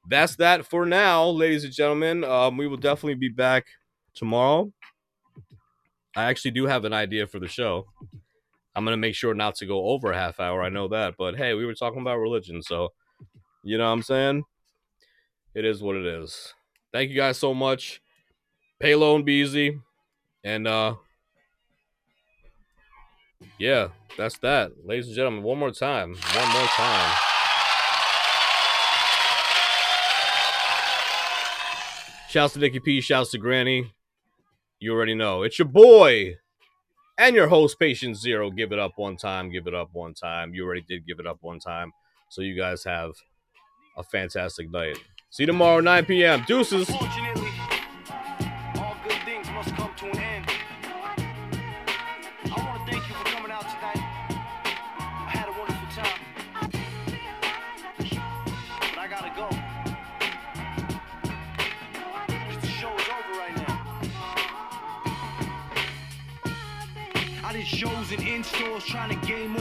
[0.08, 2.24] that's that for now, ladies and gentlemen.
[2.24, 3.66] Um, we will definitely be back
[4.14, 4.72] tomorrow.
[6.16, 7.86] I actually do have an idea for the show.
[8.76, 10.64] I'm gonna make sure not to go over a half hour.
[10.64, 12.94] I know that, but hey, we were talking about religion, so
[13.64, 14.44] you know what I'm saying.
[15.54, 16.54] It is what it is.
[16.94, 18.02] Thank you guys so much.
[18.80, 19.80] Pay and be easy,
[20.44, 20.96] and uh,
[23.58, 25.44] yeah, that's that, ladies and gentlemen.
[25.44, 27.18] One more time, one more time.
[32.30, 33.02] Shouts to Nikki P.
[33.02, 33.94] Shouts to Granny.
[34.80, 35.44] You already know.
[35.44, 36.36] It's your boy
[37.18, 38.52] and your host, Patient Zero.
[38.52, 39.50] Give it up one time.
[39.50, 40.54] Give it up one time.
[40.54, 41.94] You already did give it up one time.
[42.30, 43.14] So you guys have
[43.98, 44.98] a fantastic night.
[45.30, 46.44] See you tomorrow, 9 p.m.
[46.48, 46.90] Deuces.
[67.66, 69.56] Shows and in stores trying to gain more